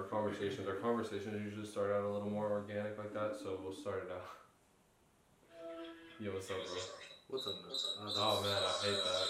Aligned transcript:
our 0.00 0.06
conversations. 0.08 0.66
Our 0.66 0.76
conversations 0.76 1.40
usually 1.44 1.66
start 1.66 1.92
out 1.92 2.04
a 2.04 2.08
little 2.08 2.30
more 2.30 2.50
organic 2.50 2.96
like 2.98 3.12
that, 3.12 3.36
so 3.42 3.58
we'll 3.62 3.74
start 3.74 4.06
it 4.08 4.12
out. 4.12 4.24
Yo, 6.18 6.32
what's 6.32 6.50
up, 6.50 6.56
bro? 6.56 6.76
What's 7.28 7.46
up, 7.46 7.54
man? 7.62 7.72
Uh, 7.72 8.10
Oh 8.16 8.42
man, 8.42 8.52
I 8.52 8.86
hate 8.86 8.96
that. 9.04 9.28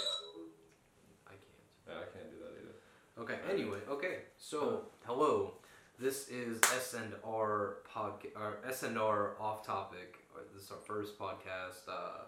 I 1.27 1.31
can't. 1.31 1.89
Yeah, 1.89 1.95
I 1.95 2.17
can't 2.17 2.31
do 2.31 2.39
that 2.43 2.53
either. 2.61 3.23
Okay. 3.23 3.53
Anyway, 3.53 3.79
okay. 3.89 4.19
So, 4.39 4.83
hello. 5.05 5.55
This 5.99 6.29
is 6.29 6.59
SNR 6.61 7.75
podcast. 7.95 8.37
Or 8.37 8.59
S 8.67 8.83
and 8.85 8.97
R 8.99 9.33
off 9.41 9.67
topic. 9.67 10.19
Or 10.35 10.43
This 10.55 10.65
is 10.65 10.71
our 10.71 10.79
first 10.79 11.19
podcast. 11.19 11.89
Uh, 11.89 12.25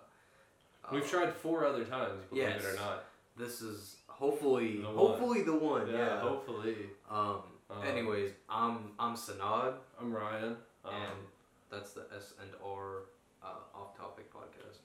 We've 0.92 1.04
uh, 1.04 1.06
tried 1.08 1.32
four 1.32 1.64
other 1.64 1.84
times, 1.84 2.24
believe 2.28 2.44
it 2.44 2.64
or 2.64 2.74
not. 2.74 3.04
This 3.36 3.62
is 3.62 3.96
hopefully, 4.08 4.78
The 4.82 4.86
hopefully 4.88 5.42
the 5.42 5.54
one. 5.56 5.88
Yeah, 5.88 5.98
Yeah. 5.98 6.20
hopefully. 6.20 6.76
Um. 7.10 7.38
Um, 7.72 7.86
anyways, 7.88 8.32
I'm 8.48 8.90
I'm 8.98 9.14
Senad, 9.16 9.74
I'm 10.00 10.12
Ryan. 10.12 10.56
Um, 10.84 10.92
and 10.94 11.18
that's 11.70 11.92
the 11.92 12.02
S 12.14 12.34
and 12.40 12.50
R 12.64 13.04
uh, 13.42 13.46
off 13.78 13.96
topic 13.96 14.32
podcast. 14.32 14.78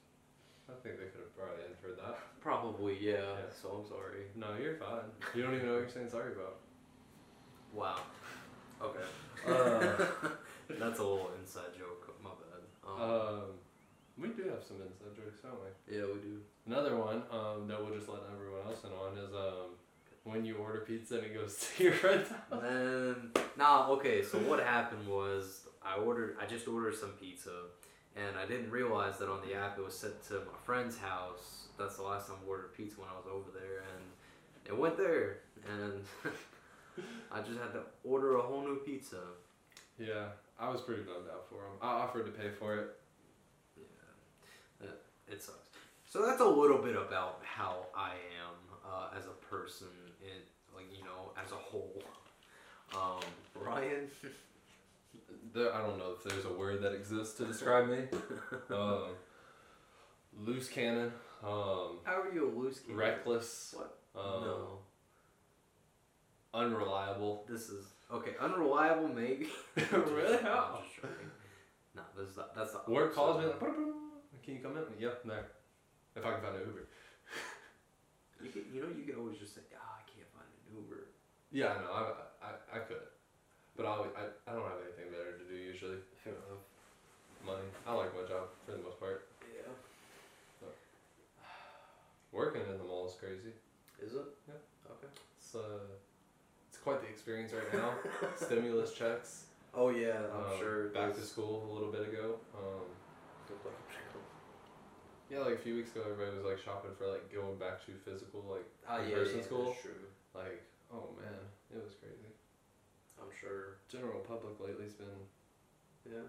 I 0.69 0.73
think 0.83 0.99
they 0.99 1.05
could 1.05 1.21
have 1.21 1.35
probably 1.35 1.63
inferred 1.69 1.97
that. 1.97 2.19
Probably, 2.41 2.97
yeah. 2.99 3.13
Yeah. 3.13 3.49
So 3.61 3.69
I'm 3.69 3.87
sorry. 3.87 4.27
No, 4.35 4.47
you're 4.61 4.75
fine. 4.75 5.07
You 5.33 5.43
don't 5.43 5.55
even 5.55 5.67
know 5.67 5.73
what 5.73 5.79
you're 5.81 5.89
saying 5.89 6.09
sorry 6.09 6.33
about. 6.33 6.57
Wow. 7.73 7.99
Okay. 8.81 9.07
Uh, 9.47 10.29
That's 10.79 10.99
a 10.99 11.03
little 11.03 11.31
inside 11.39 11.71
joke. 11.77 12.13
My 12.21 12.29
bad. 12.31 12.63
Um, 12.85 13.01
um, 13.09 13.41
we 14.17 14.29
do 14.29 14.49
have 14.49 14.63
some 14.63 14.77
inside 14.83 15.15
jokes, 15.15 15.39
don't 15.41 15.55
we? 15.61 15.97
yeah, 15.97 16.03
we 16.05 16.19
do. 16.19 16.39
Another 16.65 16.97
one 16.97 17.23
um, 17.31 17.67
that 17.67 17.79
we'll 17.79 17.95
just 17.95 18.09
let 18.09 18.21
everyone 18.33 18.67
else 18.67 18.83
in 18.83 18.91
on 18.91 19.17
is 19.17 19.33
um, 19.33 19.71
when 20.27 20.45
you 20.45 20.55
order 20.57 20.79
pizza 20.79 21.15
and 21.15 21.25
it 21.25 21.35
goes 21.35 21.57
to 21.77 21.83
your 21.83 21.93
friend's 21.93 22.29
house. 22.29 22.39
And 22.51 22.61
then, 22.61 23.15
nah, 23.57 23.89
okay, 23.91 24.21
so 24.23 24.37
what 24.39 24.59
happened 24.59 25.07
was 25.07 25.67
I 25.83 25.97
ordered, 25.99 26.35
I 26.41 26.45
just 26.45 26.67
ordered 26.67 26.95
some 26.95 27.11
pizza, 27.11 27.51
and 28.15 28.35
I 28.37 28.45
didn't 28.45 28.71
realize 28.71 29.17
that 29.19 29.29
on 29.29 29.39
the 29.47 29.55
app 29.55 29.77
it 29.77 29.85
was 29.85 29.97
sent 29.97 30.21
to 30.27 30.35
my 30.35 30.57
friend's 30.65 30.97
house. 30.97 31.67
That's 31.77 31.97
the 31.97 32.03
last 32.03 32.27
time 32.27 32.37
I 32.43 32.49
ordered 32.49 32.73
pizza 32.75 32.99
when 32.99 33.09
I 33.09 33.17
was 33.17 33.25
over 33.31 33.49
there, 33.53 33.83
and 33.95 34.03
it 34.65 34.77
went 34.77 34.97
there, 34.97 35.37
and 35.67 36.03
I 37.31 37.39
just 37.39 37.59
had 37.59 37.71
to 37.73 37.81
order 38.03 38.37
a 38.37 38.41
whole 38.41 38.61
new 38.61 38.77
pizza. 38.85 39.21
Yeah, 39.99 40.25
I 40.59 40.69
was 40.69 40.81
pretty 40.81 41.03
bummed 41.03 41.29
out 41.31 41.47
for 41.49 41.55
him. 41.55 41.77
I 41.81 41.87
offered 41.87 42.25
to 42.25 42.31
pay 42.31 42.49
for 42.49 42.75
it. 42.75 42.87
Yeah, 43.77 44.87
it, 44.87 45.01
it 45.33 45.43
sucks. 45.43 45.69
So 46.09 46.25
that's 46.25 46.41
a 46.41 46.45
little 46.45 46.77
bit 46.77 46.95
about 46.95 47.41
how 47.43 47.85
I 47.95 48.11
am 48.11 48.66
uh, 48.87 49.09
as 49.17 49.25
a 49.25 49.53
person, 49.53 49.87
in 50.21 50.41
like 50.75 50.85
you 50.95 51.03
know, 51.03 51.31
as 51.43 51.51
a 51.51 51.55
whole. 51.55 52.01
Um, 52.95 53.19
Ryan. 53.55 54.07
There, 55.53 55.73
I 55.73 55.81
don't 55.81 55.97
know 55.97 56.13
if 56.17 56.23
there's 56.23 56.45
a 56.45 56.53
word 56.53 56.81
that 56.83 56.93
exists 56.93 57.35
to 57.37 57.45
describe 57.45 57.89
me. 57.89 57.99
um, 58.75 59.09
loose 60.39 60.69
cannon, 60.69 61.11
um, 61.43 61.97
How 62.03 62.21
are 62.21 62.31
you 62.33 62.47
a 62.47 62.51
loose 62.59 62.79
cannon? 62.79 62.97
reckless, 62.97 63.75
What? 63.75 63.97
um, 64.15 64.41
no. 64.41 64.79
unreliable. 66.53 67.43
This 67.49 67.69
is 67.69 67.85
okay. 68.11 68.31
Unreliable, 68.39 69.07
maybe. 69.09 69.47
Really? 69.91 70.37
How? 70.37 70.77
I'm 70.79 70.83
just 70.85 70.95
joking. 70.95 71.31
No, 71.95 72.01
this 72.17 72.29
is 72.29 72.37
not, 72.37 72.55
that's 72.55 72.71
the 72.73 72.81
Word 72.91 73.13
calls 73.13 73.39
me 73.41 73.47
like, 73.47 73.59
can 73.59 74.53
you 74.55 74.59
come 74.61 74.77
in? 74.77 74.83
Yeah, 74.99 75.09
I'm 75.23 75.29
there. 75.29 75.47
If 76.15 76.25
I 76.25 76.31
can 76.33 76.41
find 76.41 76.55
an 76.55 76.61
Uber. 76.67 76.87
You, 78.43 78.49
can, 78.53 78.63
you 78.73 78.81
know, 78.81 78.91
you 78.93 79.03
can 79.03 79.17
always 79.17 79.37
just 79.37 79.55
say, 79.55 79.65
"Ah, 79.73 79.97
I 79.97 80.03
can't 80.05 80.29
find 80.33 80.45
an 80.45 80.77
Uber." 80.77 81.09
Yeah, 81.51 81.73
I 81.73 81.77
know. 81.81 81.91
I, 81.91 82.01
I, 82.45 82.51
I 82.77 82.79
could, 82.85 83.01
but 83.75 83.85
I, 83.85 83.97
always, 83.97 84.11
I, 84.13 84.29
I 84.45 84.53
don't 84.53 84.67
have 84.67 84.83
anything 84.83 85.09
better 85.09 85.37
to 85.37 85.45
do 85.47 85.57
usually. 85.57 85.97
Fair 86.23 86.33
enough. 86.33 86.65
Money. 87.45 87.69
I 87.85 87.93
like 87.93 88.13
my 88.13 88.27
job 88.27 88.53
for 88.65 88.73
the 88.73 88.83
most 88.83 88.99
part. 88.99 89.29
Yeah. 89.41 89.71
Working 92.31 92.61
in 92.69 92.77
the 92.77 92.83
mall 92.83 93.07
is 93.07 93.15
crazy. 93.15 93.55
Is 94.03 94.13
it? 94.13 94.27
Yeah. 94.47 94.91
Okay. 94.91 95.07
It's 95.39 95.55
uh, 95.55 95.87
it's 96.69 96.77
quite 96.77 97.01
the 97.01 97.07
experience 97.07 97.53
right 97.53 97.73
now. 97.73 97.93
Stimulus 98.35 98.93
checks. 98.93 99.45
Oh 99.73 99.89
yeah, 99.89 100.19
I'm 100.33 100.51
um, 100.51 100.59
sure. 100.59 100.89
Back 100.89 101.15
to 101.15 101.21
school 101.21 101.67
a 101.69 101.73
little 101.73 101.91
bit 101.91 102.01
ago. 102.01 102.35
Um, 102.53 102.85
yeah, 105.29 105.39
like 105.39 105.55
a 105.55 105.57
few 105.57 105.75
weeks 105.75 105.91
ago, 105.91 106.03
everybody 106.09 106.35
was 106.37 106.45
like 106.45 106.59
shopping 106.59 106.91
for 106.97 107.07
like 107.07 107.31
going 107.33 107.57
back 107.57 107.85
to 107.85 107.91
physical 108.05 108.45
like 108.49 108.65
Ah, 108.87 108.97
yeah, 108.99 109.07
in-person 109.17 109.37
yeah, 109.39 109.43
school. 109.43 109.65
That's 109.65 109.81
true. 109.81 110.07
Like, 110.33 110.61
oh 110.93 111.09
man, 111.19 111.33
it 111.73 111.83
was 111.83 111.93
crazy. 111.99 112.31
I'm 113.19 113.29
sure. 113.39 113.77
General 113.89 114.19
public 114.19 114.59
lately's 114.59 114.93
been 114.93 115.07
Yeah. 116.05 116.27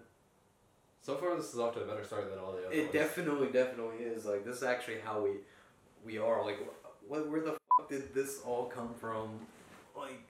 so 1.01 1.15
far. 1.15 1.35
This 1.35 1.53
is 1.53 1.59
off 1.59 1.73
to 1.75 1.81
a 1.81 1.85
better 1.87 2.03
start 2.03 2.29
than 2.29 2.39
all 2.39 2.51
the 2.53 2.65
other 2.65 2.75
It 2.75 2.81
ones. 2.83 2.93
definitely, 2.93 3.47
definitely 3.51 4.03
is. 4.05 4.25
Like 4.25 4.43
this 4.45 4.57
is 4.57 4.63
actually 4.63 4.99
how 4.99 5.21
we, 5.21 5.31
we 6.05 6.17
are. 6.17 6.43
Like, 6.43 6.59
wh- 7.07 7.29
where 7.31 7.41
the 7.41 7.51
fuck 7.77 7.89
did 7.89 8.13
this 8.13 8.41
all 8.45 8.65
come 8.65 8.93
from? 8.99 9.39
Like, 9.95 10.21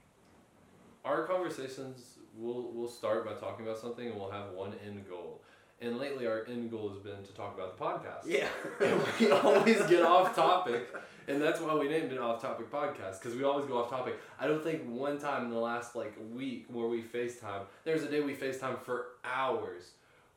our 1.06 1.26
conversations 1.26 2.16
will 2.38 2.72
will 2.72 2.90
start 2.90 3.26
by 3.26 3.34
talking 3.34 3.66
about 3.66 3.80
something 3.80 4.08
and 4.08 4.16
we'll 4.20 4.30
have 4.32 4.52
one 4.52 4.74
end 4.86 5.08
goal. 5.10 5.42
And 5.82 5.98
lately 5.98 6.28
our 6.28 6.44
end 6.48 6.70
goal 6.72 6.90
has 6.90 6.98
been 7.00 7.24
to 7.24 7.34
talk 7.34 7.56
about 7.56 7.78
the 7.78 7.84
podcast. 7.84 8.26
yeah. 8.26 8.48
And 8.86 9.02
we 9.20 9.32
always 9.32 9.82
get 9.84 10.04
off 10.04 10.36
topic, 10.36 10.88
and 11.28 11.42
that's 11.42 11.62
why 11.62 11.74
we 11.76 11.88
named 11.88 12.12
it 12.12 12.20
off 12.20 12.42
topic 12.42 12.70
podcast 12.72 13.20
because 13.22 13.36
we 13.36 13.44
always 13.46 13.66
go 13.66 13.78
off 13.78 13.90
topic. 13.90 14.16
I 14.40 14.48
don't 14.48 14.64
think 14.64 14.84
one 14.90 15.18
time 15.20 15.46
in 15.46 15.50
the 15.52 15.58
last 15.60 15.96
like 15.96 16.14
week 16.34 16.66
where 16.70 16.88
we 16.88 17.02
FaceTime, 17.02 17.62
there's 17.86 18.04
a 18.04 18.10
day 18.10 18.20
we 18.22 18.34
FaceTime 18.36 18.78
for 18.82 19.06
hours. 19.24 19.92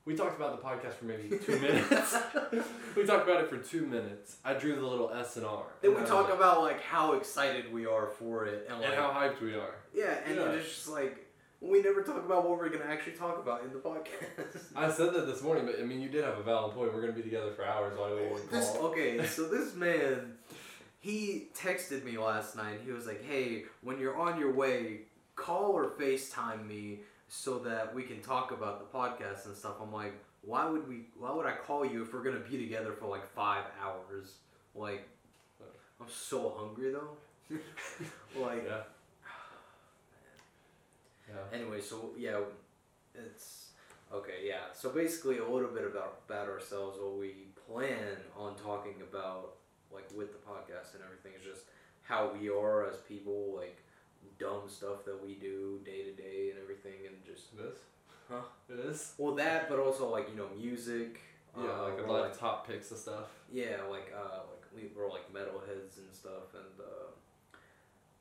We 0.05 0.17
talked 0.17 0.37
about 0.37 0.61
the 0.61 0.67
podcast 0.69 0.95
for 0.95 1.05
maybe 1.05 1.39
two 1.39 1.59
minutes. 1.61 2.17
we 2.97 3.05
talked 3.05 3.29
about 3.29 3.43
it 3.45 3.49
for 3.49 3.59
two 3.59 3.87
minutes. 3.87 4.37
I 4.45 4.55
drew 4.55 4.75
the 4.77 4.85
little 4.87 5.11
S 5.13 5.37
and 5.37 5.47
R. 5.47 5.63
Then 5.81 5.93
we 5.95 6.03
talk 6.05 6.27
was 6.29 6.37
about 6.37 6.61
like 6.63 6.81
how 6.83 7.15
excited 7.15 7.73
we 7.73 7.87
are 7.87 8.07
for 8.09 8.47
it, 8.47 8.67
and 8.69 8.79
like- 8.81 8.89
like 8.91 8.99
and 8.99 9.07
how 9.07 9.11
hyped 9.13 9.41
we 9.41 9.55
are. 9.55 9.75
yeah, 9.95 10.19
and 10.27 10.37
Yeah. 10.37 10.51
it's 10.53 10.69
just 10.69 10.89
like 10.89 11.25
we 11.63 11.81
never 11.81 12.03
talk 12.03 12.25
about 12.25 12.49
what 12.49 12.59
we're 12.59 12.69
gonna 12.69 12.91
actually 12.91 13.13
talk 13.13 13.39
about 13.39 13.63
in 13.65 13.73
the 13.73 13.79
podcast. 13.79 14.63
I 14.77 14.91
said 14.91 15.15
that 15.15 15.27
this 15.27 15.43
morning, 15.43 15.65
but 15.67 15.79
I 15.81 15.85
mean, 15.85 16.01
you 16.01 16.09
did 16.09 16.25
have 16.25 16.39
a 16.39 16.43
valid 16.43 16.75
point. 16.75 16.93
We're 16.93 17.01
gonna 17.01 17.13
be 17.13 17.23
together 17.23 17.53
for 17.53 17.65
hours. 17.65 17.97
Why 17.97 18.09
do 18.11 18.17
we 18.17 18.23
even 18.25 18.37
This, 18.51 18.71
call? 18.73 18.87
okay, 18.89 19.25
so 19.37 19.49
this 19.49 19.75
man, 19.75 20.35
he 21.01 21.49
texted 21.57 22.05
me 22.05 22.19
last 22.19 22.57
night. 22.57 22.81
He 22.85 22.91
was 22.93 23.07
like, 23.07 23.25
"Hey, 23.25 23.65
when 23.83 23.99
you're 23.99 24.17
on 24.17 24.39
your 24.41 24.53
way, 24.53 25.03
call 25.37 25.73
or 25.73 25.91
FaceTime 25.91 26.67
me 26.67 27.01
so 27.29 27.59
that 27.61 27.95
we 27.95 28.03
can 28.03 28.21
talk 28.21 28.51
about 28.51 28.81
the 28.81 28.99
podcast 28.99 29.47
and 29.47 29.57
stuff." 29.57 29.75
I'm 29.81 29.93
like, 29.93 30.15
"Why 30.43 30.69
would 30.69 30.89
we? 30.89 31.07
Why 31.19 31.33
would 31.33 31.47
I 31.47 31.53
call 31.53 31.85
you 31.87 32.03
if 32.03 32.13
we're 32.13 32.25
gonna 32.25 32.41
be 32.41 32.59
together 32.59 32.93
for 32.93 33.07
like 33.07 33.27
five 33.35 33.65
hours? 33.81 34.35
Like, 34.75 35.09
I'm 36.01 36.09
so 36.11 36.55
hungry 36.59 36.93
though. 36.93 37.17
like, 38.41 38.65
Yeah. 38.67 38.81
Yeah. 41.35 41.59
Anyway, 41.59 41.81
so 41.81 42.11
yeah, 42.17 42.39
it's 43.15 43.69
okay. 44.13 44.41
Yeah, 44.45 44.73
so 44.75 44.91
basically 44.91 45.39
a 45.39 45.49
little 45.49 45.71
bit 45.71 45.85
about 45.85 46.21
about 46.29 46.49
ourselves. 46.49 46.99
What 47.01 47.19
we 47.19 47.47
plan 47.67 48.17
on 48.37 48.55
talking 48.57 48.97
about, 49.03 49.55
like 49.93 50.09
with 50.17 50.33
the 50.33 50.39
podcast 50.39 50.95
and 50.95 51.03
everything, 51.05 51.33
is 51.39 51.45
just 51.45 51.65
how 52.03 52.33
we 52.39 52.49
are 52.51 52.87
as 52.87 52.97
people, 53.09 53.55
like 53.57 53.79
dumb 54.39 54.63
stuff 54.69 55.05
that 55.05 55.23
we 55.25 55.35
do 55.35 55.81
day 55.85 56.03
to 56.05 56.13
day 56.13 56.51
and 56.51 56.59
everything, 56.63 57.07
and 57.07 57.17
just 57.25 57.57
This. 57.57 57.77
Huh? 58.29 58.43
This. 58.69 59.15
well 59.19 59.35
that, 59.35 59.69
but 59.69 59.79
also 59.79 60.09
like 60.11 60.29
you 60.31 60.37
know 60.37 60.49
music. 60.57 61.21
Yeah, 61.57 61.65
uh, 61.69 61.83
like 61.91 61.99
a 61.99 62.11
lot 62.11 62.23
like- 62.23 62.31
of 62.33 62.39
top 62.39 62.67
picks 62.67 62.91
and 62.91 62.99
stuff. 63.01 63.29
yeah, 63.53 63.77
like 63.91 64.13
uh, 64.17 64.41
like 64.51 64.65
we 64.75 64.89
were 64.97 65.09
like 65.09 65.31
metalheads 65.33 65.99
and 65.99 66.09
stuff, 66.13 66.55
and 66.55 66.81
uh, 66.81 67.11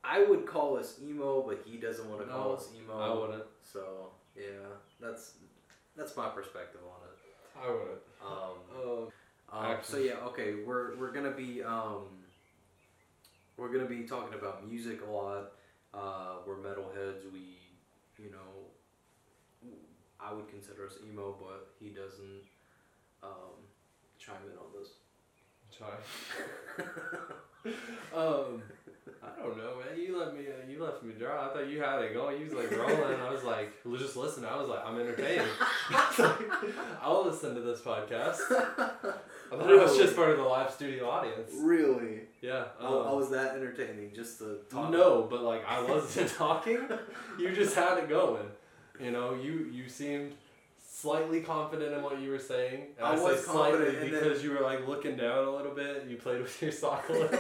I 0.04 0.24
would 0.24 0.46
call 0.46 0.78
us 0.78 1.00
emo, 1.04 1.42
but 1.42 1.62
he 1.66 1.78
doesn't 1.78 2.10
want 2.10 2.22
to 2.22 2.28
call 2.28 2.56
us 2.56 2.70
emo. 2.76 3.00
I 3.00 3.14
wouldn't. 3.14 3.44
So 3.64 4.10
yeah, 4.36 4.44
that's 5.00 5.34
that's 5.96 6.16
my 6.18 6.30
perspective 6.30 6.82
on 6.84 7.08
it. 7.08 7.18
I 7.64 7.72
wouldn't. 7.72 8.02
Um, 8.26 9.12
Um, 9.52 9.66
um, 9.66 9.78
so 9.84 9.98
yeah, 9.98 10.16
okay, 10.28 10.56
we're 10.66 10.96
we're 10.98 11.12
gonna 11.12 11.32
be 11.32 11.62
um, 11.62 12.06
we're 13.58 13.72
gonna 13.72 13.86
be 13.86 14.04
talking 14.04 14.34
about 14.34 14.68
music 14.68 15.02
a 15.08 15.12
lot. 15.12 15.52
Uh, 15.94 16.36
we're 16.48 16.56
metalheads. 16.56 17.32
We, 17.34 17.58
you 18.18 18.32
know, 18.32 19.70
I 20.20 20.34
would 20.34 20.48
consider 20.48 20.86
us 20.86 20.96
emo, 21.08 21.36
but 21.40 21.70
he 21.80 21.90
doesn't. 21.90 22.42
Um, 23.22 23.68
chime 24.18 24.36
in 24.52 24.58
on 24.58 24.72
this. 24.80 24.94
Chime. 25.78 26.04
um, 28.16 28.64
I 29.24 29.42
don't 29.42 29.58
know, 29.58 29.76
man. 29.78 30.00
You 30.00 30.20
let 30.20 30.36
me. 30.36 30.42
Uh, 30.48 30.70
you 30.70 30.84
left 30.84 31.02
me 31.02 31.14
dry. 31.18 31.48
I 31.48 31.54
thought 31.54 31.68
you 31.68 31.82
had 31.82 32.02
it 32.02 32.14
going. 32.14 32.40
You 32.40 32.46
was 32.46 32.54
like 32.54 32.72
rolling. 32.72 33.20
I 33.20 33.32
was 33.32 33.44
like, 33.44 33.74
just 33.98 34.16
listen. 34.16 34.46
I 34.46 34.56
was 34.56 34.70
like, 34.70 34.86
I'm 34.86 35.00
entertained. 35.00 35.48
I'll 37.02 37.26
listen 37.26 37.56
to 37.56 37.62
this 37.62 37.82
podcast. 37.82 38.40
I 38.52 39.58
thought 39.58 39.72
it 39.72 39.82
was 39.82 39.98
just 39.98 40.16
part 40.16 40.30
of 40.30 40.38
the 40.38 40.44
live 40.44 40.72
studio 40.72 41.10
audience. 41.10 41.52
Really? 41.60 42.22
Yeah. 42.42 42.66
Oh, 42.80 43.04
I 43.04 43.10
um, 43.10 43.16
was 43.18 43.32
that 43.32 43.56
entertaining 43.56 44.12
just 44.16 44.40
to 44.40 44.60
talk. 44.70 44.92
No, 44.92 45.28
but 45.30 45.42
like 45.42 45.68
I 45.68 45.82
wasn't 45.82 46.30
talking. 46.38 46.88
You 47.40 47.54
just 47.54 47.76
had 47.76 47.98
it 47.98 48.08
going. 48.08 48.46
You 49.00 49.12
know, 49.12 49.34
you 49.34 49.68
you 49.74 49.90
seemed 49.90 50.34
slightly 50.88 51.42
confident 51.42 51.94
in 51.94 52.04
what 52.04 52.22
you 52.22 52.30
were 52.30 52.40
saying. 52.40 52.84
And 52.98 53.06
I 53.06 53.12
I, 53.12 53.20
was 53.20 53.40
say 53.40 53.52
slightly 53.52 53.80
confident, 53.80 54.12
then- 54.12 54.12
because 54.12 54.44
you 54.44 54.52
were 54.52 54.62
like 54.62 54.88
looking 54.88 55.18
down 55.18 55.48
a 55.48 55.52
little 55.52 55.74
bit. 55.74 56.06
You 56.08 56.18
played 56.18 56.42
with 56.42 56.62
your 56.62 56.72
sock 56.72 57.10
a 57.10 57.14
little. 57.14 57.40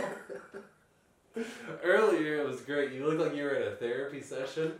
Earlier 1.83 2.41
it 2.41 2.47
was 2.47 2.61
great. 2.61 2.91
You 2.91 3.07
looked 3.07 3.21
like 3.21 3.35
you 3.35 3.43
were 3.43 3.55
in 3.55 3.67
a 3.67 3.75
therapy 3.75 4.21
session. 4.21 4.73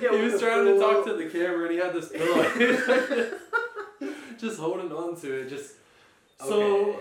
Yeah, 0.00 0.16
he 0.16 0.22
was 0.22 0.34
the 0.34 0.38
trying 0.40 0.64
to 0.66 0.78
talk 0.78 1.04
to 1.06 1.14
the 1.14 1.26
camera 1.26 1.62
and 1.62 1.72
he 1.72 1.78
had 1.78 1.92
this 1.92 2.08
pillow. 2.12 3.30
just 4.38 4.58
holding 4.58 4.90
on 4.92 5.16
to 5.20 5.40
it. 5.40 5.48
Just 5.48 5.74
so. 6.38 7.00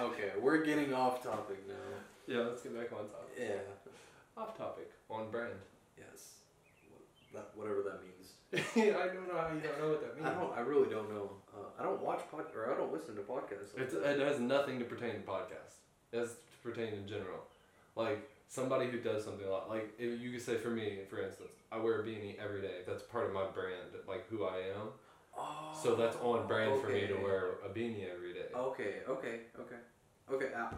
Okay, 0.00 0.30
we're 0.40 0.64
getting 0.64 0.92
off 0.92 1.22
topic 1.22 1.66
now. 1.66 1.74
Yeah, 2.26 2.42
let's 2.42 2.62
get 2.62 2.74
back 2.74 2.92
on 2.92 3.08
topic. 3.08 3.36
Yeah. 3.38 4.42
Off 4.42 4.56
topic, 4.56 4.90
on 5.10 5.30
brand. 5.30 5.54
Yes. 5.96 6.34
That, 7.32 7.50
whatever 7.54 7.82
that 7.82 8.00
means. 8.02 8.32
I 8.76 9.06
don't 9.08 9.28
know 9.28 9.40
how 9.40 9.48
you 9.52 9.60
don't 9.60 9.80
know 9.80 9.88
what 9.90 10.00
that 10.02 10.16
means. 10.16 10.26
I 10.26 10.34
don't. 10.34 10.52
I 10.56 10.60
really 10.60 10.88
don't 10.88 11.10
know. 11.10 11.30
Uh, 11.54 11.80
I 11.80 11.82
don't 11.82 12.00
watch 12.02 12.22
pod 12.30 12.44
or 12.54 12.72
I 12.72 12.76
don't 12.76 12.92
listen 12.92 13.14
to 13.16 13.22
podcasts. 13.22 13.74
like 13.74 13.84
It's, 13.84 13.94
it 13.94 14.20
has 14.20 14.40
nothing 14.40 14.78
to 14.78 14.84
pertain 14.84 15.14
to 15.14 15.20
podcasts. 15.20 15.80
It 16.12 16.18
has 16.18 16.30
to 16.30 16.58
pertain 16.62 16.94
in 16.94 17.06
general. 17.08 17.40
Like 17.96 18.28
somebody 18.48 18.86
who 18.90 18.98
does 19.00 19.24
something 19.24 19.46
a 19.46 19.50
lot. 19.50 19.68
Like 19.68 19.92
if 19.98 20.20
you 20.20 20.30
could 20.32 20.42
say 20.42 20.56
for 20.56 20.70
me, 20.70 20.98
for 21.08 21.22
instance, 21.22 21.52
I 21.72 21.78
wear 21.78 22.00
a 22.00 22.04
beanie 22.04 22.36
every 22.38 22.60
day. 22.60 22.82
That's 22.86 23.02
part 23.02 23.26
of 23.26 23.32
my 23.32 23.46
brand, 23.46 23.90
like 24.08 24.28
who 24.28 24.44
I 24.44 24.56
am. 24.76 24.88
Oh, 25.36 25.72
So 25.82 25.94
that's 25.96 26.16
on 26.22 26.46
brand 26.46 26.80
for 26.80 26.88
me 26.88 27.06
to 27.06 27.14
wear 27.14 27.54
a 27.64 27.68
beanie 27.68 28.06
every 28.14 28.32
day. 28.34 28.46
Okay. 28.54 28.94
Okay. 29.08 29.40
Okay. 29.60 29.76
Okay. 30.32 30.48
Ah, 30.56 30.72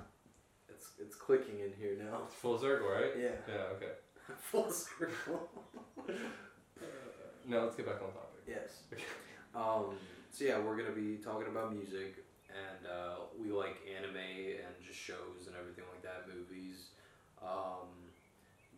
it's 0.69 0.93
it's 0.99 1.15
clicking 1.15 1.61
in 1.61 1.73
here 1.79 1.97
now. 1.99 2.21
It's 2.25 2.35
full 2.35 2.59
circle, 2.59 2.89
right? 2.89 3.13
Yeah. 3.19 3.29
Yeah. 3.49 3.77
Okay. 3.77 3.93
Full 4.51 4.71
circle. 4.71 5.49
Now 7.49 7.63
let's 7.63 7.77
get 7.77 7.87
back 7.87 8.03
on 8.03 8.11
topic. 8.13 8.43
yes. 8.47 8.83
Um. 9.55 9.97
So 10.31 10.45
yeah, 10.45 10.59
we're 10.59 10.77
gonna 10.77 10.93
be 10.93 11.17
talking 11.17 11.49
about 11.49 11.73
music, 11.73 12.17
and 12.53 12.85
uh, 12.85 13.25
we 13.41 13.49
like 13.51 13.81
anime 13.89 14.21
and 14.21 14.75
just 14.87 14.99
shows 15.01 15.47
and 15.49 15.57
everything 15.57 15.85
like 15.89 16.03
that, 16.03 16.29
movies, 16.29 16.76
um, 17.47 17.89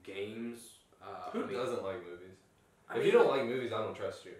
games. 0.02 0.58
Uh, 1.02 1.30
Who 1.32 1.44
I 1.44 1.46
mean, 1.46 1.56
doesn't 1.56 1.82
like 1.82 2.00
movies? 2.04 2.36
I 2.88 2.94
if 2.94 2.98
mean, 2.98 3.06
you 3.06 3.12
don't 3.12 3.28
like 3.30 3.44
movies, 3.46 3.72
I 3.72 3.78
don't 3.82 3.94
trust 3.94 4.24
you. 4.24 4.32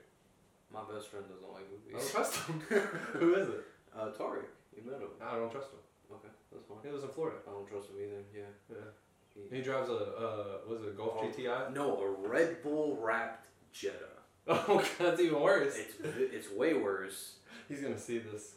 my 0.73 0.81
best 0.93 1.09
friend 1.09 1.25
doesn't 1.29 1.53
like 1.53 1.65
movies. 1.71 1.95
I 1.95 1.99
don't 1.99 2.11
trust 2.11 2.35
him. 2.47 2.61
who 3.21 3.35
is 3.35 3.49
it? 3.49 3.65
Uh, 3.97 4.11
Tariq, 4.11 4.45
you 4.77 4.83
met 4.91 5.01
him. 5.01 5.09
I 5.23 5.37
don't 5.37 5.51
trust 5.51 5.69
him. 5.73 5.79
Okay, 6.13 6.29
that's 6.53 6.65
fine. 6.67 6.79
He 6.85 6.91
lives 6.91 7.05
in 7.05 7.11
Florida. 7.11 7.39
I 7.47 7.51
don't 7.53 7.69
trust 7.69 7.89
him 7.91 7.97
either. 8.03 8.23
Yeah. 8.35 8.43
Yeah. 8.71 8.77
He- 9.51 9.57
He 9.57 9.63
drives 9.63 9.89
a 9.89 9.93
uh, 9.95 10.45
was 10.69 10.83
it 10.83 10.89
a 10.89 10.93
Golf 10.93 11.13
Oh. 11.19 11.27
GTI? 11.27 11.73
No, 11.75 11.99
a 12.03 12.29
Red 12.29 12.63
Bull 12.63 12.99
wrapped 13.01 13.47
Jetta. 13.73 14.13
Oh, 14.51 14.83
that's 14.99 15.21
even 15.21 15.41
worse. 15.41 15.77
It's 15.77 15.95
it's 16.03 16.51
way 16.51 16.73
worse. 16.75 17.35
He's 17.69 17.81
gonna 17.83 17.99
see 17.99 18.19
this. 18.19 18.55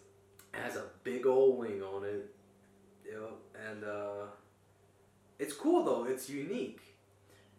It 0.53 0.59
has 0.63 0.77
a 0.77 0.85
big 1.03 1.25
old 1.27 1.57
wing 1.59 1.81
on 1.83 2.05
it. 2.05 2.33
Yep. 3.05 3.31
And 3.67 3.83
uh, 3.83 4.25
it's 5.43 5.53
cool 5.53 5.83
though. 5.83 6.03
It's 6.05 6.29
unique, 6.29 6.81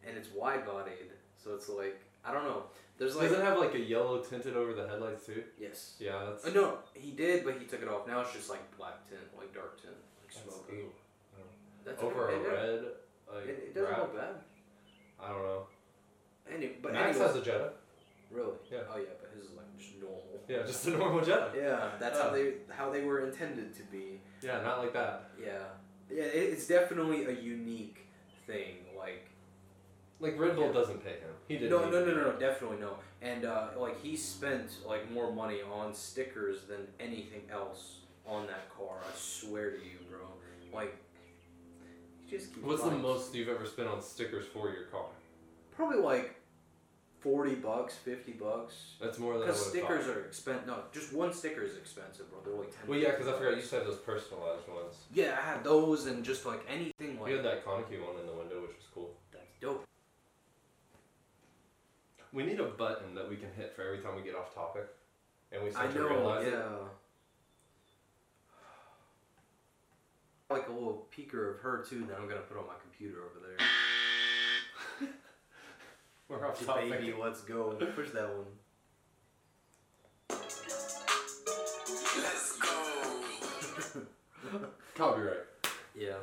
and 0.06 0.16
it's 0.16 0.28
wide 0.40 0.64
bodied. 0.64 1.10
So 1.42 1.54
it's 1.54 1.68
like 1.68 1.98
I 2.24 2.32
don't 2.32 2.44
know. 2.44 2.62
There's 2.98 3.16
like 3.16 3.28
Does 3.30 3.38
it 3.38 3.44
have 3.44 3.58
like 3.58 3.74
a 3.74 3.80
yellow 3.80 4.18
tinted 4.22 4.54
over 4.56 4.72
the 4.74 4.86
headlights 4.86 5.26
too? 5.26 5.42
yes. 5.58 5.96
Yeah, 5.98 6.24
that's. 6.26 6.46
Uh, 6.46 6.50
no, 6.60 6.78
he 6.94 7.10
did, 7.10 7.44
but 7.44 7.54
he 7.58 7.64
took 7.66 7.82
it 7.82 7.88
off. 7.88 8.06
Now 8.06 8.20
it's 8.20 8.32
just 8.32 8.48
like 8.48 8.62
black 8.78 8.98
tint, 9.08 9.20
like 9.36 9.52
dark 9.52 9.80
tint, 9.82 9.94
like 10.22 10.32
that's. 10.44 10.58
That's 11.84 12.02
over 12.02 12.28
okay. 12.30 12.36
a 12.36 12.38
It- 12.38 12.48
red 12.48 12.84
like 13.34 13.44
It, 13.48 13.50
it 13.68 13.74
doesn't 13.74 13.90
wrap. 13.90 13.98
look 14.02 14.16
bad. 14.16 14.34
I 15.20 15.28
don't 15.30 15.42
know. 15.42 15.62
Any, 16.52 16.66
but 16.80 16.92
Max 16.92 17.16
anyways- 17.16 17.32
has 17.34 17.42
a 17.42 17.44
Jetta. 17.44 17.72
really. 18.30 18.52
Yeah. 18.70 18.78
Oh 18.92 18.98
yeah, 18.98 19.04
but 19.20 19.30
his 19.34 19.46
is 19.50 19.56
like 19.56 19.66
just 19.78 19.94
normal. 20.00 20.22
Yeah, 20.48 20.62
just 20.64 20.86
a 20.86 20.90
normal 20.90 21.24
Jetta. 21.24 21.50
Yeah, 21.56 21.90
that's 21.98 22.20
how 22.20 22.28
Oh. 22.28 22.32
they 22.34 22.54
how 22.70 22.90
they 22.90 23.02
were 23.02 23.26
intended 23.26 23.74
to 23.74 23.82
be. 23.84 24.20
Yeah, 24.42 24.60
not 24.62 24.78
like 24.78 24.92
that. 24.92 25.30
Yeah, 25.44 25.58
yeah, 26.14 26.22
it's 26.24 26.66
definitely 26.66 27.24
a 27.26 27.32
unique 27.32 28.06
thing. 28.46 28.76
Like 28.96 29.28
Like 30.20 30.38
Red 30.38 30.56
Bull 30.56 30.66
Yeah. 30.66 30.72
doesn't 30.72 31.02
pay 31.04 31.10
him. 31.12 31.30
He 31.48 31.56
didn't. 31.56 31.70
no, 31.70 31.88
no, 31.90 32.04
no, 32.04 32.14
no, 32.14 32.32
no, 32.32 32.38
definitely 32.38 32.78
no. 32.78 32.96
And 33.20 33.44
uh, 33.44 33.68
like 33.76 34.00
he 34.02 34.16
spent 34.16 34.70
like 34.86 35.10
more 35.10 35.32
money 35.32 35.60
on 35.62 35.94
stickers 35.94 36.62
than 36.64 36.86
anything 37.00 37.42
else 37.50 37.98
on 38.26 38.46
that 38.46 38.68
car. 38.76 38.98
I 39.02 39.16
swear 39.16 39.70
to 39.70 39.76
you, 39.78 39.98
bro. 40.10 40.20
Like 40.72 40.96
he 42.24 42.30
just 42.36 42.54
keeps 42.54 42.66
What's 42.66 42.82
the 42.82 42.90
most 42.90 43.34
you've 43.34 43.48
ever 43.48 43.66
spent 43.66 43.88
on 43.88 44.00
stickers 44.02 44.46
for 44.46 44.70
your 44.70 44.84
car? 44.84 45.06
Probably 45.74 45.98
like 45.98 46.36
forty 47.22 47.54
bucks, 47.54 47.94
fifty 47.94 48.32
bucks. 48.32 48.94
That's 49.00 49.18
more 49.18 49.34
than 49.34 49.44
I 49.44 49.46
Because 49.46 49.66
stickers 49.66 50.06
thought. 50.06 50.16
are 50.16 50.24
expensive. 50.26 50.66
No, 50.66 50.78
just 50.92 51.12
one 51.12 51.32
sticker 51.32 51.62
is 51.62 51.76
expensive, 51.76 52.30
bro. 52.30 52.40
They're 52.44 52.54
like 52.60 52.70
ten. 52.76 52.88
Well, 52.88 52.98
yeah, 52.98 53.10
because 53.12 53.28
I 53.28 53.32
forgot 53.32 53.50
you 53.50 53.56
bucks. 53.56 53.68
said 53.70 53.86
those 53.86 53.98
personalized 53.98 54.68
ones. 54.68 54.96
Yeah, 55.14 55.38
I 55.40 55.44
had 55.52 55.64
those 55.64 56.06
and 56.06 56.24
just 56.24 56.44
like 56.44 56.60
anything 56.68 57.18
like 57.20 57.30
You 57.30 57.36
had 57.36 57.44
that 57.44 57.64
Konicke 57.64 58.00
one 58.04 58.20
in 58.20 58.26
the 58.26 58.32
window, 58.34 58.60
which 58.62 58.76
was 58.76 58.86
cool. 58.94 59.10
that's 59.32 59.44
dope. 59.60 59.86
We 62.32 62.44
need 62.44 62.60
a 62.60 62.64
button 62.64 63.14
that 63.14 63.28
we 63.28 63.36
can 63.36 63.50
hit 63.56 63.74
for 63.76 63.82
every 63.82 63.98
time 63.98 64.16
we 64.16 64.22
get 64.22 64.34
off 64.34 64.54
topic, 64.54 64.86
and 65.52 65.62
we 65.62 65.68
I 65.68 65.72
start 65.72 65.92
to 65.92 65.98
know, 66.00 66.08
realize 66.08 66.46
yeah. 66.46 66.58
it. 66.58 66.72
Like 70.50 70.68
a 70.68 70.72
little 70.72 71.06
peeker 71.16 71.54
of 71.54 71.60
her 71.60 71.84
too 71.88 72.04
that 72.08 72.18
I'm 72.18 72.28
gonna 72.28 72.40
put 72.42 72.58
on 72.58 72.66
my 72.66 72.74
computer 72.82 73.18
over 73.20 73.40
there. 73.46 73.56
We're 76.28 76.46
off 76.46 76.64
topic. 76.64 76.90
Baby, 76.90 77.14
let's 77.20 77.42
go. 77.42 77.72
Push 77.94 78.10
that 78.10 78.28
one. 78.28 78.46
Let's 82.16 82.58
go. 82.58 84.00
Copyright. 84.94 85.36
Yeah. 85.94 86.16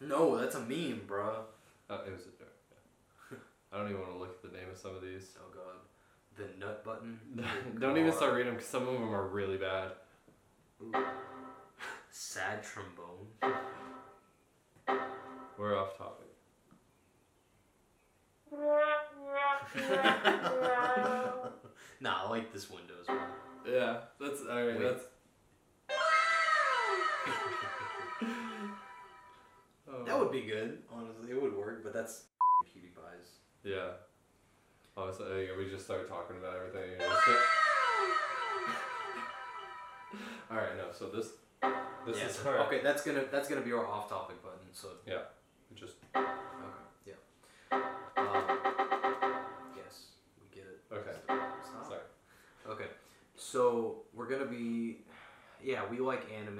No, 0.00 0.36
that's 0.38 0.54
a 0.56 0.60
meme, 0.60 1.02
bro. 1.06 1.44
Uh, 1.88 1.98
it 2.06 2.12
was. 2.12 2.22
A 2.22 2.30
joke. 2.38 2.52
Yeah. 3.30 3.38
I 3.72 3.78
don't 3.78 3.88
even 3.88 4.00
want 4.00 4.12
to 4.12 4.18
look 4.18 4.30
at 4.30 4.50
the 4.50 4.56
name 4.56 4.68
of 4.70 4.78
some 4.78 4.94
of 4.94 5.02
these. 5.02 5.36
Oh 5.38 5.50
god. 5.54 5.76
The 6.36 6.48
nut 6.58 6.84
button. 6.84 7.18
don't 7.78 7.96
even 7.96 8.12
start 8.12 8.34
reading 8.34 8.46
them 8.46 8.56
because 8.56 8.68
some 8.68 8.86
of 8.86 8.94
them 8.94 9.14
are 9.14 9.26
really 9.28 9.56
bad. 9.56 9.92
Ooh. 10.82 10.92
Sad 12.10 12.62
trombone. 12.62 13.26
We're 15.58 15.78
off 15.78 15.96
topic. 15.96 16.26
nah, 22.00 22.24
I 22.24 22.28
like 22.28 22.52
this 22.52 22.70
window 22.70 22.94
as 23.00 23.08
well. 23.08 23.26
Yeah, 23.68 23.96
that's 24.20 24.42
alright. 24.42 24.80
That's. 24.80 25.02
Oh. 29.88 30.02
That 30.04 30.18
would 30.18 30.32
be 30.32 30.42
good, 30.42 30.82
honestly. 30.92 31.30
It 31.30 31.40
would 31.40 31.56
work, 31.56 31.84
but 31.84 31.92
that's 31.94 32.24
cutie 32.72 32.88
pies. 32.88 33.38
Yeah. 33.62 33.90
Oh, 34.96 35.12
so 35.12 35.24
uh, 35.24 35.56
we 35.56 35.70
just 35.70 35.84
started 35.84 36.08
talking 36.08 36.36
about 36.38 36.56
everything. 36.56 36.92
and 36.94 37.02
it's- 37.02 37.28
All 40.50 40.56
right, 40.56 40.76
no. 40.76 40.90
So 40.92 41.06
this, 41.08 41.28
this 42.04 42.18
Yeah, 42.18 42.26
is 42.26 42.34
so- 42.34 42.50
Okay, 42.66 42.80
that's 42.82 43.04
gonna 43.04 43.24
that's 43.30 43.48
gonna 43.48 43.60
be 43.60 43.72
our 43.72 43.86
off-topic 43.86 44.42
button. 44.42 44.58
So 44.72 44.88
yeah, 45.06 45.22
just 45.74 45.94
so 53.46 54.02
we're 54.12 54.26
gonna 54.26 54.50
be, 54.50 55.06
yeah, 55.62 55.86
we 55.86 55.98
like 56.02 56.26
anime 56.34 56.58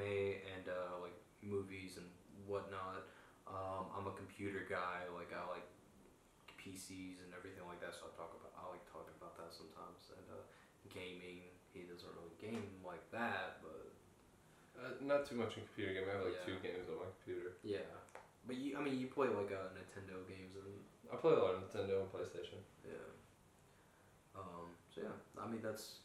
and 0.55 0.65
uh, 0.71 1.03
like 1.03 1.17
movies 1.43 1.99
and 1.99 2.07
whatnot. 2.47 3.03
Um, 3.51 3.91
I'm 3.95 4.07
a 4.07 4.15
computer 4.15 4.63
guy. 4.71 5.07
Like 5.15 5.35
I 5.35 5.43
like 5.51 5.67
PCs 6.63 7.19
and 7.27 7.31
everything 7.35 7.67
like 7.67 7.83
that. 7.83 7.95
So 7.95 8.07
I 8.07 8.11
talk 8.15 8.31
about 8.39 8.55
I 8.55 8.71
like 8.71 8.87
talking 8.87 9.15
about 9.19 9.35
that 9.39 9.51
sometimes. 9.51 10.15
And 10.15 10.27
uh, 10.31 10.43
gaming, 10.95 11.51
he 11.75 11.87
doesn't 11.91 12.11
really 12.15 12.35
game 12.39 12.71
like 12.87 13.03
that, 13.11 13.59
but 13.67 13.91
Uh, 14.77 14.93
not 15.01 15.25
too 15.27 15.35
much 15.41 15.57
in 15.59 15.65
computer 15.67 15.93
game. 15.97 16.07
I 16.07 16.15
have 16.21 16.25
like 16.29 16.39
Yeah. 16.39 16.47
two 16.47 16.59
games 16.63 16.87
on 16.93 17.01
my 17.03 17.09
computer. 17.19 17.57
yeah. 17.65 17.89
But 18.47 18.57
you, 18.63 18.79
I 18.79 18.81
mean, 18.85 19.01
you 19.03 19.09
play 19.11 19.27
like 19.27 19.51
uh, 19.51 19.75
Nintendo 19.75 20.23
games 20.31 20.55
and 20.55 20.71
I 21.11 21.17
play 21.19 21.33
a 21.35 21.41
lot 21.43 21.55
of 21.59 21.67
Nintendo 21.67 22.03
and 22.07 22.09
PlayStation. 22.15 22.61
Yeah. 22.87 23.11
Um, 24.39 24.71
so 24.95 25.01
yeah, 25.03 25.17
I 25.43 25.47
mean 25.51 25.63
that's, 25.63 26.05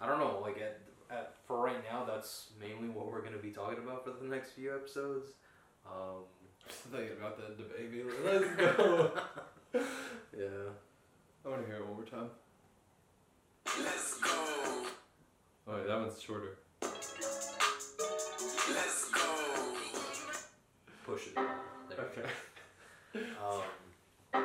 I 0.00 0.06
don't 0.06 0.18
know. 0.18 0.40
Like 0.42 0.58
at, 0.58 0.80
at 1.10 1.34
for 1.46 1.58
right 1.58 1.82
now, 1.90 2.04
that's 2.04 2.48
mainly 2.60 2.88
what 2.88 3.10
we're 3.10 3.22
gonna 3.22 3.38
be 3.38 3.50
talking 3.50 3.78
about 3.78 4.04
for 4.04 4.10
the 4.10 4.28
next 4.28 4.52
few 4.52 4.74
episodes. 4.74 5.30
Um, 5.86 6.24
Thinking 6.68 7.16
about 7.18 7.36
that 7.38 7.56
baby. 7.76 8.02
Let's 8.24 8.48
go. 8.56 9.12
yeah. 10.36 10.70
I 11.44 11.48
want 11.48 11.60
to 11.62 11.66
hear 11.66 11.76
it 11.76 11.86
one 11.86 11.94
more 11.94 12.04
time. 12.04 12.30
Let's 13.80 14.18
go. 14.18 14.30
Oh, 14.32 14.86
wait, 15.68 15.86
that 15.86 16.00
one's 16.00 16.20
shorter. 16.20 16.58
Let's 16.82 17.14
go. 19.10 19.20
push 21.04 21.28
it. 21.28 21.34
There. 21.34 22.00
Okay. 22.00 22.28
Um, 23.14 23.62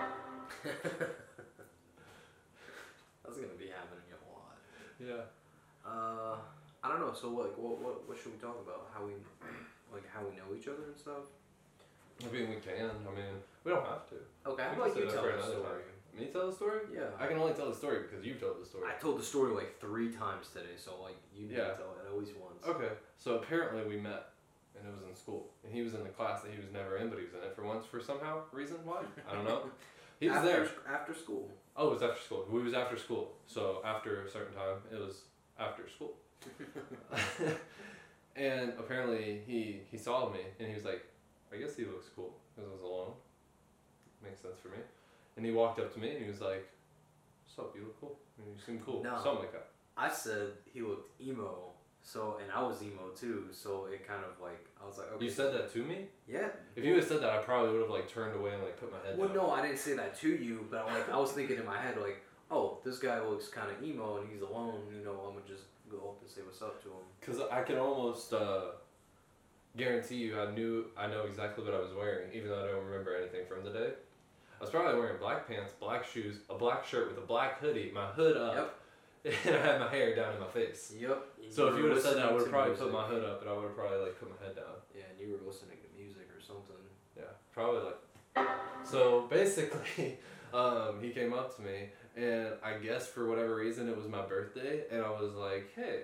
that's 3.24 3.36
gonna 3.36 3.58
be 3.58 3.68
happening 3.68 4.12
a 4.12 4.14
lot. 4.32 4.58
Yeah. 5.00 5.24
Uh, 5.92 6.36
I 6.84 6.88
don't 6.88 7.00
know. 7.02 7.14
So 7.14 7.30
like, 7.30 7.56
what 7.58 7.80
what 7.82 8.08
what 8.08 8.18
should 8.18 8.32
we 8.34 8.40
talk 8.40 8.58
about? 8.64 8.88
How 8.94 9.04
we 9.04 9.14
like 9.92 10.08
how 10.08 10.22
we 10.24 10.36
know 10.40 10.48
each 10.58 10.68
other 10.68 10.88
and 10.88 10.98
stuff. 10.98 11.28
I 12.24 12.32
mean, 12.32 12.50
we 12.50 12.56
can. 12.64 12.90
I 12.90 13.12
mean, 13.16 13.36
we 13.64 13.72
don't 13.72 13.86
have 13.86 14.08
to. 14.10 14.16
Okay, 14.48 14.64
how 14.64 14.72
We 14.72 14.90
about 14.90 14.98
you 14.98 15.06
tell 15.10 15.24
the 15.24 15.42
story? 15.44 15.82
Me 16.18 16.26
tell 16.28 16.48
the 16.50 16.56
story? 16.56 16.82
Yeah. 16.94 17.08
I 17.18 17.26
can 17.26 17.38
only 17.38 17.54
tell 17.54 17.70
the 17.70 17.76
story 17.76 18.00
because 18.04 18.26
you've 18.26 18.40
told 18.40 18.62
the 18.62 18.66
story. 18.66 18.84
I 18.86 19.00
told 19.02 19.18
the 19.20 19.24
story 19.24 19.54
like 19.56 19.80
three 19.80 20.10
times 20.12 20.50
today, 20.50 20.76
so 20.78 21.02
like 21.02 21.16
you 21.34 21.48
need 21.48 21.56
Yeah. 21.58 21.72
to 21.72 21.76
tell 21.82 21.96
it 21.98 22.06
at 22.06 22.18
least 22.20 22.34
once. 22.38 22.62
Okay, 22.68 22.94
so 23.18 23.36
apparently 23.38 23.84
we 23.88 23.96
met, 23.98 24.28
and 24.78 24.86
it 24.86 24.92
was 24.94 25.04
in 25.08 25.16
school, 25.16 25.50
and 25.64 25.74
he 25.74 25.82
was 25.82 25.94
in 25.94 26.04
the 26.04 26.10
class 26.10 26.42
that 26.44 26.52
he 26.52 26.58
was 26.58 26.70
never 26.74 26.98
in, 26.98 27.10
but 27.10 27.18
he 27.18 27.24
was 27.26 27.34
in 27.34 27.40
it 27.42 27.56
for 27.56 27.64
once 27.64 27.86
for 27.86 28.02
somehow 28.02 28.42
reason 28.52 28.78
why 28.84 29.02
I 29.30 29.34
don't 29.34 29.46
know. 29.46 29.70
He 30.20 30.28
was 30.28 30.38
after, 30.38 30.48
there. 30.52 30.70
after 30.94 31.14
school. 31.16 31.50
Oh, 31.76 31.88
it 31.88 31.94
was 31.94 32.04
after 32.04 32.22
school. 32.22 32.46
We 32.52 32.62
was 32.62 32.76
after 32.76 32.96
school, 32.96 33.32
so 33.48 33.82
after 33.84 34.22
a 34.24 34.30
certain 34.30 34.54
time, 34.54 34.78
it 34.92 35.00
was 35.00 35.24
after 35.62 35.84
school. 35.88 36.14
and 38.36 38.74
apparently 38.80 39.42
he 39.46 39.82
he 39.90 39.98
saw 39.98 40.30
me, 40.30 40.40
and 40.60 40.68
he 40.68 40.74
was 40.74 40.86
like, 40.86 41.04
"I 41.54 41.58
guess 41.58 41.76
he 41.76 41.86
looks 41.86 42.08
cool," 42.16 42.34
because 42.56 42.70
I 42.70 42.74
was 42.74 42.82
alone. 42.82 43.14
Makes 44.24 44.42
sense 44.42 44.60
for 44.62 44.70
me. 44.70 44.78
And 45.38 45.46
he 45.46 45.52
walked 45.52 45.80
up 45.80 45.94
to 45.94 46.00
me, 46.00 46.12
and 46.12 46.22
he 46.24 46.28
was 46.30 46.42
like, 46.42 46.68
"What's 47.46 47.60
up? 47.60 47.76
You 47.76 47.84
look 47.84 48.00
cool. 48.00 48.16
I 48.38 48.46
mean, 48.46 48.56
you 48.56 48.62
seem 48.66 48.80
cool." 48.86 49.04
No. 49.04 49.16
Something 49.16 49.44
like 49.46 49.52
that. 49.54 49.68
I 49.98 50.10
said 50.10 50.48
he 50.74 50.82
looked 50.82 51.20
emo, 51.22 51.72
so 52.02 52.38
and 52.42 52.52
I 52.52 52.62
was 52.64 52.82
emo 52.82 53.10
too, 53.16 53.48
so 53.52 53.88
it 53.92 54.08
kind 54.08 54.24
of 54.24 54.42
like 54.42 54.66
I 54.82 54.86
was 54.88 54.98
like, 54.98 55.12
okay. 55.14 55.26
You 55.26 55.32
said 55.32 55.54
that 55.54 55.72
to 55.74 55.80
me. 55.84 56.08
yeah. 56.28 56.48
If 56.76 56.84
you 56.86 56.96
had 56.96 57.04
said 57.04 57.22
that, 57.22 57.30
I 57.30 57.38
probably 57.38 57.72
would 57.74 57.82
have 57.82 57.90
like 57.90 58.10
turned 58.10 58.36
away 58.40 58.54
and 58.54 58.64
like 58.64 58.80
put 58.80 58.92
my 58.92 58.98
head 59.06 59.18
Well, 59.18 59.28
down. 59.28 59.38
no, 59.38 59.52
I 59.52 59.62
didn't 59.62 59.78
say 59.80 59.94
that 59.96 60.18
to 60.22 60.30
you, 60.30 60.66
but 60.72 60.86
I'm 60.88 60.94
like 60.94 61.10
I 61.12 61.18
was 61.18 61.32
thinking 61.34 61.58
in 61.58 61.66
my 61.66 61.78
head, 61.80 61.98
like, 61.98 62.24
oh, 62.52 62.80
this 62.84 63.00
guy 63.00 63.20
looks 63.22 63.48
kind 63.48 63.72
of 63.72 63.84
emo 63.84 64.18
and 64.18 64.30
he's 64.32 64.42
alone. 64.42 64.82
You 64.96 65.04
know, 65.04 65.12
I'm 65.28 65.34
gonna 65.34 65.48
just 65.48 65.64
go 65.90 65.98
up 65.98 66.22
and 66.22 66.30
say 66.30 66.42
what's 66.46 66.62
up 66.62 66.82
to 66.84 66.90
him. 66.90 67.06
Because 67.20 67.40
I 67.52 67.64
can 67.64 67.78
almost 67.78 68.34
uh, 68.34 68.72
guarantee 69.78 70.16
you, 70.16 70.40
I 70.40 70.52
knew, 70.52 70.86
I 70.98 71.08
know 71.08 71.24
exactly 71.24 71.64
what 71.64 71.74
I 71.74 71.80
was 71.80 71.94
wearing, 71.94 72.32
even 72.34 72.50
though 72.50 72.64
I 72.64 72.68
don't 72.68 72.86
remember 72.86 73.16
anything 73.16 73.46
from 73.48 73.64
the 73.64 73.72
day. 73.72 73.94
I 74.60 74.64
was 74.64 74.70
probably 74.70 75.00
wearing 75.00 75.18
black 75.18 75.48
pants, 75.48 75.74
black 75.80 76.06
shoes, 76.06 76.38
a 76.50 76.56
black 76.56 76.86
shirt 76.86 77.10
with 77.10 77.18
a 77.18 77.26
black 77.26 77.60
hoodie, 77.60 77.92
my 77.94 78.06
hood 78.06 78.38
up, 78.38 78.78
yep. 79.24 79.36
and 79.46 79.56
I 79.56 79.60
had 79.60 79.80
my 79.80 79.90
hair 79.90 80.16
down 80.16 80.36
in 80.36 80.40
my 80.40 80.48
face. 80.48 80.94
Yep. 81.00 81.24
So 81.50 81.70
if 81.70 81.78
you 81.78 81.84
would 81.84 81.94
have 81.94 82.02
said 82.02 82.18
that, 82.18 82.28
I 82.28 82.32
would 82.32 82.42
have 82.42 82.50
probably 82.52 82.72
music. 82.72 82.86
put 82.86 82.94
my 82.94 83.08
hood 83.08 83.24
up, 83.24 83.42
and 83.42 83.50
I 83.50 83.54
would 83.54 83.64
have 83.64 83.76
probably 83.76 83.98
like 83.98 84.20
put 84.20 84.30
my 84.30 84.46
head 84.46 84.56
down. 84.56 84.78
Yeah, 84.96 85.10
and 85.10 85.20
you 85.20 85.34
were 85.34 85.48
listening 85.48 85.78
to 85.82 86.00
music 86.00 86.30
or 86.30 86.40
something. 86.40 86.78
Yeah, 87.18 87.34
probably 87.52 87.82
like. 87.82 88.48
So 88.84 89.28
basically, 89.30 90.20
um, 90.54 91.02
he 91.02 91.10
came 91.10 91.34
up 91.34 91.56
to 91.56 91.62
me, 91.62 91.90
and 92.16 92.50
I 92.64 92.74
guess 92.78 93.08
for 93.08 93.28
whatever 93.28 93.56
reason 93.56 93.90
it 93.90 93.96
was 93.96 94.08
my 94.08 94.22
birthday, 94.22 94.84
and 94.92 95.02
I 95.02 95.10
was 95.10 95.34
like, 95.34 95.72
"Hey, 95.76 96.04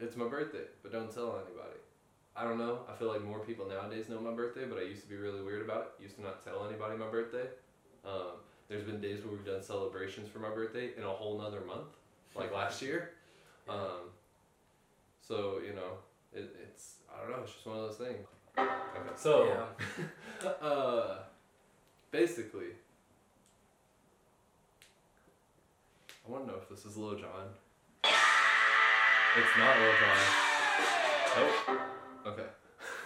it's 0.00 0.16
my 0.16 0.28
birthday, 0.28 0.64
but 0.82 0.92
don't 0.92 1.12
tell 1.12 1.36
anybody." 1.36 1.78
I 2.36 2.44
don't 2.44 2.58
know. 2.58 2.80
I 2.88 2.94
feel 2.96 3.08
like 3.08 3.22
more 3.24 3.40
people 3.40 3.66
nowadays 3.66 4.08
know 4.08 4.20
my 4.20 4.30
birthday, 4.30 4.64
but 4.64 4.78
I 4.78 4.82
used 4.82 5.02
to 5.02 5.08
be 5.08 5.16
really 5.16 5.42
weird 5.42 5.62
about 5.62 5.80
it. 5.98 6.02
Used 6.02 6.16
to 6.16 6.22
not 6.22 6.44
tell 6.44 6.66
anybody 6.68 6.96
my 6.96 7.08
birthday. 7.08 7.48
Um, 8.04 8.38
there's 8.68 8.84
been 8.84 9.00
days 9.00 9.24
where 9.24 9.32
we've 9.32 9.44
done 9.44 9.62
celebrations 9.62 10.28
for 10.28 10.38
my 10.38 10.50
birthday 10.50 10.90
in 10.96 11.02
a 11.02 11.08
whole 11.08 11.38
nother 11.38 11.62
month, 11.62 11.88
like 12.36 12.54
last 12.54 12.80
year. 12.80 13.10
Um, 13.68 14.12
so 15.20 15.60
you 15.66 15.74
know, 15.74 15.98
it, 16.32 16.54
it's 16.62 16.96
I 17.12 17.20
don't 17.20 17.30
know. 17.32 17.42
It's 17.42 17.54
just 17.54 17.66
one 17.66 17.76
of 17.78 17.82
those 17.88 17.96
things. 17.96 18.26
Okay, 18.56 18.68
so 19.16 19.66
Yeah. 20.40 20.48
uh, 20.62 21.18
basically, 22.10 22.68
I 26.28 26.30
want 26.30 26.46
to 26.46 26.52
know 26.52 26.58
if 26.60 26.68
this 26.68 26.84
is 26.84 26.98
Lil 26.98 27.14
Jon. 27.14 27.48
It's 28.04 29.56
not 29.56 29.78
Lil 29.78 29.92
Jon. 29.98 30.18
Nope. 31.36 31.80
Okay. 32.26 32.42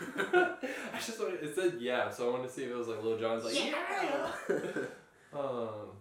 I 0.93 0.97
just 0.97 1.21
wanted, 1.21 1.41
it 1.41 1.55
said 1.55 1.75
yeah, 1.79 2.11
so 2.11 2.29
I 2.29 2.33
wanted 2.33 2.49
to 2.49 2.53
see 2.53 2.65
if 2.65 2.71
it 2.71 2.77
was 2.77 2.89
like 2.89 3.01
Lil 3.05 3.19
Jon's 3.19 3.45
like 3.45 3.65
yeah. 3.65 4.27
Um. 5.33 5.95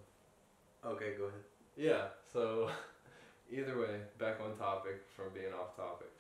okay, 0.84 1.14
go 1.16 1.26
ahead. 1.26 1.44
Yeah. 1.78 2.06
So, 2.34 2.72
either 3.52 3.80
way, 3.80 4.02
back 4.18 4.40
on 4.44 4.58
topic 4.58 5.04
from 5.16 5.26
being 5.34 5.54
off 5.54 5.76
topic. 5.76 6.12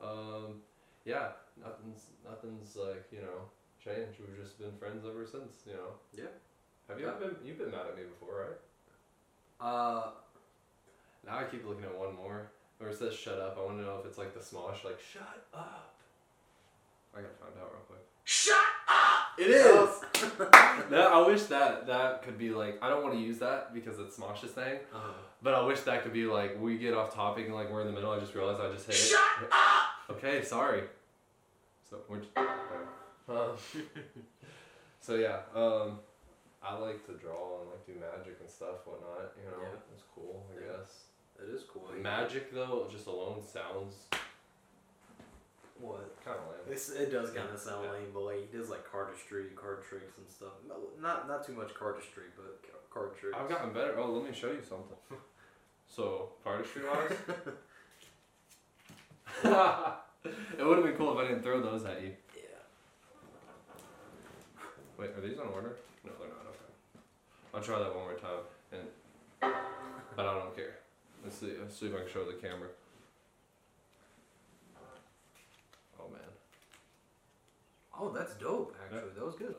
Um, 0.00 0.62
yeah, 1.04 1.30
nothing's 1.60 2.06
nothing's 2.24 2.76
like 2.76 3.06
you 3.10 3.22
know 3.22 3.50
changed. 3.82 4.20
We've 4.20 4.40
just 4.40 4.58
been 4.58 4.72
friends 4.78 5.04
ever 5.04 5.26
since. 5.26 5.66
You 5.66 5.74
know. 5.74 5.90
Yeah. 6.16 6.32
Have 6.88 7.00
you 7.00 7.06
been 7.18 7.36
you've 7.44 7.58
been 7.58 7.72
mad 7.72 7.90
at 7.90 7.96
me 7.96 8.04
before, 8.04 8.46
right? 8.46 8.60
Uh, 9.60 10.10
Now 11.26 11.38
I 11.38 11.44
keep 11.44 11.66
looking 11.66 11.84
at 11.84 11.96
one 11.96 12.14
more 12.14 12.50
where 12.78 12.90
it 12.90 12.98
says 12.98 13.14
shut 13.14 13.38
up. 13.40 13.56
I 13.60 13.64
want 13.64 13.78
to 13.78 13.84
know 13.84 13.96
if 14.00 14.06
it's 14.06 14.18
like 14.18 14.34
the 14.34 14.40
smosh, 14.40 14.84
like 14.84 14.98
shut 15.12 15.46
up. 15.54 15.94
I 17.16 17.20
gotta 17.22 17.34
find 17.40 17.52
out 17.60 17.72
real 17.72 17.82
quick. 17.88 18.00
Shut 18.24 18.56
up! 18.88 19.38
It 19.38 19.48
is. 19.50 20.38
that, 20.90 21.06
I 21.12 21.26
wish 21.26 21.44
that 21.44 21.86
that 21.86 22.22
could 22.22 22.36
be 22.36 22.50
like 22.50 22.78
I 22.82 22.88
don't 22.90 23.02
want 23.02 23.14
to 23.14 23.20
use 23.20 23.38
that 23.38 23.72
because 23.72 23.98
it's 23.98 24.18
Smosh's 24.18 24.50
thing, 24.50 24.78
uh, 24.94 24.98
but 25.42 25.54
I 25.54 25.62
wish 25.64 25.80
that 25.80 26.02
could 26.02 26.12
be 26.12 26.26
like 26.26 26.60
we 26.60 26.76
get 26.76 26.92
off 26.92 27.14
topic 27.14 27.46
and 27.46 27.54
like 27.54 27.70
we're 27.70 27.80
in 27.80 27.86
the 27.86 27.92
middle. 27.92 28.10
I 28.10 28.18
just 28.18 28.34
realized 28.34 28.60
I 28.60 28.70
just 28.72 28.86
hit 28.86 28.94
it. 28.96 28.98
Shut 28.98 29.20
up! 29.52 30.16
Okay, 30.16 30.42
sorry. 30.42 30.82
So 31.88 31.98
we're 32.08 32.18
just, 32.18 32.36
um, 33.28 33.56
so 35.00 35.14
yeah, 35.14 35.38
um, 35.54 35.98
I 36.66 36.74
like 36.78 37.06
to 37.06 37.12
draw 37.12 37.60
and 37.60 37.70
like 37.70 37.86
do 37.86 37.92
magic 38.00 38.38
and 38.40 38.50
stuff, 38.50 38.84
whatnot. 38.86 39.32
You 39.42 39.50
know, 39.50 39.62
Yeah. 39.62 39.78
it's 39.94 40.02
cool. 40.14 40.46
I 40.50 40.60
Yeah. 40.60 40.76
guess. 40.78 41.04
it 41.38 41.50
is 41.50 41.64
cool. 41.64 41.92
Magic 42.00 42.50
though, 42.52 42.88
just 42.90 43.06
alone 43.06 43.42
sounds 43.42 44.08
What? 45.78 46.16
kind 46.24 46.38
of 46.40 46.46
lame. 46.48 46.72
It's, 46.72 46.88
it 46.88 47.10
does 47.12 47.30
kind 47.30 47.50
of 47.50 47.58
sound 47.60 47.84
Yeah. 47.84 47.92
lame, 47.92 48.10
but 48.14 48.20
like 48.22 48.50
he 48.50 48.56
does 48.56 48.70
like 48.70 48.84
cardistry, 48.90 49.54
card 49.54 49.84
tricks 49.84 50.16
and 50.18 50.28
stuff. 50.28 50.54
No, 50.66 50.76
not 50.98 51.28
not 51.28 51.44
too 51.44 51.52
much 51.52 51.74
cardistry, 51.74 52.30
but 52.36 52.62
ca- 52.62 52.78
card 52.90 53.14
tricks. 53.16 53.36
I've 53.38 53.48
gotten 53.50 53.72
better. 53.74 53.98
Oh, 53.98 54.10
let 54.12 54.24
me 54.24 54.32
show 54.34 54.50
you 54.50 54.62
something. 54.62 54.96
So, 55.88 56.32
artistry 56.44 56.82
wise, 56.84 57.12
it 59.44 60.64
would 60.64 60.76
have 60.78 60.84
been 60.86 60.96
cool 60.96 61.12
if 61.18 61.24
I 61.24 61.28
didn't 61.28 61.42
throw 61.44 61.60
those 61.62 61.84
at 61.84 62.02
you. 62.02 62.16
Yeah. 62.34 62.42
Wait, 64.98 65.10
are 65.10 65.20
these 65.20 65.38
on 65.38 65.46
order? 65.46 65.76
No, 66.04 66.10
they're 66.18 66.28
not. 66.28 66.46
Okay. 66.48 66.72
I'll 67.56 67.62
try 67.62 67.78
that 67.78 67.96
one 67.96 68.04
more 68.04 68.14
time, 68.14 68.44
and 68.70 68.82
but 70.14 70.26
I 70.26 70.34
don't 70.34 70.54
care. 70.54 70.74
Let's 71.24 71.38
see. 71.38 71.52
Let's 71.58 71.74
see 71.80 71.86
if 71.86 71.94
I 71.94 72.00
can 72.00 72.08
show 72.12 72.26
the 72.26 72.34
camera. 72.34 72.68
Oh 75.98 76.08
man. 76.12 76.20
Oh, 77.98 78.10
that's 78.10 78.34
dope. 78.34 78.76
Actually, 78.84 79.10
that 79.16 79.24
was 79.24 79.36
good. 79.36 79.54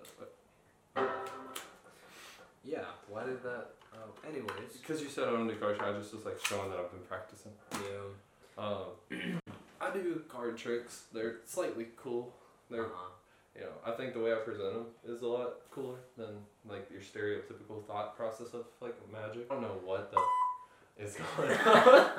Yeah. 2.63 2.85
Why 3.09 3.23
did 3.23 3.41
that? 3.41 3.69
Oh, 3.95 4.13
anyways. 4.29 4.77
Because 4.79 5.01
you 5.01 5.09
said 5.09 5.27
I 5.27 5.31
don't 5.31 5.47
do 5.47 5.55
card 5.55 5.79
tricks, 5.79 5.95
I 5.95 5.99
just 5.99 6.13
was 6.13 6.23
like 6.23 6.37
showing 6.45 6.69
that 6.69 6.77
I've 6.77 6.91
been 6.91 7.01
practicing. 7.09 7.51
Yeah. 7.73 8.63
Um, 8.63 9.41
I 9.81 9.89
do 9.91 10.21
card 10.29 10.55
tricks. 10.55 11.05
They're 11.11 11.37
slightly 11.47 11.87
cool. 11.97 12.31
They're 12.69 12.85
Uh-huh. 12.85 13.09
You 13.57 13.63
know, 13.63 13.71
I 13.85 13.91
think 13.91 14.13
the 14.13 14.19
way 14.19 14.31
I 14.31 14.35
present 14.35 14.73
them 14.73 14.85
is 15.07 15.21
a 15.21 15.27
lot 15.27 15.55
cooler 15.71 15.97
than 16.17 16.27
like 16.69 16.87
your 16.91 17.01
stereotypical 17.01 17.85
thought 17.85 18.15
process 18.15 18.53
of 18.53 18.65
like 18.81 18.95
magic. 19.11 19.47
I 19.49 19.55
don't 19.55 19.63
know 19.63 19.79
what 19.83 20.11
the 20.11 21.03
is 21.03 21.17
going 21.35 21.51
on. 21.51 22.09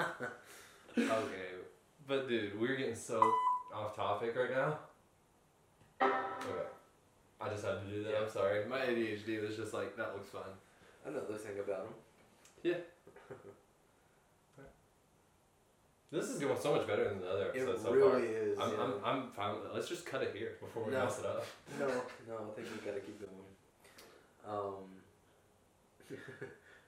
okay. 0.99 1.49
but 2.07 2.28
dude, 2.28 2.59
we're 2.61 2.76
getting 2.76 2.95
so 2.95 3.21
off 3.75 3.95
topic 3.95 4.35
right 4.37 4.50
now. 4.50 4.78
Okay. 6.02 6.68
I 7.40 7.49
just 7.49 7.64
had 7.64 7.80
to 7.85 7.87
do 7.87 8.02
that. 8.02 8.12
Yeah. 8.12 8.21
I'm 8.23 8.30
sorry. 8.30 8.66
My 8.66 8.78
ADHD 8.80 9.47
was 9.47 9.57
just 9.57 9.73
like 9.73 9.97
that 9.97 10.14
looks 10.14 10.28
fun. 10.28 10.42
Another 11.07 11.35
thing 11.35 11.59
about 11.61 11.87
him. 12.64 12.75
This 16.11 16.31
is 16.31 16.38
going 16.41 16.59
so 16.59 16.75
much 16.75 16.87
better 16.87 17.05
than 17.09 17.21
the 17.21 17.29
other 17.31 17.50
It 17.55 17.62
episode 17.69 17.83
so 17.83 17.93
really 17.93 18.11
far. 18.11 18.21
is. 18.21 18.59
I'm, 18.59 18.71
yeah. 18.73 18.77
I'm, 18.83 18.93
I'm 19.05 19.31
fine 19.33 19.55
with 19.57 19.67
it. 19.67 19.75
Let's 19.75 19.88
just 19.88 20.07
cut 20.07 20.23
it 20.23 20.35
here 20.35 20.57
before 20.61 20.85
we 20.85 20.93
No. 20.93 21.05
mess 21.05 21.19
it 21.19 21.27
up. 21.27 21.45
No, 21.79 21.87
no, 22.27 22.50
I 22.50 22.55
think 22.57 22.69
we 22.73 22.87
gotta 22.87 23.00
keep 23.00 23.21
going. 23.21 23.45
Um, 24.49 24.88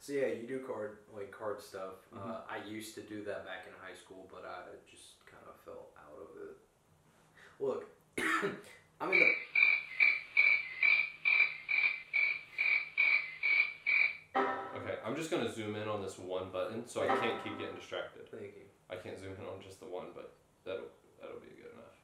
so 0.00 0.12
yeah, 0.14 0.28
you 0.28 0.46
do 0.46 0.60
card 0.60 0.98
like 1.14 1.30
card 1.30 1.60
stuff. 1.60 2.00
Mm-hmm. 2.14 2.30
Uh, 2.30 2.36
I 2.48 2.66
used 2.66 2.94
to 2.94 3.02
do 3.02 3.22
that 3.24 3.44
back 3.44 3.66
in 3.66 3.74
high 3.86 3.94
school, 3.94 4.26
but 4.32 4.44
I 4.48 4.72
just 4.90 5.22
kind 5.26 5.42
of 5.46 5.60
fell 5.66 5.88
out 6.00 6.16
of 6.16 6.30
it. 6.40 6.56
Look, 7.60 7.84
I'm 9.02 9.12
in 9.12 9.18
the. 9.18 9.32
I'm 15.10 15.16
just 15.16 15.30
gonna 15.30 15.52
zoom 15.52 15.74
in 15.74 15.88
on 15.88 16.00
this 16.02 16.18
one 16.18 16.50
button 16.52 16.86
so 16.86 17.02
I 17.02 17.08
can't 17.16 17.42
keep 17.42 17.58
getting 17.58 17.74
distracted. 17.74 18.30
Thank 18.30 18.54
you. 18.56 18.66
I 18.88 18.96
can't 18.96 19.18
zoom 19.18 19.32
in 19.38 19.46
on 19.46 19.60
just 19.62 19.80
the 19.80 19.86
one, 19.86 20.06
but 20.14 20.32
that'll 20.64 20.86
that'll 21.20 21.40
be 21.40 21.48
good 21.58 21.72
enough. 21.74 21.98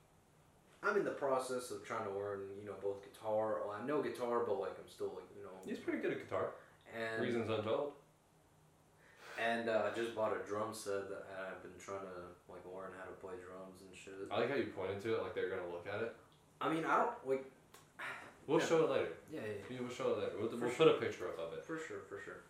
I'm 0.83 0.97
in 0.99 1.05
the 1.05 1.15
process 1.15 1.71
of 1.71 1.85
trying 1.85 2.05
to 2.05 2.11
learn, 2.13 2.41
you 2.59 2.67
know, 2.67 2.75
both 2.83 3.03
guitar. 3.03 3.63
Well, 3.65 3.77
I 3.81 3.87
know 3.87 4.03
guitar, 4.03 4.43
but 4.47 4.59
like 4.61 4.75
I'm 4.79 4.89
still 4.91 5.15
like, 5.15 5.31
you 5.37 5.43
know. 5.45 5.55
He's 5.65 5.79
pretty 5.79 6.01
good 6.01 6.13
at 6.13 6.19
guitar. 6.19 6.51
And 6.95 7.23
Reasons 7.23 7.51
untold. 7.51 7.93
and 9.39 9.69
uh, 9.69 9.91
I 9.91 9.95
just 9.95 10.15
bought 10.15 10.33
a 10.35 10.41
drum 10.49 10.73
set 10.73 11.09
that 11.11 11.27
I've 11.37 11.63
been 11.63 11.77
trying 11.79 12.01
to 12.07 12.17
like 12.51 12.63
learn 12.67 12.91
how 12.99 13.05
to 13.07 13.15
play 13.23 13.35
drums 13.43 13.83
and 13.87 13.91
shit. 13.95 14.15
I 14.31 14.41
like 14.41 14.51
how 14.51 14.57
you 14.57 14.71
pointed 14.75 15.03
to 15.03 15.15
it 15.17 15.23
like 15.23 15.35
they're 15.35 15.51
gonna 15.51 15.69
look 15.71 15.87
at 15.93 16.03
it. 16.03 16.15
I 16.61 16.73
mean, 16.73 16.85
I 16.85 16.99
don't 16.99 17.15
like. 17.27 17.45
We'll 18.47 18.61
Yeah. 18.61 18.67
show 18.67 18.85
it 18.85 18.91
later. 18.91 19.09
Yeah, 19.33 19.41
yeah, 19.43 19.59
Yeah, 19.75 19.79
We'll 19.83 19.91
show 19.91 20.11
it 20.15 20.19
later. 20.19 20.33
We'll, 20.39 20.49
we'll 20.51 20.71
sure. 20.71 20.87
put 20.87 20.89
a 20.89 21.01
picture 21.03 21.27
up 21.27 21.37
of 21.41 21.59
it. 21.59 21.65
for 21.67 21.79
sure, 21.83 22.07
for 22.09 22.21
sure. 22.23 22.47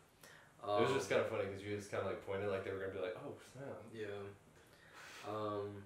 It 0.67 0.81
was 0.83 0.91
Um, 0.91 0.97
just 0.97 1.09
kind 1.09 1.21
of 1.23 1.29
funny 1.29 1.45
because 1.47 1.63
you 1.63 1.77
just 1.77 1.91
kind 1.91 2.03
of 2.03 2.11
like 2.11 2.27
pointed 2.27 2.51
like 2.51 2.65
they 2.65 2.73
were 2.73 2.79
gonna 2.83 2.93
be 2.93 3.01
like, 3.01 3.17
oh 3.23 3.33
snap. 3.55 3.79
Yeah. 3.95 4.19
Um, 5.29 5.83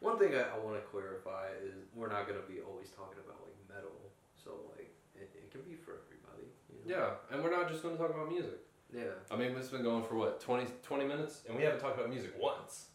one 0.00 0.18
thing 0.18 0.34
I, 0.34 0.42
I 0.54 0.58
want 0.58 0.76
to 0.76 0.84
clarify 0.90 1.48
is 1.64 1.74
we're 1.94 2.08
not 2.10 2.26
gonna 2.26 2.46
be 2.48 2.60
always 2.60 2.90
talking 2.90 3.18
about 3.24 3.40
like 3.42 3.56
metal, 3.68 3.96
so 4.36 4.50
like 4.76 4.92
it, 5.14 5.30
it 5.34 5.50
can 5.50 5.62
be 5.62 5.74
for 5.74 5.98
everybody. 6.06 6.46
You 6.70 6.78
know? 6.94 6.94
Yeah, 6.94 7.34
and 7.34 7.42
we're 7.42 7.50
not 7.50 7.68
just 7.68 7.82
gonna 7.82 7.96
talk 7.96 8.10
about 8.10 8.28
music. 8.28 8.58
Yeah. 8.94 9.18
I 9.30 9.36
mean, 9.36 9.56
it's 9.56 9.68
been 9.68 9.82
going 9.82 10.04
for 10.04 10.14
what 10.14 10.40
20, 10.40 10.66
20 10.82 11.04
minutes, 11.04 11.42
and 11.48 11.56
we 11.56 11.64
haven't 11.64 11.80
talked 11.80 11.98
about 11.98 12.10
music 12.10 12.32
once. 12.38 12.86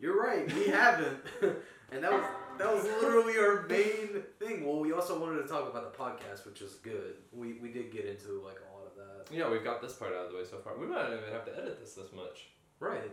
You're 0.00 0.18
right. 0.18 0.46
We 0.54 0.68
haven't, 0.68 1.18
and 1.92 2.02
that 2.02 2.10
was 2.12 2.24
that 2.58 2.74
was 2.74 2.84
literally 2.84 3.36
our 3.36 3.66
main 3.68 4.22
thing. 4.38 4.64
Well, 4.66 4.80
we 4.80 4.92
also 4.92 5.18
wanted 5.20 5.42
to 5.42 5.48
talk 5.48 5.68
about 5.68 5.92
the 5.92 5.98
podcast, 5.98 6.46
which 6.46 6.62
is 6.62 6.74
good. 6.76 7.16
We 7.32 7.54
we 7.54 7.70
did 7.70 7.92
get 7.92 8.06
into 8.06 8.40
like 8.42 8.56
a 8.60 8.72
lot 8.74 8.86
of 8.86 8.96
that. 8.96 9.19
Yeah, 9.30 9.48
we've 9.48 9.64
got 9.64 9.80
this 9.80 9.92
part 9.94 10.12
out 10.12 10.26
of 10.26 10.32
the 10.32 10.38
way 10.38 10.44
so 10.44 10.58
far. 10.58 10.76
We 10.76 10.86
might 10.86 11.08
not 11.08 11.12
even 11.18 11.32
have 11.32 11.44
to 11.46 11.52
edit 11.56 11.78
this 11.80 11.94
this 11.94 12.12
much. 12.12 12.50
Right. 12.80 13.10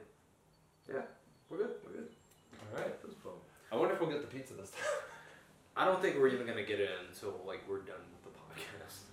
Yeah. 0.89 1.01
We're 1.49 1.57
good. 1.57 1.71
We're 1.85 1.93
good. 1.93 2.09
All 2.73 2.81
right. 2.81 3.01
That 3.01 3.07
was 3.07 3.17
fun. 3.23 3.33
I 3.71 3.75
wonder 3.75 3.93
if 3.93 4.01
we'll 4.01 4.09
get 4.09 4.21
the 4.21 4.27
pizza 4.31 4.53
this 4.53 4.71
time. 4.71 4.81
I 5.77 5.85
don't 5.85 6.01
think 6.01 6.17
we're 6.17 6.29
even 6.29 6.47
gonna 6.47 6.65
get 6.65 6.79
it 6.79 6.89
until 7.07 7.37
like 7.45 7.61
we're 7.69 7.85
done 7.85 8.01
with 8.09 8.23
the 8.25 8.33
podcast. 8.33 9.05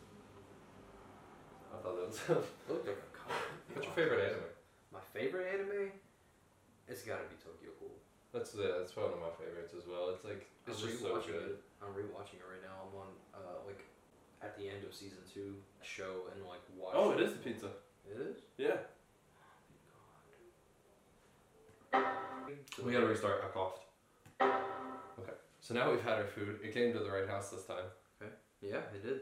I 1.74 1.82
thought 1.82 1.96
that 1.96 2.06
was. 2.08 2.20
It 2.64 2.72
looked 2.72 2.88
like 2.88 2.96
a 2.96 3.10
comic. 3.12 3.44
What's 3.74 3.84
your 3.84 3.94
favorite 3.98 4.24
anime? 4.24 4.48
My 4.88 5.04
favorite 5.12 5.52
anime? 5.52 5.92
It's 6.88 7.02
gotta 7.04 7.28
be 7.28 7.36
Tokyo 7.36 7.68
Ghoul. 7.80 7.92
That's 8.32 8.56
yeah, 8.56 8.80
that's 8.80 8.96
one 8.96 9.12
of 9.12 9.20
my 9.20 9.32
favorites 9.36 9.76
as 9.76 9.84
well. 9.84 10.08
It's 10.16 10.24
like 10.24 10.48
it's 10.64 10.80
I'm 10.80 10.88
just 10.88 11.02
so 11.04 11.12
rewatching 11.12 11.36
good. 11.36 11.60
it. 11.60 11.64
I'm 11.84 11.92
rewatching 11.92 12.40
it 12.40 12.48
right 12.48 12.64
now. 12.64 12.88
I'm 12.88 12.94
on 12.96 13.10
uh 13.36 13.58
like 13.68 13.84
at 14.44 14.56
the 14.58 14.68
end 14.68 14.84
of 14.84 14.94
season 14.94 15.18
two 15.32 15.54
show 15.82 16.28
and 16.34 16.44
like 16.46 16.60
watch. 16.76 16.94
Oh, 16.94 17.12
it 17.12 17.20
is 17.20 17.32
the 17.32 17.38
pizza. 17.38 17.70
It 18.10 18.20
is. 18.20 18.36
Yeah. 18.58 18.76
We 22.84 22.92
gotta 22.92 23.06
restart. 23.06 23.42
I 23.44 23.48
coughed. 23.48 23.84
Okay. 24.40 25.32
So 25.60 25.74
now 25.74 25.90
we've 25.90 26.02
had 26.02 26.18
our 26.18 26.26
food. 26.26 26.58
It 26.62 26.74
came 26.74 26.92
to 26.92 26.98
the 26.98 27.10
right 27.10 27.28
house 27.28 27.50
this 27.50 27.64
time. 27.64 27.86
Okay. 28.20 28.32
Yeah, 28.60 28.82
it 28.94 29.02
did. 29.02 29.20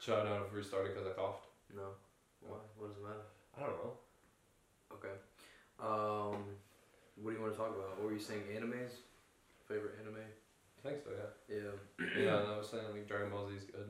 Should 0.00 0.14
I 0.14 0.24
not 0.24 0.38
have 0.38 0.54
restarted 0.54 0.94
because 0.94 1.08
I 1.08 1.12
coughed? 1.12 1.46
No. 1.74 1.88
Why? 2.40 2.56
What 2.78 2.88
does 2.88 2.96
it 2.96 3.02
matter? 3.02 3.26
I 3.58 3.60
don't 3.60 3.84
know. 3.84 3.92
Okay. 4.94 5.14
Um, 5.80 6.44
what 7.16 7.30
do 7.30 7.36
you 7.36 7.42
want 7.42 7.52
to 7.52 7.58
talk 7.58 7.70
about? 7.70 7.98
What 7.98 8.06
were 8.06 8.12
you 8.12 8.20
saying? 8.20 8.42
Animes? 8.54 9.02
Favorite 9.66 9.94
anime? 10.00 10.22
I 10.80 10.88
think 10.88 11.02
so. 11.04 11.10
Yeah. 11.12 11.56
Yeah. 11.56 12.22
yeah. 12.22 12.40
And 12.40 12.48
I 12.48 12.58
was 12.58 12.68
saying 12.68 12.84
like 12.92 13.06
Dragon 13.08 13.30
Ball 13.30 13.48
Z 13.48 13.56
is 13.56 13.64
good. 13.64 13.88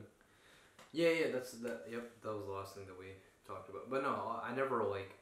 Yeah, 0.91 1.09
yeah, 1.09 1.31
that's 1.31 1.51
that. 1.63 1.87
Yep, 1.89 2.21
that 2.23 2.33
was 2.35 2.45
the 2.45 2.51
last 2.51 2.75
thing 2.75 2.85
that 2.85 2.99
we 2.99 3.15
talked 3.47 3.69
about. 3.69 3.89
But 3.89 4.03
no, 4.03 4.41
I 4.43 4.53
never 4.53 4.83
like 4.83 5.15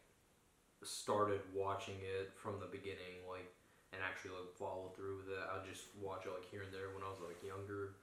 started 0.84 1.42
watching 1.54 2.02
it 2.02 2.34
from 2.34 2.60
the 2.60 2.66
beginning, 2.66 3.22
like, 3.30 3.46
and 3.94 4.02
actually 4.02 4.34
like 4.34 4.50
follow 4.58 4.90
through 4.96 5.22
with 5.22 5.30
it. 5.30 5.44
I 5.46 5.62
just 5.70 5.94
watch 6.02 6.26
it 6.26 6.34
like 6.34 6.50
here 6.50 6.66
and 6.66 6.74
there 6.74 6.90
when 6.98 7.06
I 7.06 7.10
was 7.14 7.22
like 7.22 7.38
younger. 7.46 7.94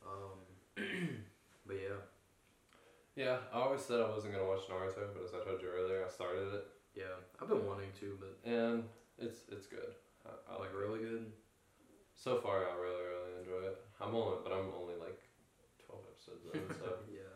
Um, 0.00 0.38
but 1.66 1.76
yeah, 1.76 2.00
Yeah. 3.16 3.36
I 3.52 3.60
always 3.60 3.82
said 3.82 4.00
I 4.00 4.08
wasn't 4.08 4.32
gonna 4.32 4.48
watch 4.48 4.64
Naruto, 4.70 5.12
but 5.12 5.26
as 5.26 5.34
I 5.34 5.44
told 5.44 5.60
you 5.60 5.68
earlier, 5.68 6.06
I 6.06 6.08
started 6.08 6.54
it, 6.54 6.64
yeah, 6.94 7.18
I've 7.42 7.48
been 7.48 7.66
wanting 7.66 7.90
to, 8.00 8.16
but 8.18 8.38
and 8.48 8.84
it's 9.18 9.42
it's 9.50 9.66
good. 9.66 9.92
I, 10.24 10.30
I 10.48 10.52
like 10.58 10.68
like 10.68 10.74
really 10.78 11.00
good. 11.00 11.26
So 12.28 12.36
far, 12.44 12.60
I 12.68 12.76
really 12.76 13.08
really 13.08 13.40
enjoy 13.40 13.72
it. 13.72 13.80
I'm 14.04 14.12
only, 14.12 14.36
but 14.44 14.52
I'm 14.52 14.68
only 14.76 15.00
like 15.00 15.16
twelve 15.80 16.04
episodes 16.12 16.44
in, 16.52 16.60
so. 16.76 17.00
yeah. 17.08 17.32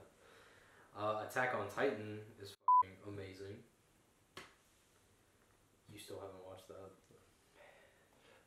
Uh, 0.93 1.25
Attack 1.25 1.57
on 1.57 1.65
Titan 1.73 2.21
is 2.37 2.53
fucking 2.61 3.01
amazing. 3.09 3.57
You 5.89 5.97
still 5.97 6.21
haven't 6.21 6.45
watched 6.45 6.69
that? 6.69 6.93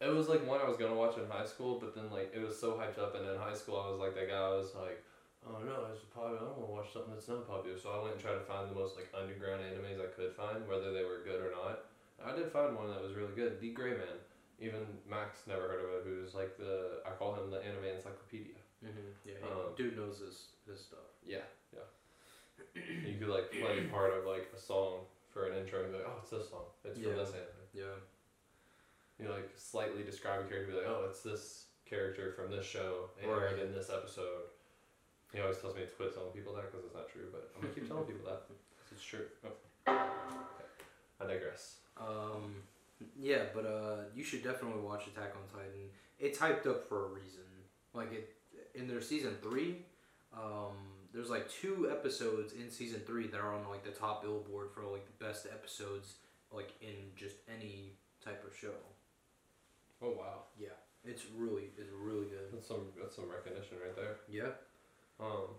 It 0.06 0.14
was 0.14 0.30
like 0.30 0.46
one 0.46 0.62
I 0.62 0.70
was 0.70 0.78
gonna 0.78 0.94
watch 0.94 1.18
in 1.18 1.26
high 1.26 1.50
school, 1.50 1.82
but 1.82 1.98
then 1.98 2.14
like 2.14 2.30
it 2.30 2.46
was 2.46 2.54
so 2.54 2.78
hyped 2.78 3.02
up, 3.02 3.18
and 3.18 3.26
in 3.26 3.42
high 3.42 3.58
school 3.58 3.82
I 3.82 3.90
was 3.90 3.98
like 3.98 4.14
that 4.14 4.30
guy 4.30 4.38
I 4.38 4.54
was 4.54 4.78
like, 4.78 5.02
oh 5.50 5.58
no, 5.66 5.90
it's 5.90 6.06
popular. 6.14 6.38
I 6.38 6.46
don't 6.46 6.62
want 6.62 6.70
to 6.70 6.78
watch 6.78 6.94
something 6.94 7.18
that's 7.18 7.26
not 7.26 7.50
popular. 7.50 7.74
So 7.74 7.90
I 7.90 7.98
went 8.06 8.14
and 8.14 8.22
tried 8.22 8.38
to 8.38 8.46
find 8.46 8.70
the 8.70 8.78
most 8.78 8.94
like 8.94 9.10
underground 9.18 9.66
animes 9.66 9.98
I 9.98 10.14
could 10.14 10.38
find, 10.38 10.62
whether 10.70 10.94
they 10.94 11.10
were 11.10 11.26
good 11.26 11.42
or 11.42 11.50
not. 11.50 11.90
I 12.22 12.38
did 12.38 12.54
find 12.54 12.78
one 12.78 12.94
that 12.94 13.02
was 13.02 13.18
really 13.18 13.34
good, 13.34 13.58
D 13.58 13.74
Gray 13.74 13.98
Man. 13.98 14.22
Even 14.60 14.86
Max 15.10 15.40
never 15.48 15.68
heard 15.68 15.84
of 15.84 15.90
it. 15.92 16.02
Who's 16.06 16.34
like 16.34 16.58
the 16.58 17.02
I 17.06 17.12
call 17.12 17.36
him 17.36 17.52
the 17.52 17.58
anime 17.60 17.86
encyclopedia. 17.96 18.56
Mm-hmm. 18.84 19.12
Yeah, 19.28 19.34
Um, 19.44 19.74
dude 19.76 19.98
knows 19.98 20.20
his 20.20 20.50
his 20.70 20.80
stuff. 20.80 21.00
Yeah, 21.26 21.44
yeah. 21.74 21.84
you 23.06 23.18
could 23.20 23.28
like 23.30 23.52
play 23.52 23.84
part 23.92 24.14
of 24.14 24.26
like 24.26 24.48
a 24.56 24.60
song 24.60 25.00
for 25.32 25.48
an 25.48 25.58
intro 25.58 25.84
and 25.84 25.92
be 25.92 25.98
like, 25.98 26.08
oh, 26.08 26.20
it's 26.22 26.30
this 26.32 26.50
song. 26.50 26.64
It's 26.86 26.98
Yeah. 27.00 27.10
from 27.10 27.18
this 27.18 27.30
anime. 27.32 27.68
Yeah. 27.74 27.96
you 29.20 29.30
like 29.32 29.50
slightly 29.58 30.04
describe 30.04 30.40
a 30.42 30.44
character, 30.48 30.72
be 30.72 30.78
like, 30.78 30.88
oh, 30.88 31.06
it's 31.10 31.22
this 31.22 31.66
character 31.86 32.32
from 32.34 32.50
this 32.52 32.66
show, 32.66 33.10
and 33.22 33.30
Right. 33.32 33.60
in 33.60 33.74
this 33.74 33.90
episode. 33.90 34.48
He 35.34 35.42
always 35.42 35.58
tells 35.58 35.76
me 35.76 35.82
to 35.82 35.88
quit 35.88 36.14
telling 36.14 36.32
people 36.32 36.54
that 36.56 36.72
because 36.72 36.86
it's 36.86 36.96
not 36.96 37.10
true, 37.10 37.28
but 37.32 37.52
I'm 37.56 37.62
gonna 37.62 37.74
keep 37.74 37.88
telling 37.90 38.06
people 38.06 38.26
that 38.26 38.48
'cause 38.48 38.56
it's 38.94 39.04
true. 39.04 39.28
Oh. 39.44 39.52
Okay. 39.88 40.70
I 41.20 41.28
digress. 41.28 41.80
Um, 41.98 42.64
yeah, 43.18 43.44
but 43.54 43.66
uh, 43.66 43.96
you 44.16 44.24
should 44.24 44.44
definitely 44.44 44.82
watch 44.82 45.08
Attack 45.08 45.34
on 45.36 45.48
Titan. 45.60 45.90
It's 46.20 46.38
hyped 46.38 46.66
up 46.68 46.88
for 46.88 47.06
a 47.08 47.10
reason. 47.10 47.42
Like 47.94 48.12
it 48.14 48.36
in 48.74 48.88
their 48.88 49.02
season 49.02 49.36
three. 49.42 49.78
Um, 50.34 50.76
there's 51.14 51.30
like 51.30 51.50
two 51.50 51.90
episodes 51.90 52.54
in 52.54 52.70
season 52.70 53.02
three 53.06 53.28
that 53.28 53.40
are 53.40 53.54
on 53.54 53.68
like 53.70 53.84
the 53.84 53.92
top 53.92 54.22
billboard 54.22 54.70
for 54.74 54.82
like 54.84 55.06
the 55.06 55.26
best 55.26 55.46
episodes 55.46 56.16
like 56.52 56.74
in 56.82 56.96
just 57.16 57.36
any 57.54 57.94
type 58.24 58.44
of 58.46 58.56
show. 58.56 58.76
Oh 60.02 60.12
wow, 60.12 60.44
Yeah, 60.60 60.76
it's 61.06 61.24
really 61.38 61.70
it's 61.78 61.92
really 61.98 62.26
good. 62.26 62.52
that's 62.54 62.68
some 62.68 62.88
that's 63.02 63.16
some 63.16 63.30
recognition 63.30 63.78
right 63.82 63.96
there. 63.96 64.18
Yeah. 64.30 64.52
Um, 65.20 65.56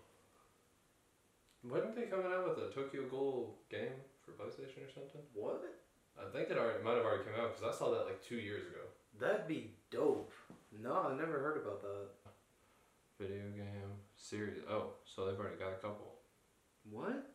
wasn't 1.65 1.97
they 1.97 2.03
coming 2.03 2.31
out 2.33 2.49
with 2.49 2.59
a 2.65 2.71
Tokyo 2.73 3.09
Ghoul 3.11 3.57
game 3.71 3.97
for 4.25 4.33
PlayStation 4.33 4.87
or 4.87 4.93
something? 4.93 5.23
What? 5.33 5.65
I 6.19 6.31
think 6.33 6.51
it 6.51 6.59
already 6.59 6.83
might 6.83 6.97
have 6.97 7.05
already 7.05 7.25
come 7.25 7.41
out 7.41 7.55
because 7.57 7.75
I 7.75 7.79
saw 7.79 7.91
that 7.93 8.07
like 8.07 8.23
two 8.25 8.37
years 8.37 8.67
ago. 8.67 8.81
That'd 9.21 9.47
be 9.47 9.71
dope. 9.91 10.33
No, 10.83 11.09
I 11.09 11.17
never 11.17 11.39
heard 11.39 11.57
about 11.59 11.83
that. 11.83 12.09
Video 13.19 13.45
game 13.57 13.93
series. 14.17 14.59
Oh, 14.69 14.91
so 15.05 15.25
they've 15.27 15.39
already 15.39 15.57
got 15.57 15.73
a 15.73 15.77
couple. 15.81 16.13
What? 16.91 17.33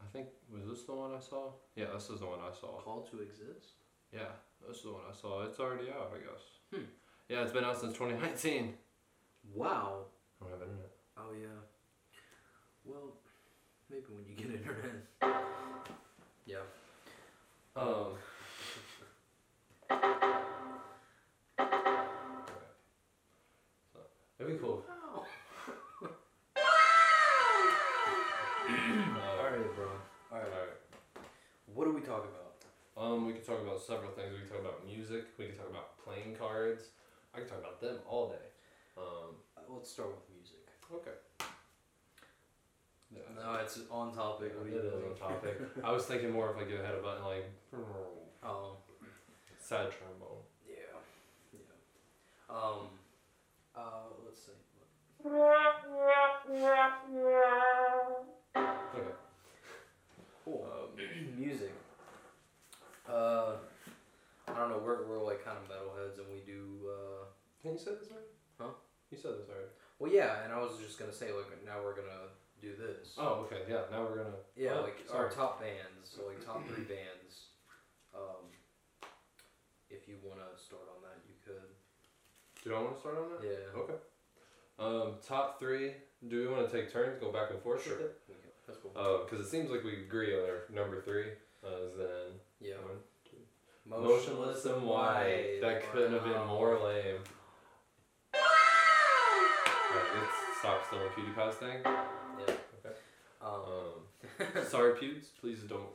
I 0.00 0.06
think 0.12 0.28
was 0.52 0.66
this 0.66 0.84
the 0.84 0.92
one 0.92 1.12
I 1.14 1.20
saw? 1.20 1.50
Yeah, 1.76 1.86
this 1.94 2.10
is 2.10 2.20
the 2.20 2.26
one 2.26 2.38
I 2.40 2.54
saw. 2.54 2.80
Call 2.80 3.02
to 3.10 3.22
exist? 3.22 3.74
Yeah, 4.12 4.32
this 4.66 4.78
is 4.78 4.82
the 4.84 4.92
one 4.92 5.02
I 5.10 5.14
saw. 5.14 5.42
It's 5.44 5.58
already 5.58 5.90
out, 5.90 6.12
I 6.14 6.18
guess. 6.18 6.42
Hmm. 6.72 6.86
Yeah, 7.28 7.42
it's 7.42 7.52
been 7.52 7.64
out 7.64 7.80
since 7.80 7.94
2019. 7.94 8.74
Wow. 9.54 10.04
I 10.40 10.44
don't 10.44 10.52
have 10.52 10.62
internet. 10.62 10.90
Oh 11.16 11.32
yeah. 11.32 11.60
Well, 12.84 13.14
maybe 13.90 14.04
when 14.10 14.24
you 14.28 14.34
get 14.36 14.46
internet. 14.60 15.52
Um. 17.74 18.12
so, 23.92 23.98
it'd 24.38 24.52
be 24.52 24.58
cool. 24.58 24.84
Alright, 28.68 29.74
bro. 29.76 29.88
Alright. 30.32 30.52
Alright. 30.52 30.78
What 31.74 31.84
do 31.86 31.92
we 31.92 32.00
talk 32.00 32.24
about? 32.24 32.52
Um, 32.96 33.26
we 33.26 33.32
could 33.32 33.46
talk 33.46 33.60
about 33.62 33.80
several 33.80 34.10
things. 34.12 34.32
We 34.32 34.38
could 34.40 34.50
talk 34.50 34.60
about 34.60 34.86
music. 34.86 35.24
We 35.38 35.46
could 35.46 35.56
talk 35.58 35.70
about 35.70 35.96
playing 36.04 36.36
cards. 36.36 36.84
I 37.34 37.38
could 37.38 37.48
talk 37.48 37.60
about 37.60 37.80
them 37.80 37.96
all 38.08 38.28
day. 38.28 38.46
Um, 38.98 39.36
Uh, 39.56 39.60
let's 39.70 39.90
start 39.90 40.08
with 40.10 40.28
music. 40.36 40.68
okay. 40.92 41.16
No, 43.36 43.54
it's 43.62 43.78
on 43.90 44.14
topic. 44.14 44.52
What 44.58 44.68
It 44.68 44.74
is 44.84 44.92
on 44.92 45.16
topic. 45.18 45.60
I 45.84 45.90
was 45.92 46.04
thinking 46.04 46.30
more 46.30 46.50
if 46.50 46.56
like 46.56 46.70
you 46.70 46.76
had 46.76 46.94
a 46.94 47.02
button 47.02 47.24
like 47.24 47.50
Oh, 48.44 48.76
sad 49.58 49.90
trombone. 49.90 50.42
yeah, 50.68 50.74
yeah. 51.52 52.54
Um, 52.54 52.88
uh, 53.76 53.80
let's 54.24 54.40
see. 54.44 54.52
Okay. 58.56 59.08
Cool. 60.44 60.66
Um, 60.72 61.38
music. 61.38 61.72
Uh, 63.08 63.52
I 64.48 64.54
don't 64.54 64.70
know. 64.70 64.80
We're 64.84 65.06
we're 65.06 65.22
like 65.22 65.44
kind 65.44 65.56
of 65.58 65.64
metalheads, 65.70 66.18
and 66.18 66.26
we 66.32 66.40
do. 66.44 66.88
Uh, 66.88 67.24
Can 67.62 67.72
you 67.72 67.78
say 67.78 67.92
this 68.00 68.10
right? 68.10 68.28
Huh? 68.60 68.72
You 69.10 69.18
said 69.18 69.32
this 69.32 69.48
right. 69.48 69.68
well, 69.98 70.10
yeah. 70.12 70.42
And 70.44 70.52
I 70.52 70.58
was 70.58 70.78
just 70.84 70.98
gonna 70.98 71.12
say 71.12 71.26
like 71.32 71.46
now 71.64 71.76
we're 71.84 71.94
gonna 71.94 72.30
do 72.62 72.72
this. 72.78 73.14
Oh, 73.18 73.44
okay. 73.44 73.62
Yeah. 73.68 73.82
Now 73.90 74.02
we're 74.06 74.22
gonna. 74.22 74.38
Yeah, 74.56 74.78
oh, 74.78 74.82
like 74.82 75.02
sorry. 75.06 75.26
our 75.26 75.30
top 75.30 75.60
bands, 75.60 76.06
so 76.06 76.26
like 76.26 76.44
top 76.44 76.66
three 76.68 76.84
bands. 76.84 77.50
Um, 78.14 78.46
if 79.90 80.06
you 80.08 80.14
wanna 80.22 80.54
start 80.56 80.86
on 80.94 81.02
that, 81.02 81.18
you 81.26 81.34
could. 81.44 81.68
Do 82.64 82.74
I 82.76 82.80
want 82.80 82.94
to 82.94 83.00
start 83.00 83.18
on 83.18 83.30
that? 83.30 83.40
Yeah. 83.42 83.80
Okay. 83.80 83.98
Um, 84.78 85.14
top 85.26 85.58
three. 85.58 85.92
Do 86.28 86.48
we 86.48 86.54
want 86.54 86.70
to 86.70 86.76
take 86.76 86.92
turns, 86.92 87.20
go 87.20 87.32
back 87.32 87.50
and 87.50 87.60
forth 87.60 87.82
Sure. 87.82 87.94
with 87.96 88.04
it? 88.04 88.20
Okay, 88.30 88.38
That's 88.68 88.78
cool. 88.78 88.92
Because 89.24 89.44
it 89.44 89.50
seems 89.50 89.68
like 89.68 89.82
we 89.82 89.94
agree 90.04 90.32
on 90.32 90.48
our 90.48 90.62
number 90.72 91.02
three. 91.02 91.32
Uh, 91.64 91.86
is 91.86 91.96
then 91.96 92.38
yeah. 92.60 92.76
one, 92.76 92.98
Motionless 93.84 94.64
in 94.64 94.84
White. 94.84 95.58
That 95.60 95.90
couldn't 95.90 96.12
have 96.12 96.22
been 96.24 96.46
more 96.46 96.78
lame. 96.78 97.18
Stop 100.62 100.86
stealing 100.86 101.08
PewDiePie's 101.08 101.56
thing. 101.56 101.78
Yeah. 101.84 102.54
Okay. 102.86 102.94
Um, 103.40 103.50
Um, 104.38 104.64
sorry, 104.68 104.92
Pewds. 104.92 105.26
Please 105.40 105.58
don't. 105.68 105.90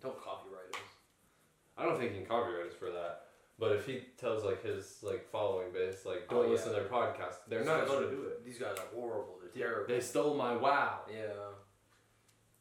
don't 0.00 0.16
copyright 0.24 0.72
us. 0.72 0.80
I 1.76 1.84
don't 1.84 1.98
think 1.98 2.12
he 2.12 2.16
can 2.18 2.26
copyright 2.26 2.68
us 2.68 2.72
for 2.78 2.90
that. 2.90 3.26
But 3.58 3.72
if 3.72 3.84
he 3.84 4.00
tells 4.18 4.42
like 4.42 4.62
his 4.64 5.00
like 5.02 5.30
following 5.30 5.70
base, 5.70 6.06
like 6.06 6.30
don't 6.30 6.46
Oh, 6.46 6.48
listen 6.48 6.68
to 6.68 6.74
their 6.74 6.88
podcast, 6.88 7.34
they're 7.46 7.58
These 7.58 7.68
not 7.68 7.86
going 7.86 8.04
to 8.04 8.10
do 8.10 8.22
it. 8.22 8.42
These 8.42 8.58
guys 8.58 8.78
are 8.78 8.88
horrible. 8.98 9.38
They're 9.42 9.62
terrible. 9.68 9.94
They 9.94 10.00
stole 10.00 10.34
my 10.34 10.56
wow. 10.56 11.00
Yeah. 11.12 11.26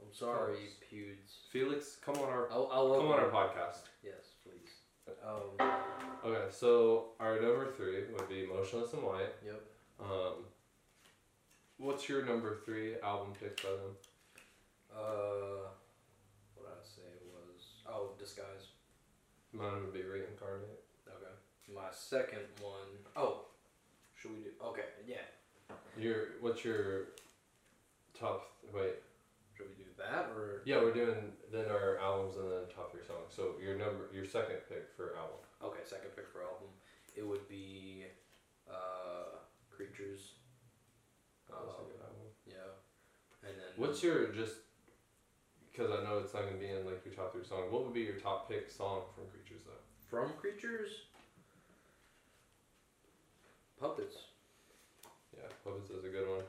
I'm 0.02 0.12
sorry. 0.14 0.58
Pewds. 0.92 1.48
Felix, 1.52 1.96
come 2.06 2.16
on 2.16 2.26
our 2.30 2.52
I'll, 2.52 2.70
I'll 2.72 2.96
come 2.98 3.08
on 3.08 3.20
our 3.22 3.30
podcast. 3.30 3.84
Yes, 4.04 4.36
please. 4.44 5.16
Um, 5.26 5.70
Okay, 6.26 6.46
so 6.52 7.12
our 7.22 7.36
number 7.42 7.72
three 7.72 8.04
would 8.14 8.28
be 8.30 8.46
Motionless 8.46 8.92
in 8.94 9.00
White. 9.00 9.34
yep. 9.46 9.62
Um, 10.02 10.46
what's 11.78 12.08
your 12.10 12.26
number 12.26 12.58
three 12.66 12.96
album 13.04 13.34
pick 13.40 13.62
by 13.64 13.70
them? 13.70 13.96
Uh, 14.96 15.68
what 16.56 16.68
did 16.68 16.78
I 16.80 16.86
say 16.86 17.10
was? 17.32 17.64
Oh, 17.88 18.12
Disguise. 18.20 18.72
Mine 19.52 19.82
would 19.82 19.94
be 19.94 20.02
Reincarnate. 20.04 20.82
Okay. 21.08 21.74
My 21.76 21.90
second 21.92 22.46
one 22.62 22.90
oh 23.16 23.46
Should 24.16 24.32
we 24.32 24.38
do? 24.38 24.50
Okay, 24.66 24.86
yeah. 25.08 25.26
Your 25.98 26.40
what's 26.42 26.64
your 26.66 27.10
top? 28.20 28.52
Wait, 28.74 28.96
Should 29.56 29.68
we 29.70 29.84
do 29.84 29.90
that 29.98 30.30
or? 30.36 30.62
yeah, 30.66 30.78
we're 30.82 30.94
doing 30.94 31.34
then 31.52 31.66
our 31.70 32.00
albums 32.00 32.36
and 32.38 32.50
then 32.50 32.62
top 32.76 32.92
three 32.92 33.06
songs. 33.06 33.34
So 33.36 33.56
your 33.64 33.78
number, 33.78 34.10
your 34.14 34.26
second 34.26 34.58
pick 34.70 34.90
for 34.98 35.14
album. 35.16 35.38
Okay, 35.64 35.82
second 35.86 36.10
pick 36.16 36.28
for 36.32 36.42
album. 36.42 36.70
It 37.16 37.28
would 37.28 37.48
be, 37.48 38.06
uh, 38.70 39.38
Creatures. 39.70 40.34
Oh, 41.54 41.64
that's 41.70 41.80
a 41.80 41.86
good 41.86 42.02
album. 42.02 42.28
Yeah. 42.50 43.48
And 43.48 43.54
then. 43.56 43.72
What's 43.78 44.02
your 44.02 44.34
just? 44.34 44.66
Because 45.72 45.90
I 45.92 46.04
know 46.04 46.20
it's 46.20 46.34
not 46.34 46.44
gonna 46.46 46.58
be 46.58 46.70
in 46.70 46.86
like 46.86 47.06
your 47.06 47.14
top 47.14 47.34
three 47.34 47.46
song. 47.46 47.70
What 47.70 47.86
would 47.86 47.94
be 47.94 48.02
your 48.02 48.18
top 48.18 48.50
pick 48.50 48.70
song 48.70 49.02
from 49.16 49.26
Creatures 49.30 49.62
though? 49.66 49.82
From 50.10 50.34
Creatures? 50.38 51.10
Puppets. 53.80 54.18
Yeah, 55.36 55.50
Puppets 55.64 55.90
is 55.90 56.06
a 56.06 56.10
good 56.10 56.28
one. 56.30 56.46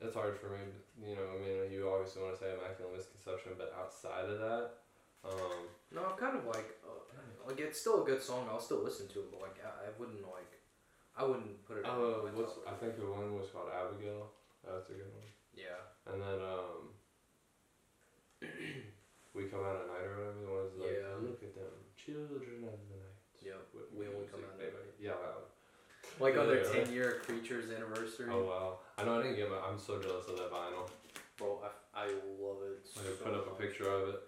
It's 0.00 0.14
hard 0.14 0.36
for 0.38 0.52
me, 0.52 0.60
you 1.00 1.16
know. 1.16 1.24
I 1.34 1.38
mean, 1.40 1.72
you 1.72 1.88
obviously 1.88 2.22
want 2.22 2.36
to 2.36 2.40
say 2.44 2.52
Immaculate 2.52 2.94
Misconception, 3.00 3.52
but 3.56 3.72
outside 3.80 4.28
of 4.28 4.38
that, 4.38 4.84
um, 5.24 5.72
No, 5.90 6.04
I'm 6.04 6.18
kind 6.20 6.36
of 6.36 6.44
like, 6.44 6.76
uh, 6.84 7.00
like 7.48 7.58
it's 7.58 7.80
still 7.80 8.02
a 8.02 8.06
good 8.06 8.22
song. 8.22 8.46
I'll 8.52 8.60
still 8.60 8.84
listen 8.84 9.08
to 9.16 9.20
it, 9.24 9.32
but 9.32 9.40
like 9.40 9.56
I, 9.64 9.88
I 9.88 9.90
wouldn't 9.98 10.20
like, 10.20 10.52
I 11.16 11.24
wouldn't 11.24 11.64
put 11.64 11.78
it. 11.80 11.86
uh, 11.88 12.28
in 12.28 12.36
my 12.36 12.36
what's 12.36 12.60
I 12.68 12.76
think 12.76 13.00
the 13.00 13.08
one 13.08 13.32
was 13.34 13.48
called 13.48 13.72
Abigail. 13.72 14.28
That's 14.66 14.90
a 14.90 14.92
good 14.98 15.08
one. 15.14 15.30
Yeah. 15.54 15.78
And 16.10 16.18
then 16.20 16.38
um, 16.42 16.90
we 19.34 19.44
come 19.46 19.62
out 19.62 19.80
at 19.80 19.86
night 19.88 20.04
or 20.04 20.18
whatever. 20.18 20.42
The 20.42 20.50
ones 20.50 20.72
like, 20.76 20.90
Yeah. 21.00 21.16
look 21.22 21.40
at 21.42 21.54
them, 21.54 21.74
children 21.96 22.66
of 22.66 22.76
the 22.90 22.98
night. 22.98 23.14
With 23.72 23.86
We 23.94 24.10
only 24.10 24.26
come 24.26 24.42
out 24.42 24.58
at 24.58 24.74
night. 24.74 24.98
Yeah, 24.98 25.14
loud. 25.22 25.46
Like 26.18 26.34
on 26.36 26.48
their 26.50 26.64
ten 26.66 26.90
year 26.92 27.22
Creatures 27.22 27.70
anniversary. 27.70 28.26
Oh 28.30 28.42
wow! 28.42 28.78
I 28.98 29.04
know 29.04 29.20
I 29.20 29.22
didn't 29.22 29.36
get 29.36 29.50
my. 29.50 29.58
I'm 29.62 29.78
so 29.78 30.02
jealous 30.02 30.26
of 30.26 30.36
that 30.38 30.50
vinyl. 30.50 30.90
Bro, 31.38 31.62
I, 31.62 31.70
I 31.94 32.06
love 32.42 32.58
it. 32.66 32.82
I 32.98 33.04
so 33.06 33.10
put 33.22 33.34
up 33.34 33.46
a 33.46 33.54
picture 33.60 33.86
of 33.86 34.08
it. 34.08 34.20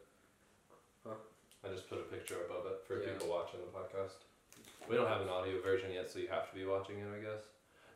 Huh? 1.02 1.18
I 1.64 1.68
just 1.74 1.88
put 1.90 1.98
a 1.98 2.06
picture 2.06 2.36
up 2.46 2.50
of 2.62 2.66
it 2.70 2.78
for 2.86 3.02
Yeah. 3.02 3.12
people 3.18 3.28
watching 3.34 3.58
the 3.58 3.72
podcast. 3.74 4.22
We 4.88 4.94
don't 4.94 5.08
have 5.08 5.22
an 5.22 5.28
audio 5.28 5.60
version 5.62 5.90
yet, 5.90 6.08
so 6.08 6.18
you 6.20 6.28
have 6.28 6.48
to 6.50 6.54
be 6.54 6.64
watching 6.66 6.98
it, 6.98 7.08
I 7.10 7.18
guess. 7.18 7.42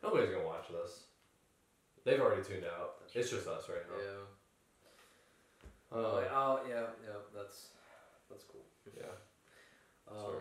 Nobody's 0.01 0.31
gonna 0.31 0.43
watch 0.45 0.67
this. 0.73 1.05
They've 2.05 2.19
already 2.19 2.43
tuned 2.43 2.65
out. 2.65 2.99
That's 2.99 3.15
It's 3.15 3.29
just 3.29 3.47
us 3.47 3.69
right 3.69 3.85
now. 3.89 3.97
Yeah. 4.03 6.01
Like, 6.01 6.31
oh 6.33 6.59
yeah, 6.67 6.75
yeah. 7.03 7.19
That's 7.35 7.67
that's 8.29 8.43
cool. 8.45 8.65
yeah. 8.97 9.03
Um, 10.09 10.17
Sorry. 10.17 10.37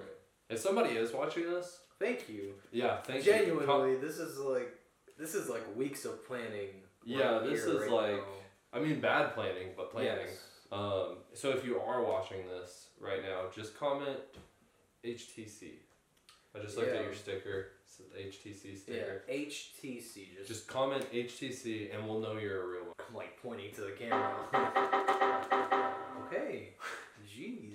If 0.49 0.59
somebody 0.59 0.91
is 0.97 1.13
watching 1.13 1.45
this, 1.45 1.79
Thank 1.99 2.29
you. 2.29 2.55
yeah, 2.73 3.01
thank 3.03 3.25
you. 3.25 3.33
Genuinely, 3.33 3.97
this 3.97 4.19
is 4.19 4.39
like 4.39 4.73
this 5.19 5.35
is 5.35 5.49
like 5.49 5.63
weeks 5.77 6.05
of 6.05 6.27
planning. 6.27 6.83
Yeah, 7.05 7.39
right 7.39 7.51
this 7.51 7.65
is 7.65 7.83
right 7.83 7.91
like 7.91 8.17
now. 8.17 8.25
I 8.73 8.81
mean, 8.81 9.01
bad 9.01 9.35
planning, 9.35 9.69
but 9.77 9.93
planning. 9.93 10.27
Yes. 10.27 10.39
Um, 10.73 11.19
so 11.35 11.51
if 11.51 11.65
you 11.67 11.79
are 11.79 12.03
watching 12.03 12.47
this 12.49 12.89
right 12.99 13.23
now, 13.23 13.43
just 13.55 13.79
comment 13.79 14.19
HTC. 15.05 15.73
I 16.55 16.59
just 16.61 16.77
looked 16.77 16.95
at 16.95 17.05
your 17.05 17.15
sticker, 17.15 17.69
it's 17.93 18.01
an 18.01 18.53
HTC 18.53 18.79
sticker. 18.79 19.23
Yeah, 19.29 19.35
HTC. 19.35 20.37
Just, 20.37 20.49
Just 20.49 20.67
comment 20.67 21.05
HTC 21.13 21.95
and 21.95 22.09
we'll 22.09 22.21
know 22.21 22.39
you're 22.39 22.63
a 22.63 22.67
real 22.67 22.85
one. 22.85 22.95
I'm 23.09 23.15
like 23.23 23.43
pointing 23.43 23.73
to 23.75 23.81
the 23.83 23.91
camera. 23.91 24.33
okay. 26.27 26.71
Jeez. 27.29 27.75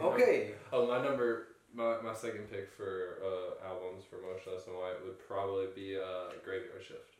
Okay. 0.00 0.52
Oh, 0.72 0.86
my 0.86 1.02
number, 1.02 1.48
my, 1.74 1.96
my 2.02 2.14
second 2.14 2.50
pick 2.50 2.70
for 2.70 3.18
uh, 3.24 3.66
albums 3.66 4.04
for 4.08 4.16
Motionless 4.16 4.66
in 4.66 4.74
White 4.74 5.02
would 5.04 5.18
probably 5.26 5.66
be 5.74 5.96
uh, 5.96 6.32
Graveyard 6.44 6.84
Shift. 6.86 7.16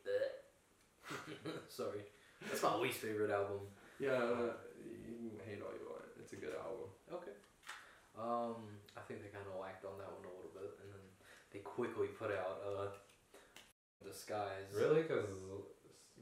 Sorry. 1.69 2.03
That's 2.47 2.61
my 2.61 2.75
least 2.77 2.99
favorite 2.99 3.31
album. 3.31 3.65
Yeah, 3.99 4.13
uh, 4.13 4.53
you 4.77 5.31
can 5.31 5.41
hate 5.47 5.63
all 5.63 5.73
you 5.73 5.87
want. 5.89 6.05
It's 6.19 6.33
a 6.33 6.35
good 6.35 6.53
album. 6.53 6.91
Okay. 7.09 7.33
Um, 8.13 8.77
I 8.93 9.01
think 9.07 9.23
they 9.23 9.31
kind 9.33 9.47
of 9.47 9.59
lacked 9.59 9.85
on 9.85 9.97
that 9.97 10.11
one 10.11 10.27
a 10.27 10.33
little 10.35 10.53
bit, 10.53 10.77
and 10.83 10.91
then 10.91 11.05
they 11.51 11.59
quickly 11.59 12.07
put 12.07 12.31
out 12.31 12.59
uh, 12.65 12.87
Disguise. 14.05 14.71
Really? 14.73 15.01
Because 15.03 15.27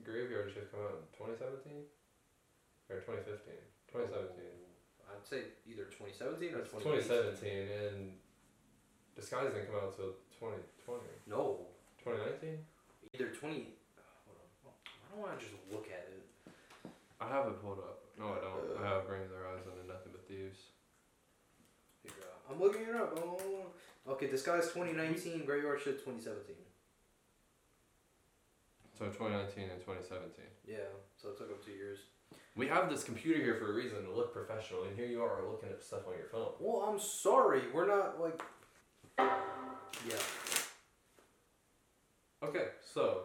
Graveyard 0.04 0.52
Shift 0.54 0.72
come 0.72 0.82
out 0.82 1.02
in 1.02 1.06
2017? 1.18 1.86
Or 2.90 3.00
2015? 3.02 3.54
2017. 3.92 4.46
I'd 5.06 5.26
say 5.26 5.54
either 5.70 5.86
2017 5.90 6.54
or 6.56 6.66
It's 6.66 6.72
2018. 6.74 7.38
2017 7.40 7.68
and 7.70 7.98
Disguise 9.16 9.54
didn't 9.54 9.70
come 9.72 9.80
out 9.80 9.94
until 9.96 10.18
2020. 10.42 11.02
No, 11.30 11.66
2019? 12.04 12.60
either 13.16 13.32
20. 13.32 13.72
Hold 14.28 14.38
on. 14.38 14.48
Why 14.66 15.14
don't 15.16 15.32
I 15.32 15.38
just 15.40 15.56
look 15.72 15.88
at 15.88 16.06
it? 16.12 16.26
I 17.22 17.32
have 17.32 17.48
it 17.48 17.62
pulled 17.64 17.80
up. 17.80 18.04
No, 18.20 18.36
I 18.36 18.40
don't. 18.44 18.60
I 18.76 18.84
have 18.88 19.08
Bring 19.08 19.24
Their 19.32 19.48
Eyes 19.48 19.64
into 19.64 19.88
Nothing 19.88 20.12
But 20.12 20.28
Thieves. 20.28 20.76
Uh, 22.08 22.52
I'm 22.52 22.60
looking 22.60 22.84
it 22.84 22.96
up. 22.96 23.16
Okay, 24.08 24.28
Disguise 24.28 24.66
2019, 24.72 25.46
Gray 25.46 25.62
Graveyard 25.62 25.82
Shift 25.82 26.06
2017. 26.06 26.56
So 28.98 29.06
2019 29.06 29.70
and 29.72 29.80
2017. 29.82 30.46
Yeah, 30.68 30.78
so 31.18 31.30
it 31.30 31.38
took 31.38 31.50
them 31.50 31.58
two 31.66 31.72
years. 31.72 32.00
We 32.56 32.68
have 32.68 32.90
this 32.90 33.04
computer 33.04 33.42
here 33.42 33.56
for 33.56 33.72
a 33.72 33.74
reason 33.76 34.04
to 34.06 34.12
look 34.12 34.32
professional, 34.32 34.84
and 34.84 34.96
here 34.96 35.08
you 35.08 35.22
are 35.22 35.42
looking 35.50 35.70
at 35.70 35.84
stuff 35.84 36.08
on 36.08 36.14
your 36.18 36.28
phone. 36.28 36.52
Well, 36.60 36.84
I'm 36.88 37.00
sorry, 37.00 37.64
we're 37.74 37.88
not 37.88 38.22
like. 38.22 38.42
Yeah. 39.18 40.16
Okay, 42.44 42.68
so 42.94 43.24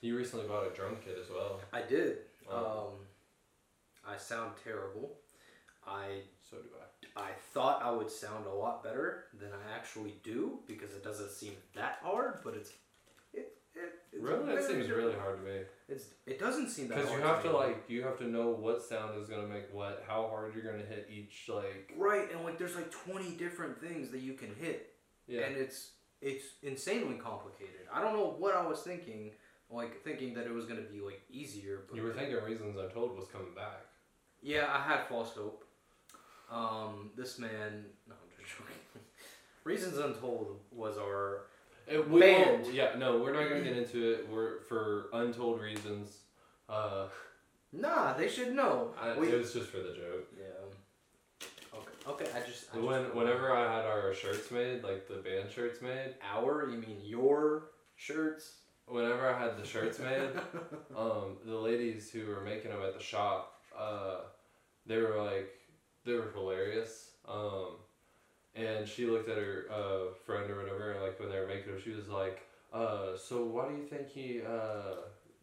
you 0.00 0.16
recently 0.16 0.46
bought 0.46 0.66
a 0.66 0.70
drum 0.74 0.96
kit 1.04 1.18
as 1.20 1.28
well. 1.30 1.60
I 1.72 1.82
did. 1.82 2.18
Um, 2.50 2.56
Um, 2.64 2.92
I 4.06 4.16
sound 4.16 4.52
terrible. 4.64 5.16
I 5.86 6.20
so 6.48 6.58
do 6.58 6.68
I. 7.16 7.20
I 7.20 7.30
thought 7.52 7.82
I 7.82 7.90
would 7.90 8.10
sound 8.10 8.46
a 8.46 8.52
lot 8.54 8.82
better 8.82 9.24
than 9.38 9.50
I 9.50 9.76
actually 9.76 10.14
do 10.22 10.60
because 10.66 10.92
it 10.92 11.02
doesn't 11.04 11.30
seem 11.30 11.52
that 11.74 11.98
hard, 12.02 12.38
but 12.44 12.54
it's 12.54 12.70
it, 13.34 13.54
it 13.74 13.92
it's 14.12 14.22
Really, 14.22 14.46
that 14.54 14.64
seems 14.64 14.88
really 14.88 15.14
hard 15.14 15.38
to 15.38 15.44
me. 15.44 15.60
It's 15.88 16.04
it 16.26 16.38
doesn't 16.38 16.68
seem 16.70 16.88
that 16.88 16.98
hard. 16.98 17.06
Because 17.08 17.18
you 17.20 17.26
have 17.26 17.42
to 17.42 17.48
me. 17.48 17.54
like, 17.54 17.84
you 17.88 18.02
have 18.02 18.18
to 18.18 18.26
know 18.28 18.48
what 18.50 18.82
sound 18.82 19.20
is 19.20 19.28
gonna 19.28 19.46
make 19.48 19.72
what, 19.72 20.04
how 20.06 20.28
hard 20.28 20.54
you're 20.54 20.64
gonna 20.64 20.84
hit 20.84 21.08
each 21.12 21.48
like. 21.48 21.92
right 21.96 22.30
and 22.32 22.44
like 22.44 22.58
there's 22.58 22.76
like 22.76 22.90
20 22.90 23.32
different 23.32 23.80
things 23.80 24.10
that 24.10 24.20
you 24.20 24.34
can 24.34 24.54
hit 24.54 24.94
Yeah. 25.26 25.40
and 25.42 25.56
it's 25.56 25.90
it's 26.20 26.44
insanely 26.62 27.16
complicated. 27.16 27.88
I 27.92 28.00
don't 28.00 28.12
know 28.14 28.36
what 28.38 28.54
I 28.54 28.64
was 28.66 28.80
thinking, 28.82 29.32
like 29.68 30.02
thinking 30.04 30.34
that 30.34 30.46
it 30.46 30.52
was 30.52 30.66
gonna 30.66 30.82
be 30.82 31.00
like 31.00 31.20
easier. 31.28 31.80
But 31.88 31.96
You 31.96 32.04
were 32.04 32.12
thinking 32.12 32.36
Reasons 32.44 32.78
Untold 32.78 33.16
was 33.16 33.26
coming 33.26 33.54
back. 33.54 33.86
Yeah, 34.40 34.66
I 34.72 34.80
had 34.82 35.08
false 35.08 35.30
hope. 35.34 35.61
Um, 36.52 37.10
this 37.16 37.38
man, 37.38 37.84
no, 38.08 38.14
I'm 38.14 38.28
just 38.44 38.58
joking. 38.58 38.74
Reasons 39.64 39.96
Untold 39.98 40.58
was 40.70 40.98
our 40.98 41.46
It, 41.86 42.08
we 42.08 42.20
Banned. 42.20 42.62
won't- 42.64 42.74
yeah, 42.74 42.94
no, 42.98 43.18
we're 43.18 43.32
not 43.32 43.48
gonna 43.48 43.62
get 43.62 43.76
into 43.76 44.12
it. 44.12 44.28
We're 44.30 44.60
for 44.68 45.06
untold 45.12 45.60
reasons. 45.60 46.18
Uh, 46.68 47.06
Nah, 47.74 48.12
they 48.12 48.28
should 48.28 48.54
know. 48.54 48.90
I, 49.00 49.16
We- 49.18 49.28
it 49.28 49.38
was 49.38 49.54
just 49.54 49.70
for 49.70 49.78
the 49.78 49.94
joke. 49.94 50.28
Yeah. 50.38 51.46
Okay. 51.74 52.24
Okay. 52.24 52.38
I 52.38 52.46
just. 52.46 52.66
I 52.74 52.78
When 52.78 53.04
just 53.04 53.14
whenever 53.14 53.56
I 53.56 53.62
had 53.76 53.86
our 53.86 54.12
shirts 54.12 54.50
made, 54.50 54.82
like 54.84 55.08
the 55.08 55.14
band 55.14 55.50
shirts 55.50 55.80
made, 55.80 56.14
our, 56.34 56.68
you 56.68 56.76
mean 56.76 56.98
your 57.02 57.70
shirts? 57.96 58.56
whenever 58.86 59.26
I 59.32 59.38
had 59.38 59.56
the 59.56 59.64
shirts 59.64 59.98
made, 60.10 60.28
um, 60.94 61.38
the 61.46 61.54
ladies 61.56 62.10
who 62.10 62.26
were 62.26 62.42
making 62.42 62.70
them 62.72 62.82
at 62.82 62.92
the 62.92 63.02
shop, 63.02 63.54
uh, 63.78 64.16
they 64.84 64.98
were 64.98 65.22
like, 65.22 65.48
they 66.04 66.12
were 66.14 66.30
hilarious. 66.34 67.10
Um, 67.28 67.76
and 68.54 68.86
she 68.86 69.06
looked 69.06 69.28
at 69.28 69.36
her 69.38 69.66
uh, 69.72 70.14
friend 70.26 70.50
or 70.50 70.56
whatever, 70.62 70.96
like 71.02 71.18
when 71.18 71.30
they 71.30 71.38
were 71.38 71.46
making 71.46 71.72
them, 71.72 71.80
she 71.82 71.90
was 71.90 72.08
like, 72.08 72.42
uh, 72.72 73.16
so 73.16 73.44
why 73.44 73.68
do 73.68 73.76
you 73.76 73.84
think 73.84 74.08
he 74.08 74.40
uh, 74.46 74.96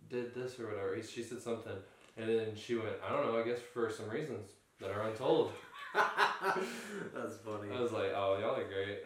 did 0.10 0.34
this 0.36 0.60
or 0.60 0.68
whatever? 0.68 0.96
He- 0.96 1.02
She 1.02 1.24
said 1.24 1.42
something, 1.42 1.74
and 2.18 2.30
then 2.30 2.56
she 2.56 2.76
went, 2.76 2.96
I 3.08 3.12
don't 3.12 3.26
know, 3.26 3.40
I 3.40 3.44
guess 3.44 3.60
for 3.74 3.90
some 3.92 4.10
reasons 4.10 4.50
that 4.80 4.92
are 4.92 5.02
untold. 5.10 5.52
that's 5.94 7.38
funny. 7.44 7.74
I 7.76 7.82
was 7.82 7.92
like, 7.92 8.12
oh, 8.16 8.38
y'all 8.40 8.56
are 8.56 8.64
great. 8.68 9.04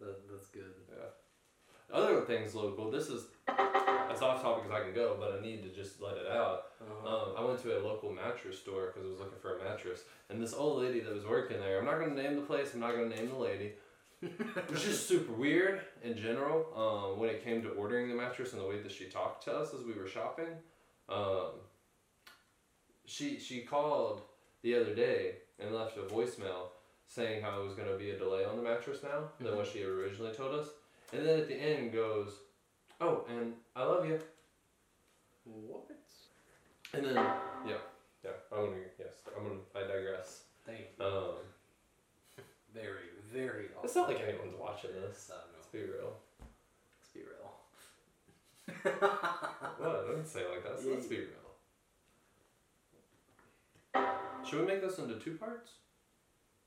That, 0.00 0.16
that's 0.30 0.48
good. 0.48 0.72
Other 1.94 2.20
things 2.22 2.56
local, 2.56 2.90
this 2.90 3.08
is 3.08 3.26
as 3.48 4.20
off 4.20 4.42
topic 4.42 4.64
as 4.66 4.72
I 4.72 4.80
can 4.80 4.92
go, 4.92 5.16
but 5.18 5.38
I 5.38 5.40
need 5.40 5.62
to 5.62 5.68
just 5.68 6.02
let 6.02 6.16
it 6.16 6.26
out. 6.26 6.64
Uh-huh. 6.80 7.16
Um, 7.16 7.28
I 7.38 7.44
went 7.44 7.62
to 7.62 7.78
a 7.78 7.80
local 7.86 8.12
mattress 8.12 8.58
store 8.58 8.86
because 8.86 9.06
I 9.06 9.10
was 9.10 9.20
looking 9.20 9.38
for 9.40 9.58
a 9.58 9.64
mattress, 9.64 10.00
and 10.28 10.42
this 10.42 10.54
old 10.54 10.82
lady 10.82 10.98
that 11.00 11.14
was 11.14 11.24
working 11.24 11.60
there. 11.60 11.78
I'm 11.78 11.84
not 11.84 12.00
gonna 12.00 12.20
name 12.20 12.34
the 12.34 12.42
place. 12.42 12.74
I'm 12.74 12.80
not 12.80 12.92
gonna 12.92 13.08
name 13.08 13.28
the 13.28 13.36
lady. 13.36 13.74
It 14.22 14.70
was 14.70 14.82
just 14.82 15.06
super 15.06 15.32
weird 15.32 15.82
in 16.02 16.16
general. 16.16 16.66
Um, 16.74 17.20
when 17.20 17.30
it 17.30 17.44
came 17.44 17.62
to 17.62 17.68
ordering 17.70 18.08
the 18.08 18.14
mattress 18.14 18.52
and 18.52 18.60
the 18.60 18.66
way 18.66 18.80
that 18.80 18.90
she 18.90 19.04
talked 19.04 19.44
to 19.44 19.52
us 19.52 19.72
as 19.72 19.84
we 19.84 19.92
were 19.92 20.08
shopping, 20.08 20.48
um, 21.08 21.60
she 23.06 23.38
she 23.38 23.60
called 23.60 24.22
the 24.62 24.74
other 24.74 24.94
day 24.94 25.36
and 25.60 25.72
left 25.72 25.96
a 25.96 26.00
voicemail 26.00 26.70
saying 27.06 27.42
how 27.42 27.60
it 27.60 27.64
was 27.64 27.74
gonna 27.74 27.96
be 27.96 28.10
a 28.10 28.18
delay 28.18 28.44
on 28.44 28.56
the 28.56 28.62
mattress 28.62 28.98
now 29.02 29.28
than 29.40 29.56
what 29.56 29.66
she 29.66 29.84
originally 29.84 30.32
told 30.32 30.54
us, 30.54 30.68
and 31.14 31.26
then 31.26 31.38
at 31.40 31.48
the 31.48 31.54
end 31.54 31.92
goes, 31.92 32.32
"Oh, 33.00 33.24
and 33.28 33.54
I 33.76 33.84
love 33.84 34.06
you." 34.06 34.18
what? 35.44 35.90
And 36.92 37.04
then 37.04 37.14
yeah, 37.14 37.76
yeah. 38.24 38.30
I'm 38.52 38.66
gonna 38.66 38.76
yes. 38.98 39.14
I'm 39.36 39.44
gonna. 39.44 39.60
I 39.74 39.80
digress. 39.86 40.42
Thank 40.66 40.80
you. 40.98 41.04
Um, 41.04 41.34
Very, 42.72 43.10
very. 43.32 43.66
it's 43.84 43.94
not 43.94 44.08
like 44.08 44.20
anyone's 44.20 44.54
watching 44.58 44.90
this. 44.92 45.30
I 45.32 45.36
Let's 45.54 45.66
be 45.68 45.80
real. 45.80 46.14
Let's 47.00 47.12
be 47.12 47.20
real. 47.20 47.50
What? 49.78 50.04
I 50.04 50.08
didn't 50.08 50.26
say 50.26 50.40
it 50.40 50.50
like 50.50 50.62
that. 50.64 50.80
So 50.82 50.90
let's 50.90 51.06
be 51.06 51.18
real. 51.18 51.28
Should 54.44 54.60
we 54.60 54.66
make 54.66 54.82
this 54.82 54.98
into 54.98 55.18
two 55.18 55.36
parts, 55.36 55.72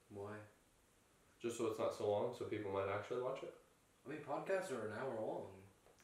Why? 0.10 0.32
just 1.42 1.58
so 1.58 1.68
it's 1.68 1.80
not 1.80 1.96
so 1.96 2.10
long, 2.10 2.34
so 2.38 2.46
people 2.46 2.72
might 2.72 2.90
actually 2.94 3.22
watch 3.22 3.44
it? 3.44 3.54
I 4.08 4.12
mean, 4.12 4.20
podcasts 4.24 4.72
are 4.72 4.88
an 4.88 4.94
hour 5.02 5.14
long. 5.20 5.44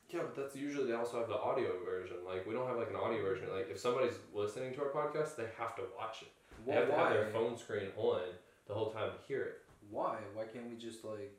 Yeah, 0.09 0.21
but 0.21 0.35
that's 0.35 0.55
usually 0.55 0.87
they 0.87 0.93
also 0.93 1.19
have 1.19 1.29
the 1.29 1.39
audio 1.39 1.71
version. 1.83 2.17
Like 2.27 2.45
we 2.45 2.53
don't 2.53 2.67
have 2.67 2.77
like 2.77 2.89
an 2.89 2.97
audio 2.97 3.21
version. 3.21 3.47
Like 3.51 3.69
if 3.71 3.79
somebody's 3.79 4.13
listening 4.33 4.73
to 4.75 4.81
our 4.81 4.89
podcast, 4.89 5.35
they 5.35 5.47
have 5.57 5.75
to 5.77 5.83
watch 5.97 6.21
it. 6.21 6.27
They 6.65 6.73
Why? 6.73 6.79
have 6.79 6.87
to 6.89 6.95
have 6.95 7.09
their 7.09 7.29
phone 7.29 7.57
screen 7.57 7.87
on 7.97 8.21
the 8.67 8.73
whole 8.73 8.91
time 8.91 9.11
to 9.11 9.27
hear 9.27 9.41
it. 9.41 9.53
Why? 9.89 10.17
Why 10.33 10.43
can't 10.43 10.69
we 10.69 10.75
just 10.75 11.03
like 11.03 11.33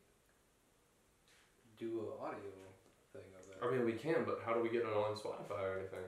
do 1.79 2.01
an 2.01 2.27
audio 2.27 2.51
thing 3.13 3.23
of 3.39 3.47
that? 3.47 3.67
I 3.67 3.71
mean, 3.71 3.85
we 3.85 3.93
can, 3.93 4.25
but 4.25 4.41
how 4.45 4.55
do 4.55 4.61
we 4.61 4.71
get 4.71 4.83
it 4.83 4.87
on 4.87 5.15
Spotify 5.15 5.63
or 5.63 5.79
anything? 5.79 6.05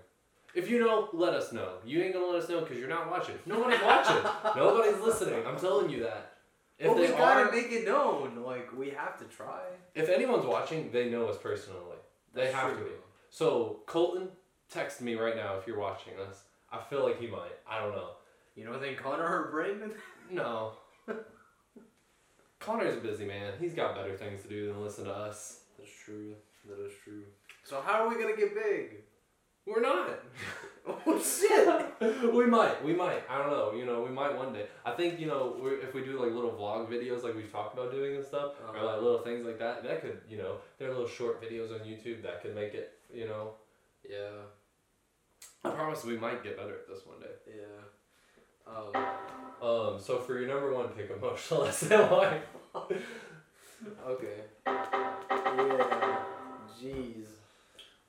If 0.54 0.70
you 0.70 0.80
know, 0.80 1.10
let 1.12 1.34
us 1.34 1.52
know. 1.52 1.74
You 1.84 2.02
ain't 2.02 2.14
gonna 2.14 2.26
let 2.26 2.42
us 2.42 2.48
know 2.48 2.60
because 2.60 2.78
you're 2.78 2.88
not 2.88 3.10
watching. 3.10 3.36
Nobody's 3.44 3.82
watching. 3.82 4.16
Nobody's 4.56 4.98
listening. 5.00 5.46
I'm 5.46 5.58
telling 5.58 5.90
you 5.90 6.02
that. 6.04 6.35
If 6.78 6.88
well, 6.88 7.00
we 7.00 7.08
gotta 7.08 7.48
are, 7.48 7.52
make 7.52 7.72
it 7.72 7.86
known. 7.86 8.42
Like 8.44 8.76
we 8.76 8.90
have 8.90 9.18
to 9.18 9.24
try. 9.24 9.60
if 9.94 10.08
anyone's 10.08 10.44
watching, 10.44 10.90
they 10.92 11.08
know 11.08 11.26
us 11.26 11.38
personally. 11.38 11.96
They 12.34 12.42
That's 12.42 12.54
have 12.54 12.76
to 12.76 12.84
be. 12.84 12.90
So 13.30 13.80
Colton, 13.86 14.28
text 14.70 15.00
me 15.00 15.14
right 15.14 15.36
now 15.36 15.56
if 15.56 15.66
you're 15.66 15.78
watching 15.78 16.12
this. 16.16 16.42
I 16.70 16.80
feel 16.90 17.04
like 17.04 17.18
he 17.18 17.28
might. 17.28 17.56
I 17.68 17.80
don't 17.80 17.92
know. 17.92 18.10
You 18.56 18.64
don't 18.64 18.80
think 18.80 18.98
Connor 18.98 19.24
or 19.24 19.50
Brandon? 19.50 19.92
No. 20.28 20.72
Connor's 22.58 22.96
a 22.96 23.00
busy 23.00 23.24
man. 23.24 23.52
He's 23.60 23.74
got 23.74 23.94
better 23.94 24.16
things 24.16 24.42
to 24.42 24.48
do 24.48 24.66
than 24.66 24.82
listen 24.82 25.04
to 25.04 25.12
us. 25.12 25.60
That's 25.78 25.92
true. 26.04 26.34
That 26.68 26.84
is 26.84 26.92
true. 27.04 27.22
So 27.62 27.80
how 27.80 28.04
are 28.04 28.08
we 28.08 28.20
gonna 28.20 28.36
get 28.36 28.56
big? 28.56 29.02
We're 29.66 29.80
not. 29.82 30.10
Oh 31.08 31.20
shit! 31.20 31.66
we 32.32 32.46
might. 32.46 32.84
We 32.84 32.92
might. 32.92 33.22
I 33.28 33.38
don't 33.38 33.50
know. 33.50 33.72
You 33.72 33.84
know, 33.86 34.02
we 34.02 34.10
might 34.10 34.36
one 34.36 34.52
day. 34.52 34.66
I 34.84 34.92
think 34.92 35.18
you 35.18 35.26
know, 35.26 35.56
we're, 35.60 35.80
if 35.80 35.92
we 35.94 36.04
do 36.04 36.12
like 36.22 36.30
little 36.32 36.52
vlog 36.52 36.86
videos, 36.88 37.24
like 37.24 37.34
we've 37.34 37.50
talked 37.50 37.74
about 37.76 37.90
doing 37.90 38.14
and 38.14 38.24
stuff, 38.24 38.52
or 38.62 38.68
Uh-huh. 38.76 38.86
like 38.86 39.02
little 39.02 39.18
things 39.18 39.44
like 39.44 39.58
that, 39.58 39.82
that 39.82 40.00
could, 40.00 40.20
you 40.30 40.38
know, 40.38 40.58
there 40.78 40.88
are 40.88 40.92
little 40.92 41.08
short 41.08 41.42
videos 41.42 41.72
on 41.72 41.80
YouTube 41.80 42.22
that 42.22 42.40
could 42.40 42.54
make 42.54 42.74
it. 42.74 42.92
You 43.12 43.26
know, 43.26 43.54
Yeah. 44.08 44.30
I 45.64 45.70
promise 45.70 46.04
we 46.04 46.16
might 46.16 46.44
get 46.44 46.56
better 46.56 46.74
at 46.74 46.86
this 46.88 47.04
one 47.04 47.18
day. 47.18 47.34
Yeah. 47.58 48.72
Um. 48.72 49.68
Um. 49.68 49.98
So 50.00 50.18
for 50.20 50.38
your 50.38 50.46
number 50.46 50.72
one 50.72 50.88
pick, 50.90 51.10
emotional 51.10 51.62
SMY. 51.66 52.40
Okay. 54.06 54.38
Yeah. 54.66 56.18
Jeez. 56.80 57.26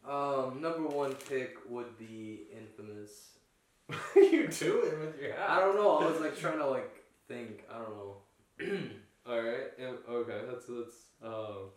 Um. 0.09 0.61
Number 0.61 0.87
one 0.87 1.13
pick 1.15 1.57
would 1.69 1.97
be 1.97 2.41
Infamous. 2.55 3.11
you 4.15 4.47
doing 4.47 4.99
with 4.99 5.19
your 5.21 5.33
hat. 5.33 5.49
I 5.49 5.59
don't 5.59 5.75
know. 5.75 5.97
I 5.99 6.05
was 6.11 6.19
like 6.19 6.37
trying 6.37 6.57
to 6.59 6.67
like 6.67 6.89
think. 7.27 7.63
I 7.73 7.77
don't 7.79 7.89
know. 7.95 8.15
All 9.27 9.41
right. 9.41 9.67
Yeah, 9.79 9.91
okay. 10.09 10.39
That's 10.49 10.65
that's. 10.65 10.95
Um. 11.23 11.69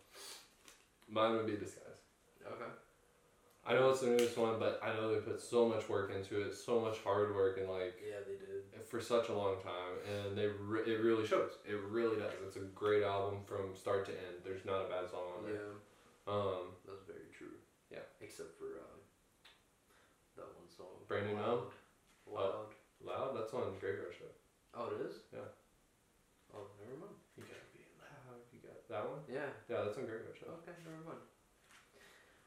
Mine 1.09 1.35
would 1.35 1.47
be 1.47 1.53
disguise. 1.57 1.99
Okay. 2.45 2.71
I 3.67 3.73
know 3.73 3.91
it's 3.91 3.99
the 4.01 4.07
newest 4.07 4.37
one, 4.37 4.57
but 4.57 4.79
I 4.83 4.91
know 4.93 5.13
they 5.13 5.19
put 5.19 5.39
so 5.39 5.69
much 5.69 5.87
work 5.87 6.11
into 6.15 6.41
it, 6.41 6.55
so 6.55 6.79
much 6.79 6.97
hard 7.03 7.35
work, 7.35 7.59
and 7.59 7.69
like 7.69 7.93
Yeah, 8.01 8.15
they 8.25 8.33
did. 8.33 8.63
for 8.89 8.99
such 8.99 9.29
a 9.29 9.33
long 9.33 9.57
time, 9.61 9.93
and 10.09 10.35
they 10.35 10.47
re- 10.47 10.81
it 10.87 10.99
really 11.03 11.27
shows. 11.27 11.51
It 11.69 11.77
really 11.89 12.17
does. 12.17 12.31
It's 12.47 12.55
a 12.55 12.61
great 12.73 13.03
album 13.03 13.39
from 13.45 13.75
start 13.75 14.05
to 14.07 14.11
end. 14.13 14.41
There's 14.43 14.65
not 14.65 14.87
a 14.87 14.89
bad 14.89 15.09
song 15.11 15.25
on 15.37 15.43
there. 15.45 15.53
Yeah, 15.53 16.33
Um, 16.33 16.73
that's 16.87 17.03
very 17.05 17.29
true. 17.37 17.53
Except 18.31 18.55
for 18.55 18.79
um, 18.79 18.99
that 20.39 20.47
one 20.55 20.71
song. 20.71 21.03
Brand 21.11 21.27
New 21.27 21.35
Loud. 21.35 21.67
Loud. 22.23 22.71
loud. 23.03 23.35
That's 23.35 23.51
on 23.51 23.75
Graveyard 23.83 24.15
Shift. 24.15 24.39
Oh, 24.71 24.87
it 24.95 25.03
is. 25.03 25.27
Yeah. 25.35 25.51
Oh, 26.55 26.63
never 26.79 26.95
mind. 26.95 27.19
You 27.35 27.43
gotta 27.43 27.67
be 27.75 27.83
loud. 27.99 28.39
You 28.55 28.63
got 28.63 28.79
that 28.87 29.03
one. 29.03 29.19
Yeah. 29.27 29.51
Yeah, 29.67 29.83
that's 29.83 29.99
on 29.99 30.07
Graveyard 30.07 30.39
Shift. 30.39 30.47
Okay, 30.63 30.71
never 30.87 31.03
mind. 31.03 31.19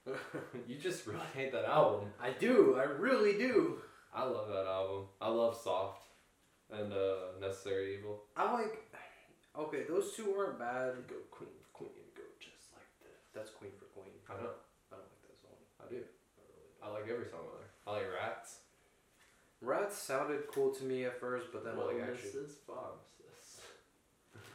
you 0.68 0.80
just 0.80 1.06
really 1.06 1.28
hate 1.36 1.52
that 1.52 1.68
album. 1.68 2.08
I 2.16 2.30
do. 2.30 2.80
I 2.80 2.84
really 2.84 3.36
do. 3.36 3.76
I 4.14 4.24
love 4.24 4.48
that 4.48 4.64
album. 4.64 5.12
I 5.20 5.28
love 5.28 5.54
Soft 5.54 6.04
and 6.72 6.92
uh, 6.92 7.36
Necessary 7.40 7.98
Evil. 7.98 8.24
I 8.36 8.52
like. 8.52 8.88
Okay, 9.52 9.84
those 9.88 10.16
two 10.16 10.32
aren't 10.32 10.58
bad. 10.58 11.06
Go 11.06 11.20
Queen, 11.30 11.52
Queen, 11.72 11.92
go 12.16 12.24
just 12.40 12.72
like 12.72 12.88
this. 13.04 13.20
That's 13.36 13.50
Queen 13.50 13.70
for 13.78 13.86
Queen. 13.94 14.16
I 14.26 14.34
know. 14.40 14.56
I 14.90 14.98
don't 14.98 15.06
like 15.06 15.22
that 15.30 15.38
song. 15.38 15.58
I 15.78 15.86
do. 15.86 16.02
I 16.02 16.42
really 16.50 16.74
I 16.82 16.88
like 17.04 17.12
every 17.12 17.28
song 17.28 17.40
on 17.44 17.60
there. 17.60 17.70
I 17.86 17.90
like 17.98 18.08
Rats. 18.12 18.58
Rats 19.60 19.96
sounded 19.96 20.48
cool 20.52 20.70
to 20.74 20.84
me 20.84 21.04
at 21.04 21.20
first, 21.20 21.46
but 21.52 21.64
then 21.64 21.76
like 21.76 21.96
actually, 22.02 22.30
Mrs. 22.30 22.52
Pharmacist. 22.66 23.60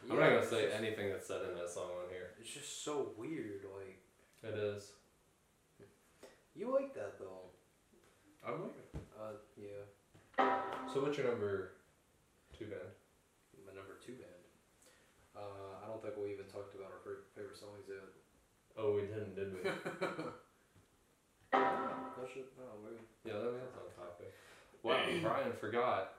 yeah, 0.05 0.13
I'm 0.13 0.19
not 0.19 0.29
gonna 0.29 0.45
say 0.45 0.71
anything 0.71 1.09
that's 1.09 1.27
said 1.27 1.41
in 1.49 1.55
that 1.55 1.69
song 1.69 1.89
on 2.03 2.09
here. 2.09 2.31
It's 2.39 2.51
just 2.53 2.83
so 2.83 3.11
weird. 3.17 3.61
Like 3.77 3.97
It 4.43 4.57
is. 4.57 4.91
you 6.55 6.71
like 6.73 6.93
that 6.95 7.17
though. 7.19 7.49
I'm 8.45 8.61
like 8.63 8.77
it. 8.77 8.99
Uh, 9.19 9.35
yeah. 9.57 9.83
So 10.93 11.01
what's 11.01 11.17
your 11.17 11.27
number 11.27 11.71
two 12.57 12.65
band? 12.65 12.89
My 13.65 13.73
number 13.73 13.97
two 14.05 14.13
band. 14.13 14.43
Uh, 15.35 15.83
I 15.83 15.87
don't 15.87 16.01
think 16.01 16.15
we 16.17 16.31
even 16.33 16.45
talked 16.45 16.75
about 16.75 16.91
our 16.91 16.99
fa- 17.03 17.23
favorite 17.35 17.57
songs 17.57 17.85
yet. 17.87 18.03
Oh, 18.77 18.95
we 18.95 19.01
didn't, 19.01 19.35
did 19.35 19.53
we? 19.53 19.59
That 22.19 22.27
should. 22.33 22.43
Oh, 22.59 22.75
maybe. 22.83 22.99
yeah, 23.23 23.33
that 23.33 23.53
that's 23.53 23.75
on 23.75 23.87
topic. 23.95 24.33
Wow, 24.83 24.99
Brian 25.21 25.53
forgot. 25.53 26.15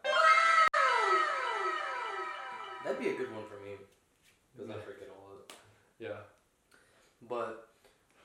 That'd 2.85 2.99
be 2.99 3.09
a 3.09 3.15
good 3.15 3.35
one 3.35 3.45
for 3.45 3.63
me. 3.63 3.77
Because 4.57 4.71
I 4.71 4.81
forget 4.81 5.09
a 5.09 5.19
lot. 5.21 5.53
Yeah. 5.99 6.21
But. 7.29 7.69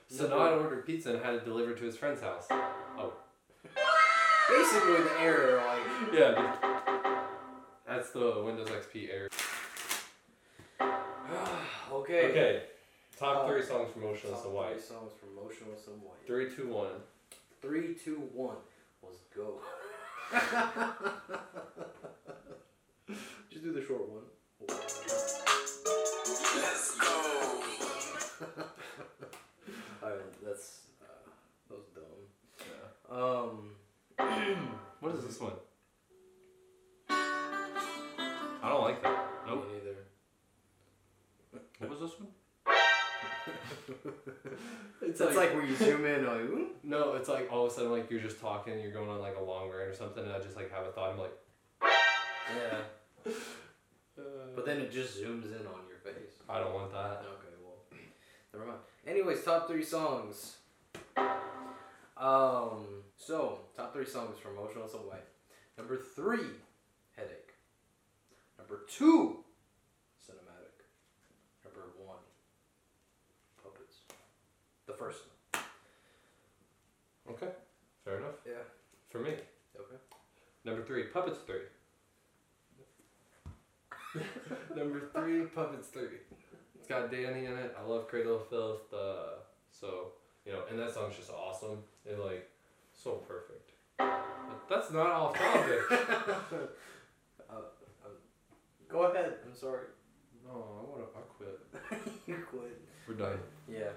Sonata 0.08 0.56
ordered 0.56 0.86
pizza 0.86 1.14
and 1.14 1.22
had 1.24 1.34
it 1.34 1.44
delivered 1.44 1.76
to 1.78 1.84
his 1.84 1.96
friend's 1.96 2.22
house. 2.22 2.46
Oh. 2.50 3.12
basically, 4.48 5.02
the 5.02 5.20
error, 5.20 5.62
like. 5.66 6.14
Yeah. 6.14 6.54
That's 7.86 8.10
the 8.10 8.42
Windows 8.44 8.68
XP 8.68 9.10
error. 9.12 9.28
okay. 11.92 12.30
Okay. 12.30 12.62
Top 13.18 13.44
Uh, 13.44 13.48
three 13.48 13.62
songs 13.62 13.90
from 13.92 14.02
Motionless 14.02 14.38
Top 14.38 14.46
and 14.46 14.54
White. 14.54 14.72
three 14.72 14.82
songs 14.82 15.12
from 15.18 15.34
Motionless 15.34 15.86
in 15.88 15.94
White. 15.94 16.26
Three, 16.26 16.54
two, 16.54 16.68
one. 16.68 17.02
Three, 17.60 17.94
two, 17.94 18.28
one. 18.32 18.56
Let's 19.02 19.20
go. 19.34 19.60
Just 23.50 23.64
do 23.64 23.72
the 23.72 23.84
short 23.84 24.08
one. 24.08 24.22
Let's 26.56 26.98
go. 26.98 27.62
Alright, 30.02 30.44
that's 30.44 30.80
uh, 31.02 31.30
that 31.68 31.76
was 31.76 31.86
dumb. 31.94 32.22
Yeah. 32.60 32.86
Um, 33.10 33.76
What 35.00 35.14
is 35.14 35.24
this 35.24 35.40
one? 35.40 35.52
I 37.08 38.68
don't 38.68 38.82
like 38.82 39.02
that. 39.02 39.28
Nope. 39.46 39.68
Me 39.68 39.74
neither. 39.74 39.96
What 41.78 41.90
was 41.90 42.00
this 42.00 42.18
one? 42.18 42.28
It's 45.02 45.20
like, 45.20 45.54
where 45.54 45.64
you 45.64 45.76
zoom 45.76 46.04
in, 46.04 46.26
like, 46.26 46.40
ooh. 46.40 46.68
No, 46.82 47.12
it's 47.14 47.28
like 47.28 47.50
all 47.52 47.66
of 47.66 47.72
a 47.72 47.74
sudden 47.74 47.92
like 47.92 48.10
you're 48.10 48.20
just 48.20 48.40
talking, 48.40 48.80
you're 48.80 48.92
going 48.92 49.08
on 49.08 49.20
like 49.20 49.36
a 49.36 49.42
long 49.42 49.68
rant 49.70 49.90
or 49.90 49.94
something, 49.94 50.24
and 50.24 50.32
I 50.32 50.38
just 50.40 50.56
like 50.56 50.72
have 50.72 50.86
a 50.86 50.90
thought. 50.90 51.12
I'm 51.12 51.18
like, 51.18 51.32
yeah. 51.82 52.78
uh, 53.26 53.30
But 54.56 54.64
then 54.66 54.78
it 54.78 54.90
just 54.90 55.18
zooms 55.22 55.44
in 55.46 55.66
on 55.66 55.86
your 55.88 55.98
face. 56.02 56.40
I 56.48 56.58
don't 56.58 56.74
want 56.74 56.90
that. 56.92 57.22
Okay, 57.24 57.54
well, 57.62 57.76
never 58.52 58.66
mind. 58.66 58.78
Anyways, 59.06 59.44
top 59.44 59.68
three 59.68 59.84
songs. 59.84 60.56
Um, 62.16 63.02
so 63.16 63.60
top 63.76 63.92
three 63.92 64.06
songs 64.06 64.38
from 64.38 64.56
Motionless 64.56 64.92
White. 64.92 65.24
Number 65.76 65.96
three, 65.98 66.46
Headache. 67.16 67.52
Number 68.58 68.80
two, 68.88 69.44
Cinematic. 70.26 70.86
Number 71.64 71.92
one, 72.04 72.16
Puppets. 73.62 73.98
The 74.86 74.94
first 74.94 75.20
one. 75.52 77.34
Okay, 77.34 77.48
fair 78.04 78.18
enough. 78.18 78.36
Yeah. 78.46 78.52
For 79.16 79.22
me, 79.22 79.30
Okay. 79.74 79.96
number 80.66 80.82
three, 80.84 81.04
Puppets 81.04 81.38
three. 81.46 81.62
number 84.76 85.08
three, 85.14 85.46
Puppets 85.46 85.88
three. 85.88 86.18
It's 86.78 86.86
got 86.86 87.10
Dani 87.10 87.46
in 87.46 87.56
it. 87.56 87.74
I 87.78 87.82
love 87.82 88.08
Cradle 88.08 88.36
of 88.36 88.46
Filth. 88.48 88.92
Uh, 88.92 89.38
so 89.70 90.12
you 90.44 90.52
know, 90.52 90.64
and 90.68 90.78
that 90.78 90.92
song's 90.92 91.16
just 91.16 91.30
awesome. 91.30 91.78
It 92.04 92.18
like 92.18 92.50
so 92.92 93.12
perfect. 93.26 93.70
But 93.96 94.68
that's 94.68 94.90
not 94.90 95.06
off 95.06 95.34
topic. 95.34 95.80
Go 98.88 99.02
ahead. 99.04 99.32
I'm 99.46 99.54
sorry. 99.54 99.86
no, 100.46 100.52
I 100.52 100.90
wanna. 100.90 101.04
I 101.16 101.20
quit. 101.38 101.58
you 102.26 102.46
quit. 102.50 102.82
We're 103.08 103.14
done. 103.14 103.38
Yeah. 103.66 103.92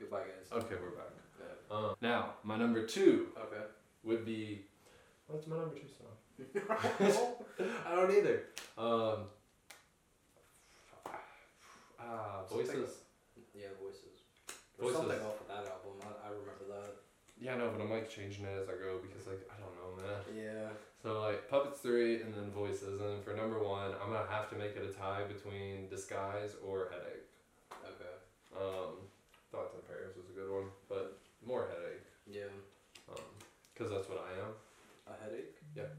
Goodbye, 0.00 0.20
guys. 0.20 0.50
Okay, 0.64 0.76
we're 0.82 0.96
back. 0.96 1.12
Yeah. 1.38 1.76
Um, 1.76 1.94
now 2.00 2.36
my 2.44 2.56
number 2.56 2.86
two 2.86 3.28
Okay. 3.38 3.64
Would 4.04 4.24
be. 4.24 4.62
What's 5.26 5.46
my 5.46 5.56
number 5.56 5.74
two 5.74 5.88
song? 5.88 6.14
I 7.86 7.94
don't 7.94 8.10
either. 8.10 8.42
Um. 8.76 9.26
Ah, 11.98 12.44
Something- 12.48 12.66
voices. 12.66 12.90
Yeah, 13.54 13.68
voices. 13.80 14.02
There's 14.76 14.90
Voices. 14.92 14.96
something 14.98 15.20
off 15.26 15.40
of 15.40 15.46
that 15.48 15.64
album. 15.70 15.94
I, 16.02 16.26
I 16.26 16.30
remember 16.30 16.66
that. 16.68 16.96
Yeah, 17.38 17.56
no, 17.56 17.70
but 17.70 17.80
I'm 17.82 17.90
like 17.90 18.10
changing 18.10 18.44
it 18.44 18.58
as 18.60 18.68
I 18.68 18.72
go 18.74 18.98
because 19.00 19.26
like 19.26 19.46
I 19.50 19.54
don't 19.62 19.74
know, 19.78 20.02
man. 20.02 20.20
Yeah. 20.34 20.68
So 21.02 21.20
like 21.20 21.48
puppets 21.48 21.78
three 21.80 22.20
and 22.22 22.34
then 22.34 22.50
voices, 22.50 23.00
and 23.00 23.10
then 23.10 23.22
for 23.22 23.34
number 23.34 23.62
one, 23.62 23.92
I'm 24.02 24.10
gonna 24.12 24.26
have 24.28 24.50
to 24.50 24.56
make 24.56 24.74
it 24.76 24.82
a 24.82 24.92
tie 24.92 25.22
between 25.24 25.88
disguise 25.88 26.56
or 26.66 26.90
headache. 26.90 27.26
Okay. 27.86 28.14
Um, 28.58 29.06
thoughts 29.52 29.74
and 29.74 29.86
prayers 29.86 30.16
was 30.16 30.26
a 30.30 30.34
good 30.38 30.50
one, 30.50 30.70
but 30.88 31.18
more 31.46 31.68
headache. 31.70 32.02
Yeah. 32.26 32.50
Um, 33.10 33.22
cause 33.78 33.90
that's 33.90 34.08
what 34.08 34.18
I 34.26 34.34
am. 34.42 34.52
A 35.06 35.24
headache? 35.24 35.54
Yeah. 35.76 35.90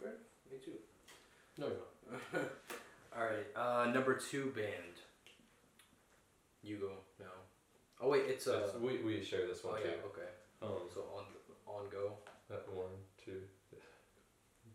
Fair. 0.00 0.14
Me 0.50 0.58
too. 0.62 0.72
No, 1.56 1.66
you're 1.68 1.76
not. 2.12 2.50
Alright. 3.16 3.46
Uh, 3.56 3.90
number 4.10 4.20
two 4.30 4.52
band. 4.54 4.96
You 6.62 6.76
go 6.76 6.90
now. 7.18 7.26
Oh 8.02 8.08
wait, 8.10 8.24
it's 8.28 8.46
uh. 8.46 8.68
We 8.80 8.98
we 8.98 9.22
share 9.22 9.46
this 9.46 9.60
Oh 9.64 9.70
one 9.70 9.80
yeah. 9.84 9.90
too. 9.92 9.96
Okay. 10.06 10.28
Um, 10.62 10.88
So 10.92 11.00
on 11.16 11.24
on 11.66 11.88
go. 11.90 12.12
that 12.48 12.66
one, 12.72 12.86
two. 13.24 13.40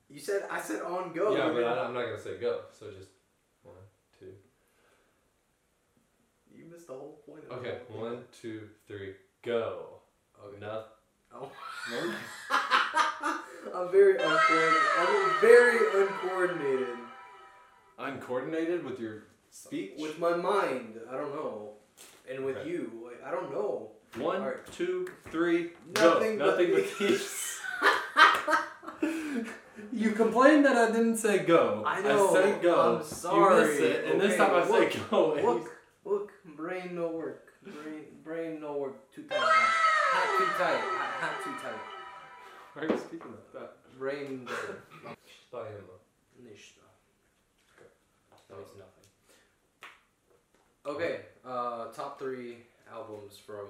You 0.09 0.19
said 0.19 0.43
I 0.49 0.61
said 0.61 0.81
on 0.81 1.11
go. 1.13 1.35
yeah, 1.35 1.49
but 1.53 1.63
I, 1.63 1.85
I'm 1.85 1.93
not 1.93 2.05
gonna 2.05 2.19
say 2.19 2.37
go. 2.39 2.61
So 2.71 2.87
just 2.91 3.09
one, 3.63 3.75
two. 4.19 4.33
You 6.53 6.65
missed 6.71 6.87
the 6.87 6.93
whole 6.93 7.19
point. 7.27 7.43
Of 7.49 7.59
Okay, 7.59 7.77
one, 7.89 8.23
two, 8.41 8.61
three, 8.87 9.13
go. 9.43 9.99
Okay. 10.43 10.57
No. 10.61 10.83
Oh. 11.33 11.51
no. 11.91 12.13
I'm 13.75 13.91
very 13.91 14.13
uncoordinated. 14.13 14.81
I'm 14.99 15.41
very 15.41 16.03
uncoordinated 16.03 16.87
Uncoordinated 17.97 18.83
with 18.83 18.99
your 18.99 19.13
speech. 19.13 19.15
with 19.15 19.15
my 19.15 19.24
mind. 20.45 20.99
I 21.11 21.13
don't 21.17 21.33
know, 21.33 21.69
and 22.29 22.45
with 22.45 22.57
Okay. 22.57 22.69
you, 22.69 22.91
like 23.05 23.23
I 23.25 23.31
don't 23.31 23.51
know. 23.51 23.91
One, 24.17 24.37
Alright. 24.41 24.65
two, 24.71 25.07
three, 25.29 25.71
Nothing 25.93 26.37
go. 26.37 26.45
but 26.45 26.51
Nothing 26.51 26.71
But 26.73 26.85
Thieves. 26.85 27.59
you 29.91 30.11
complained 30.11 30.63
that 30.65 30.77
I 30.77 30.87
didn't 30.91 31.17
say 31.17 31.39
go. 31.39 31.83
I 31.85 32.01
know, 32.01 32.29
I 32.29 32.33
say 32.41 32.57
go. 32.61 32.95
I'm 32.97 33.03
sorry. 33.03 33.61
You 33.65 33.67
missed 33.71 33.81
it, 33.81 34.05
and 34.05 34.21
this 34.21 34.37
time 34.37 34.51
I 34.51 34.65
look, 34.67 34.91
say 34.93 34.99
go. 35.09 35.33
and 35.33 35.45
Look, 35.45 35.71
look, 36.05 36.31
brain 36.55 36.95
no 36.95 37.07
work. 37.09 37.51
Brain, 37.63 38.03
brain 38.23 38.61
no 38.61 38.73
work. 38.77 39.11
Too 39.13 39.23
tight. 39.23 39.37
Hat, 39.39 39.49
hat 40.13 40.37
too 40.37 40.45
tight. 40.63 40.79
Hat, 40.79 41.11
hat 41.19 41.43
too 41.43 41.51
tight. 41.61 41.81
Why 42.73 42.83
are 42.83 42.89
you 42.91 42.97
speaking 42.97 43.31
like 43.31 43.51
that? 43.53 43.77
Brain. 43.99 44.47
By 45.51 45.65
him. 45.67 45.83
Nicht. 46.43 46.75
That 48.49 48.57
means 48.57 48.69
nothing. 48.77 49.07
Okay, 50.85 51.21
uh, 51.43 51.87
top 51.93 52.19
three 52.19 52.57
albums 52.93 53.37
from 53.43 53.67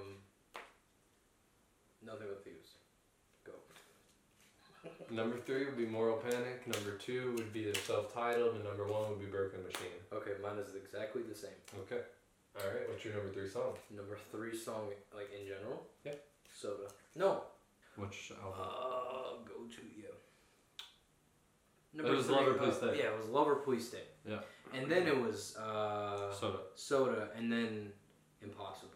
Nothing 2.26 2.34
But 2.34 2.44
Thieves. 2.44 2.70
Go. 3.44 3.52
Number 5.10 5.38
three 5.38 5.64
would 5.64 5.76
be 5.76 5.86
Moral 5.86 6.16
Panic. 6.16 6.66
Number 6.66 6.96
two 6.98 7.34
would 7.36 7.52
be 7.52 7.70
the 7.70 7.78
self-titled, 7.78 8.54
and 8.54 8.64
number 8.64 8.86
one 8.86 9.10
would 9.10 9.20
be 9.20 9.26
Broken 9.26 9.62
Machine. 9.62 9.98
Okay, 10.12 10.32
mine 10.42 10.58
is 10.58 10.74
exactly 10.74 11.22
the 11.22 11.34
same. 11.34 11.58
Okay. 11.80 12.02
All 12.58 12.70
right. 12.70 12.88
What's 12.88 13.04
your 13.04 13.14
number 13.14 13.32
three 13.32 13.48
song? 13.48 13.74
Number 13.94 14.18
three 14.30 14.56
song, 14.56 14.88
like 15.14 15.30
in 15.38 15.46
general. 15.46 15.86
Yeah. 16.04 16.12
Soda. 16.54 16.88
No. 17.14 17.42
Which 17.96 18.32
album? 18.42 18.60
Uh, 18.60 19.42
go 19.44 19.66
to 19.68 19.82
you. 19.96 20.12
It 21.94 22.04
was 22.04 22.28
Lover, 22.28 22.54
Please 22.54 22.76
Stay. 22.76 22.98
Yeah, 22.98 23.06
it 23.06 23.16
was 23.16 23.28
Lover 23.28 23.56
Please 23.56 23.88
Stay. 23.88 24.02
Yeah. 24.28 24.40
And 24.74 24.90
then 24.90 25.06
it 25.06 25.18
was 25.18 25.56
uh, 25.56 26.32
Soda. 26.32 26.58
Soda, 26.74 27.28
and 27.36 27.50
then 27.50 27.92
Impossible. 28.42 28.95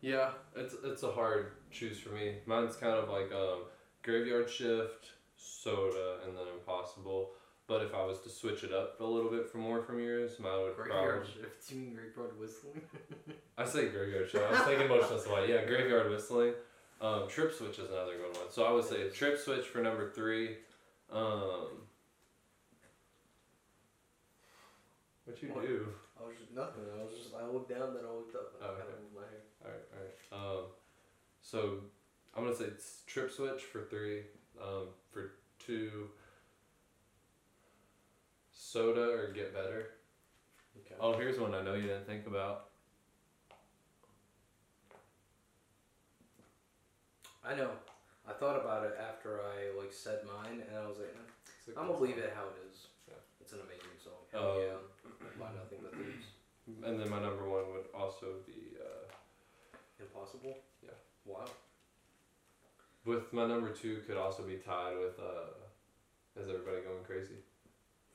Yeah, 0.00 0.30
it's 0.56 0.74
it's 0.84 1.02
a 1.02 1.10
hard 1.12 1.52
choose 1.70 1.98
for 1.98 2.10
me. 2.10 2.36
Mine's 2.46 2.76
kind 2.76 2.94
of 2.94 3.08
like 3.10 3.30
um, 3.32 3.64
Graveyard 4.02 4.48
Shift, 4.48 5.10
Soda, 5.36 6.18
and 6.26 6.36
then 6.36 6.44
Impossible. 6.58 7.30
But 7.66 7.82
if 7.82 7.94
I 7.94 8.04
was 8.04 8.18
to 8.22 8.28
switch 8.30 8.64
it 8.64 8.72
up 8.72 8.98
a 9.00 9.04
little 9.04 9.30
bit 9.30 9.48
for 9.48 9.58
more 9.58 9.80
from 9.82 10.00
yours, 10.00 10.32
mine 10.40 10.50
would 10.62 10.74
Graveyard 10.74 11.22
probably. 11.26 11.42
Shift. 11.42 11.70
You 11.70 11.78
mean 11.78 11.94
Graveyard 11.94 12.38
Whistling? 12.40 12.80
I 13.58 13.64
say 13.64 13.88
Graveyard 13.90 14.28
Shift. 14.28 14.42
I 14.44 14.50
was 14.50 14.60
thinking 14.62 14.88
Motionless 14.88 15.26
White. 15.28 15.48
Yeah, 15.48 15.64
Graveyard 15.64 16.10
Whistling. 16.10 16.54
Um, 17.00 17.28
Trip 17.28 17.52
Switch 17.54 17.78
is 17.78 17.88
another 17.90 18.16
good 18.16 18.36
one. 18.36 18.50
So 18.50 18.64
I 18.64 18.72
would 18.72 18.84
say 18.84 19.08
Trip 19.10 19.38
Switch 19.38 19.66
for 19.66 19.80
number 19.82 20.10
three. 20.10 20.56
Um, 21.12 21.68
what 25.26 25.40
you 25.42 25.48
do? 25.48 25.88
I 26.20 26.26
was 26.26 26.36
just 26.38 26.52
nothing. 26.54 26.82
I 26.98 27.04
was 27.04 27.14
just 27.16 27.34
I 27.34 27.46
looked 27.46 27.70
down, 27.70 27.94
then 27.94 28.02
I 28.04 28.12
looked 28.12 28.34
up. 28.34 28.52
And 28.58 28.62
Oh, 28.62 28.74
I 28.74 28.78
kind 28.80 28.82
okay. 28.82 28.92
of 28.92 29.00
moved 29.00 29.14
my 29.14 29.26
hair. 29.30 29.42
Alright, 29.64 29.86
alright. 29.94 30.16
Um, 30.34 30.64
so 31.50 31.80
I'm 32.36 32.44
gonna 32.44 32.54
say 32.54 32.64
it's 32.66 33.02
trip 33.06 33.30
switch 33.32 33.62
for 33.62 33.82
three. 33.82 34.22
Um, 34.60 34.88
for 35.10 35.32
two, 35.58 36.10
soda 38.52 39.10
or 39.10 39.32
get 39.32 39.54
better. 39.54 39.90
Okay. 40.78 40.94
Oh, 41.00 41.16
here's 41.16 41.40
one 41.40 41.54
I 41.54 41.62
know 41.62 41.74
you 41.74 41.88
didn't 41.88 42.06
think 42.06 42.26
about. 42.26 42.66
I 47.44 47.54
know. 47.54 47.70
I 48.28 48.32
thought 48.32 48.60
about 48.60 48.84
it 48.84 48.94
after 49.00 49.40
I 49.40 49.76
like 49.80 49.92
said 49.92 50.20
mine, 50.26 50.62
and 50.68 50.76
I 50.76 50.86
was 50.86 50.98
like, 50.98 51.08
eh, 51.08 51.50
It's 51.58 51.74
a 51.74 51.80
I'm 51.80 51.88
gonna 51.88 51.98
leave 51.98 52.18
it 52.18 52.32
how 52.36 52.44
it 52.44 52.58
is. 52.70 52.86
Yeah. 53.08 53.14
It's 53.40 53.52
an 53.52 53.60
amazing 53.66 53.96
song. 53.98 54.22
Hell 54.30 54.52
Um, 54.52 54.62
yeah. 54.62 55.40
By 55.40 55.50
Nothing 55.56 55.80
But 55.82 55.94
Thieves. 55.98 56.26
And 56.84 57.00
then 57.00 57.08
my 57.10 57.18
number 57.18 57.48
one 57.48 57.72
would 57.72 57.88
also 57.94 58.38
be 58.46 58.76
uh, 58.78 59.08
Impossible. 59.98 60.56
Yeah. 60.84 60.90
Wow. 61.24 61.44
with 63.04 63.32
my 63.32 63.46
number 63.46 63.70
two 63.70 64.02
could 64.06 64.16
also 64.16 64.42
be 64.42 64.56
tied 64.56 64.96
with 64.98 65.18
uh, 65.18 66.40
is 66.40 66.48
everybody 66.48 66.82
going 66.82 67.04
crazy? 67.06 67.34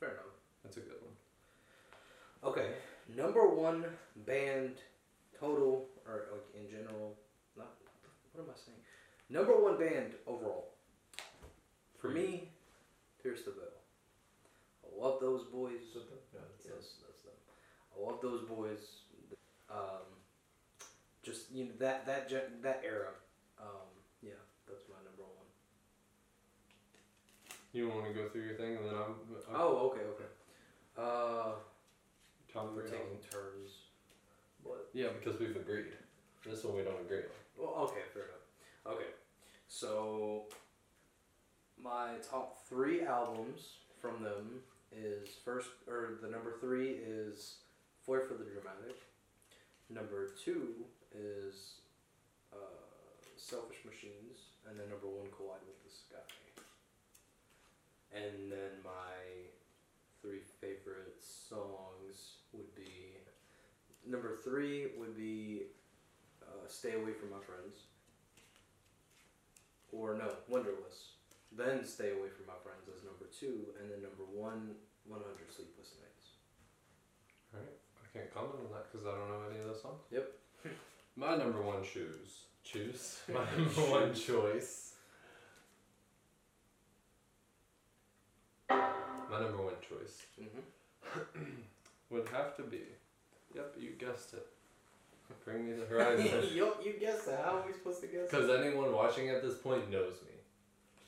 Fair 0.00 0.10
enough. 0.10 0.24
That's 0.62 0.76
a 0.76 0.80
good 0.80 0.98
one. 1.02 2.52
Okay. 2.52 2.72
Number 3.14 3.48
one 3.48 3.84
band 4.26 4.72
total 5.38 5.86
or 6.06 6.26
like 6.32 6.44
in 6.54 6.70
general. 6.70 7.14
Not 7.56 7.74
what 8.32 8.44
am 8.44 8.50
I 8.50 8.56
saying? 8.56 8.78
Number 9.30 9.52
one 9.52 9.78
band 9.78 10.14
overall. 10.26 10.68
For 11.98 12.08
me, 12.08 12.48
Pierce 13.22 13.42
the 13.42 13.52
Veil. 13.52 13.76
I 14.84 15.04
love 15.04 15.20
those 15.20 15.44
boys. 15.44 15.80
Yes, 15.94 16.04
that's 17.06 17.22
them. 17.22 17.32
I 17.96 18.06
love 18.06 18.20
those 18.22 18.42
boys. 18.48 18.78
Um, 19.70 20.06
just 21.26 21.52
you 21.52 21.64
know 21.64 21.72
that 21.80 22.06
that 22.06 22.30
that 22.62 22.82
era. 22.86 23.10
Um, 23.60 23.90
yeah, 24.22 24.38
that's 24.68 24.84
my 24.88 24.94
number 25.04 25.24
one. 25.24 25.46
You 27.72 27.88
want 27.88 28.06
to 28.06 28.14
go 28.14 28.28
through 28.28 28.44
your 28.44 28.54
thing 28.54 28.76
and 28.76 28.86
then 28.86 28.94
I'm. 28.94 29.14
I'm 29.50 29.60
Oh, 29.60 29.90
okay, 29.90 30.02
okay. 30.14 30.30
Uh, 30.96 31.52
Tom 32.52 32.74
we're 32.76 32.82
taking 32.82 33.18
turns. 33.30 33.90
What? 34.62 34.88
Yeah, 34.94 35.08
because 35.18 35.38
we've 35.40 35.56
agreed. 35.56 35.92
This 36.48 36.62
one 36.62 36.76
we 36.76 36.82
don't 36.82 37.00
agree 37.00 37.18
on. 37.18 37.24
Well, 37.58 37.74
okay, 37.84 38.02
fair 38.14 38.22
enough. 38.22 38.94
Okay, 38.96 39.10
so 39.66 40.44
my 41.82 42.10
top 42.30 42.64
three 42.68 43.04
albums 43.04 43.78
from 44.00 44.22
them 44.22 44.60
is 44.92 45.28
first, 45.44 45.68
or 45.88 46.18
the 46.22 46.28
number 46.28 46.54
three 46.60 46.90
is 46.90 47.56
Flair 48.04 48.20
for 48.20 48.34
the 48.34 48.44
Dramatic. 48.44 49.02
Number 49.90 50.30
two 50.42 50.84
is 51.16 51.80
uh, 52.52 52.86
Selfish 53.36 53.84
Machines, 53.84 54.52
and 54.68 54.78
then 54.78 54.88
number 54.88 55.08
one, 55.08 55.26
Collide 55.34 55.64
with 55.66 55.80
the 55.84 55.90
Sky. 55.90 56.22
And 58.14 58.52
then 58.52 58.80
my 58.84 59.50
three 60.22 60.40
favorite 60.60 61.20
songs 61.20 62.44
would 62.52 62.74
be 62.74 63.16
number 64.06 64.38
three 64.42 64.88
would 64.96 65.16
be 65.16 65.62
uh, 66.42 66.66
Stay 66.68 66.94
Away 66.94 67.12
from 67.12 67.30
My 67.30 67.42
Friends. 67.42 67.90
Or 69.92 70.14
no, 70.14 70.30
Wonderless. 70.48 71.18
Then 71.52 71.84
Stay 71.84 72.12
Away 72.12 72.30
from 72.30 72.46
My 72.46 72.58
Friends 72.62 72.86
as 72.88 73.04
number 73.04 73.26
two, 73.30 73.74
and 73.80 73.90
then 73.90 74.02
number 74.02 74.24
one, 74.30 74.74
100 75.06 75.22
Sleepless 75.50 75.98
Nights. 75.98 76.38
Alright. 77.54 77.78
I 78.02 78.06
can't 78.16 78.32
comment 78.32 78.62
on 78.64 78.72
that 78.72 78.90
because 78.90 79.06
I 79.06 79.12
don't 79.12 79.28
know 79.28 79.46
any 79.50 79.60
of 79.60 79.66
those 79.66 79.82
songs. 79.82 80.02
Yep. 80.10 80.26
My 81.16 81.36
number 81.36 81.62
one 81.62 81.82
choose. 81.82 82.44
Choose? 82.64 83.20
My 83.32 83.40
number 83.56 83.80
one 83.90 84.14
choice. 84.14 84.92
My 88.68 89.40
number 89.40 89.62
one 89.62 89.74
choice 89.88 90.22
Mm-hmm. 90.40 91.20
would 92.10 92.28
have 92.28 92.56
to 92.56 92.62
be. 92.62 92.82
Yep, 93.54 93.74
you 93.78 93.90
guessed 93.98 94.34
it. 94.34 94.46
Bring 95.44 95.66
me 95.66 95.72
the 95.72 95.86
horizon. 95.86 96.26
you, 96.52 96.72
you 96.84 96.94
guessed 97.00 97.26
that. 97.26 97.42
How 97.44 97.58
are 97.58 97.66
we 97.66 97.72
supposed 97.72 98.00
to 98.02 98.06
guess? 98.06 98.30
Because 98.30 98.50
anyone 98.50 98.92
watching 98.92 99.30
at 99.30 99.42
this 99.42 99.54
point 99.54 99.90
knows 99.90 100.14
me. 100.26 100.32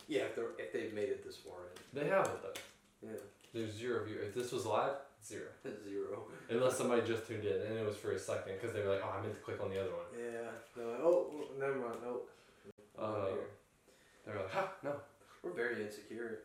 Yeah, 0.08 0.22
if, 0.22 0.36
they're, 0.36 0.46
if 0.58 0.72
they've 0.72 0.94
made 0.94 1.10
it 1.10 1.24
this 1.24 1.36
far 1.36 1.54
in. 1.74 2.00
They 2.00 2.08
haven't 2.08 2.42
though. 2.42 2.60
Yeah. 3.06 3.18
There's 3.52 3.72
zero 3.74 4.04
view. 4.04 4.16
If 4.26 4.34
this 4.34 4.50
was 4.52 4.64
live, 4.64 4.92
zero. 5.24 5.48
Zero. 5.84 6.26
Unless 6.50 6.78
somebody 6.78 7.02
just 7.06 7.26
tuned 7.26 7.44
in 7.44 7.60
and 7.60 7.78
it 7.78 7.86
was 7.86 7.96
for 7.96 8.12
a 8.12 8.18
second 8.18 8.54
because 8.54 8.74
they 8.74 8.82
were 8.82 8.94
like, 8.94 9.02
oh, 9.04 9.14
I 9.18 9.22
meant 9.22 9.34
to 9.34 9.40
click 9.40 9.60
on 9.62 9.70
the 9.70 9.80
other 9.80 9.90
one. 9.90 10.06
Yeah. 10.16 10.50
They're 10.76 10.86
like, 10.86 11.00
oh, 11.00 11.30
never 11.58 11.74
mind. 11.74 11.96
Nope. 12.02 12.30
Uh. 12.98 13.26
They 14.24 14.32
were 14.32 14.38
like, 14.38 14.50
ha, 14.52 14.72
no. 14.82 14.94
We're 15.42 15.52
very 15.52 15.84
insecure. 15.84 16.40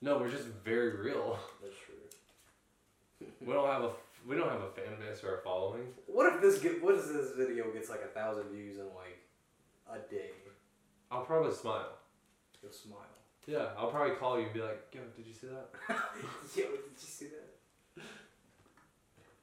No, 0.00 0.18
we're 0.18 0.30
just 0.30 0.44
very 0.64 0.96
real. 0.96 1.38
That's 1.62 1.74
true. 1.86 3.28
We 3.40 3.52
don't 3.52 3.66
have 3.66 3.82
a 3.82 3.90
we 4.26 4.36
don't 4.36 4.48
have 4.48 4.62
a 4.62 4.70
fan 4.70 4.96
base 4.98 5.22
or 5.22 5.38
a 5.38 5.42
following. 5.42 5.82
What 6.06 6.32
if 6.34 6.40
this 6.40 6.58
get? 6.58 6.82
What 6.82 6.94
if 6.94 7.06
this 7.08 7.32
video 7.36 7.70
gets 7.72 7.88
like 7.90 8.02
a 8.02 8.08
thousand 8.08 8.44
views 8.50 8.78
in 8.78 8.86
like 8.94 9.20
a 9.90 9.98
day? 10.10 10.30
I'll 11.10 11.24
probably 11.24 11.52
smile. 11.52 11.98
You'll 12.62 12.72
smile. 12.72 13.00
Yeah, 13.46 13.68
I'll 13.76 13.90
probably 13.90 14.16
call 14.16 14.38
you 14.38 14.46
and 14.46 14.54
be 14.54 14.62
like, 14.62 14.88
yo, 14.92 15.00
did 15.16 15.26
you 15.26 15.34
see 15.34 15.48
that? 15.48 15.68
Yo, 16.56 16.64
did 16.64 16.96
you 16.96 16.96
see 16.96 17.26
that? 17.26 17.43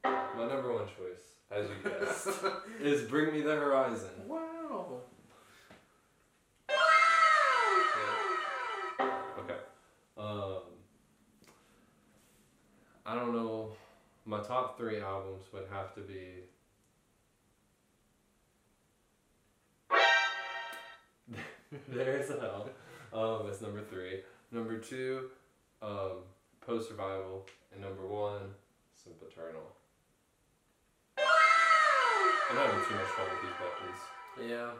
My 0.03 0.47
number 0.47 0.73
one 0.73 0.85
choice, 0.87 1.35
as 1.51 1.67
you 1.69 1.75
guessed, 1.89 2.27
is 2.81 3.03
Bring 3.09 3.33
Me 3.33 3.41
the 3.41 3.55
Horizon. 3.55 4.09
Wow. 4.27 5.01
Okay. 9.39 9.59
Um, 10.17 10.61
I 13.05 13.15
don't 13.15 13.33
know. 13.33 13.73
My 14.25 14.41
top 14.41 14.77
three 14.77 14.99
albums 15.01 15.43
would 15.53 15.65
have 15.71 15.93
to 15.95 16.01
be. 16.01 16.43
There's 21.89 22.29
hell. 22.29 22.69
Um, 23.13 23.45
that's 23.45 23.61
number 23.61 23.81
three. 23.81 24.21
Number 24.51 24.77
two, 24.77 25.29
um, 25.81 26.23
Post 26.65 26.89
Survival, 26.89 27.45
and 27.73 27.81
number 27.81 28.05
one, 28.05 28.53
Sempiternal. 28.93 29.63
I'm 32.51 32.57
having 32.57 32.83
too 32.83 32.95
much 32.95 33.11
fun 33.15 33.25
with 33.31 33.41
these 33.47 33.57
buttons. 33.63 33.99
Yeah. 34.51 34.71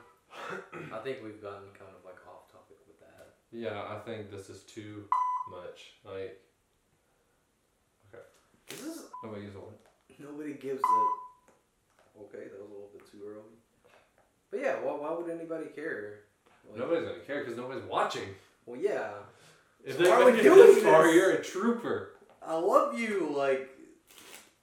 I 0.96 1.00
think 1.04 1.20
we've 1.24 1.42
gotten 1.42 1.72
kind 1.72 1.92
of 1.96 2.04
like 2.04 2.20
off 2.28 2.52
topic 2.52 2.76
with 2.86 3.00
that. 3.00 3.36
Yeah, 3.52 3.80
I 3.88 4.00
think 4.04 4.30
this 4.30 4.50
is 4.50 4.64
too 4.64 5.06
much. 5.50 5.94
Like, 6.04 6.36
okay. 8.12 8.24
This 8.68 8.82
is 8.82 9.04
nobody 9.24 9.44
uses 9.44 9.56
one. 9.58 9.74
nobody 10.20 10.54
gives 10.54 10.82
a. 10.82 12.20
Okay, 12.24 12.44
that 12.52 12.60
was 12.62 12.70
a 12.70 12.74
little 12.74 12.90
bit 12.94 13.10
too 13.10 13.20
early. 13.26 13.56
But 14.52 14.60
yeah, 14.60 14.74
why, 14.84 14.92
why 14.94 15.14
would 15.18 15.30
anybody 15.32 15.68
care? 15.74 16.20
Like, 16.70 16.78
Nobody's 16.80 17.08
gonna 17.08 17.20
care 17.26 17.40
because 17.40 17.56
nobody's 17.58 17.84
watching. 17.86 18.36
Well, 18.66 18.80
yeah. 18.80 19.12
If 19.86 19.96
So 19.96 20.04
they 20.04 20.10
why 20.10 20.16
are 20.18 20.26
we 20.26 20.32
make 20.34 20.44
doing 20.44 20.58
this 20.76 20.84
far, 20.84 21.04
this? 21.08 21.16
you're 21.16 21.32
a 21.32 21.42
trooper. 21.44 22.12
I 22.46 22.56
love 22.56 23.00
you, 23.00 23.34
like 23.36 23.70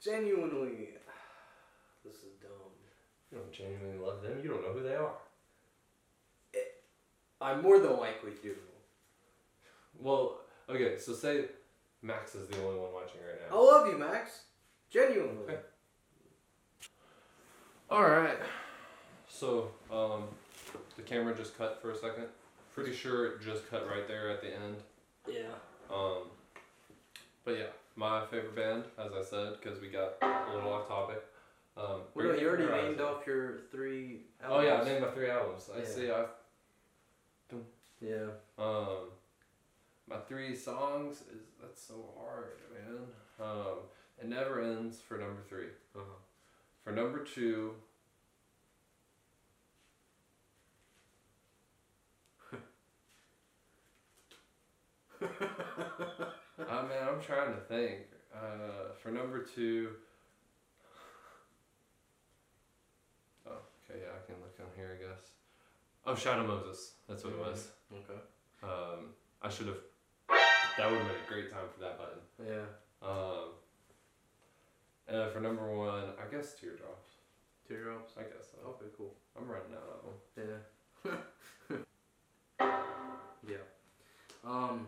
genuinely. 0.04 0.90
This 2.04 2.16
is 2.16 2.36
dumb. 2.40 2.50
You 3.27 3.27
don't 3.38 3.52
genuinely 3.52 3.98
love 4.04 4.22
them. 4.22 4.38
You 4.42 4.50
don't 4.50 4.62
know 4.62 4.72
who 4.72 4.82
they 4.82 4.94
are. 4.94 5.12
I'm 7.40 7.62
more 7.62 7.78
than 7.78 7.96
likely 7.98 8.32
do. 8.42 8.54
Well, 10.00 10.40
okay, 10.68 10.98
so 10.98 11.12
say 11.12 11.44
Max 12.02 12.34
is 12.34 12.48
the 12.48 12.62
only 12.64 12.78
one 12.78 12.92
watching 12.92 13.20
right 13.20 13.40
now. 13.48 13.56
I 13.56 13.60
love 13.60 13.86
you, 13.86 13.98
Max. 13.98 14.42
Genuinely. 14.90 15.44
Okay. 15.44 15.58
All 17.90 18.02
right. 18.02 18.38
So, 19.28 19.70
um, 19.90 20.24
the 20.96 21.02
camera 21.02 21.34
just 21.34 21.56
cut 21.56 21.80
for 21.80 21.92
a 21.92 21.96
second. 21.96 22.24
Pretty 22.74 22.92
sure 22.92 23.26
it 23.26 23.42
just 23.42 23.68
cut 23.70 23.88
right 23.88 24.06
there 24.08 24.30
at 24.30 24.40
the 24.40 24.48
end. 24.48 24.76
Yeah. 25.28 25.54
Um, 25.92 26.24
but 27.44 27.52
yeah, 27.52 27.66
my 27.96 28.24
favorite 28.26 28.56
band, 28.56 28.84
as 28.98 29.12
I 29.12 29.22
said, 29.22 29.54
because 29.60 29.80
we 29.80 29.88
got 29.88 30.14
a 30.22 30.54
little 30.54 30.72
off 30.72 30.88
topic. 30.88 31.22
Um, 31.78 32.00
Well, 32.14 32.26
no, 32.26 32.32
you 32.34 32.48
already 32.48 32.64
the 32.66 32.72
named 32.72 33.00
off 33.00 33.24
your 33.26 33.58
three. 33.70 34.22
Oh 34.44 34.60
yeah, 34.60 34.80
I 34.80 34.84
named 34.84 35.02
my 35.02 35.10
three 35.12 35.30
albums. 35.30 35.70
I 35.72 35.78
Yeah. 35.78 35.84
see. 35.84 36.10
I 36.10 36.24
Yeah. 38.00 38.30
um, 38.58 39.10
my 40.08 40.18
three 40.28 40.56
songs 40.56 41.22
is 41.22 41.42
that's 41.60 41.80
so 41.80 42.14
hard, 42.18 42.60
man. 42.72 43.06
Um, 43.40 43.78
it 44.20 44.26
never 44.26 44.60
ends 44.60 45.00
for 45.00 45.18
number 45.18 45.42
three. 45.48 45.68
Uh-huh. 45.94 46.02
For 46.82 46.92
number 46.92 47.22
two. 47.24 47.74
I 55.20 56.82
mean, 56.82 56.98
I'm 57.08 57.20
trying 57.20 57.54
to 57.54 57.60
think. 57.68 58.06
Uh, 58.34 58.92
for 59.02 59.10
number 59.10 59.42
two. 59.42 59.90
Oh, 63.46 63.52
okay, 63.88 64.00
yeah, 64.00 64.12
I 64.12 64.26
can 64.26 64.40
look 64.40 64.56
on 64.60 64.66
here, 64.76 64.98
I 64.98 65.02
guess. 65.02 65.30
Oh, 66.06 66.14
Shadow 66.14 66.46
Moses. 66.46 66.92
That's 67.08 67.24
what 67.24 67.32
it 67.32 67.38
was. 67.38 67.68
Okay. 67.92 68.20
Um, 68.62 69.10
I 69.42 69.48
should 69.48 69.66
have. 69.66 69.76
That 70.76 70.90
would 70.90 71.00
have 71.00 71.08
been 71.08 71.16
a 71.16 71.28
great 71.28 71.50
time 71.50 71.66
for 71.74 71.80
that 71.80 71.98
button. 71.98 72.18
Yeah. 72.46 73.06
Um, 73.06 73.50
and 75.08 75.18
then 75.18 75.30
for 75.30 75.40
number 75.40 75.74
one, 75.74 76.04
I 76.18 76.30
guess 76.30 76.54
Teardrops. 76.54 77.12
Teardrops. 77.66 78.14
I 78.16 78.22
guess 78.22 78.52
so. 78.52 78.68
Okay, 78.70 78.86
cool. 78.96 79.14
I'm 79.36 79.48
running 79.48 79.74
out 79.74 79.88
of 79.92 80.02
them. 80.04 81.18
Yeah. 82.60 82.66
yeah. 83.48 83.64
Um. 84.44 84.86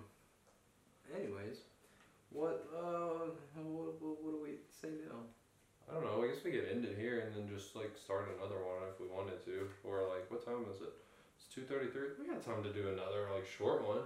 Anyways, 1.15 1.59
what 2.31 2.69
uh, 2.75 3.31
what, 3.57 4.01
what, 4.01 4.23
what 4.23 4.31
do 4.31 4.41
we 4.43 4.59
say 4.71 4.89
now? 5.09 5.21
I 5.91 5.95
don't 5.95 6.05
know. 6.05 6.23
I 6.23 6.29
guess 6.29 6.40
we 6.51 6.59
could 6.59 6.69
end 6.69 6.85
it 6.85 6.97
here 6.99 7.21
and 7.21 7.35
then 7.35 7.49
just 7.57 7.77
like 7.77 7.93
start 7.97 8.29
another 8.39 8.57
one 8.65 8.83
if 8.93 9.01
we 9.01 9.07
wanted 9.07 9.45
to. 9.45 9.69
Or 9.85 10.03
like, 10.09 10.31
what 10.31 10.45
time 10.45 10.65
is 10.73 10.81
it? 10.81 10.93
It's 11.37 11.47
two 11.55 11.63
thirty 11.63 11.91
three. 11.91 12.09
We 12.21 12.27
got 12.27 12.45
time 12.45 12.63
to 12.63 12.73
do 12.73 12.89
another 12.89 13.29
like 13.35 13.47
short 13.47 13.87
one. 13.87 14.01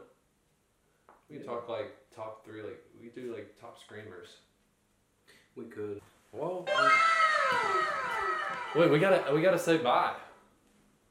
We 1.29 1.37
can 1.37 1.45
Yeah. 1.45 1.51
talk 1.53 1.69
like 1.69 1.93
top 2.15 2.45
three. 2.45 2.63
Like 2.63 2.83
we 3.01 3.09
do 3.09 3.33
like 3.35 3.59
top 3.61 3.79
screamers. 3.81 4.29
We 5.57 5.65
could. 5.65 6.01
Well. 6.33 6.67
Wait, 8.77 8.91
we 8.91 8.99
gotta 8.99 9.33
we 9.35 9.41
gotta 9.41 9.59
say 9.59 9.79
bye. 9.79 10.15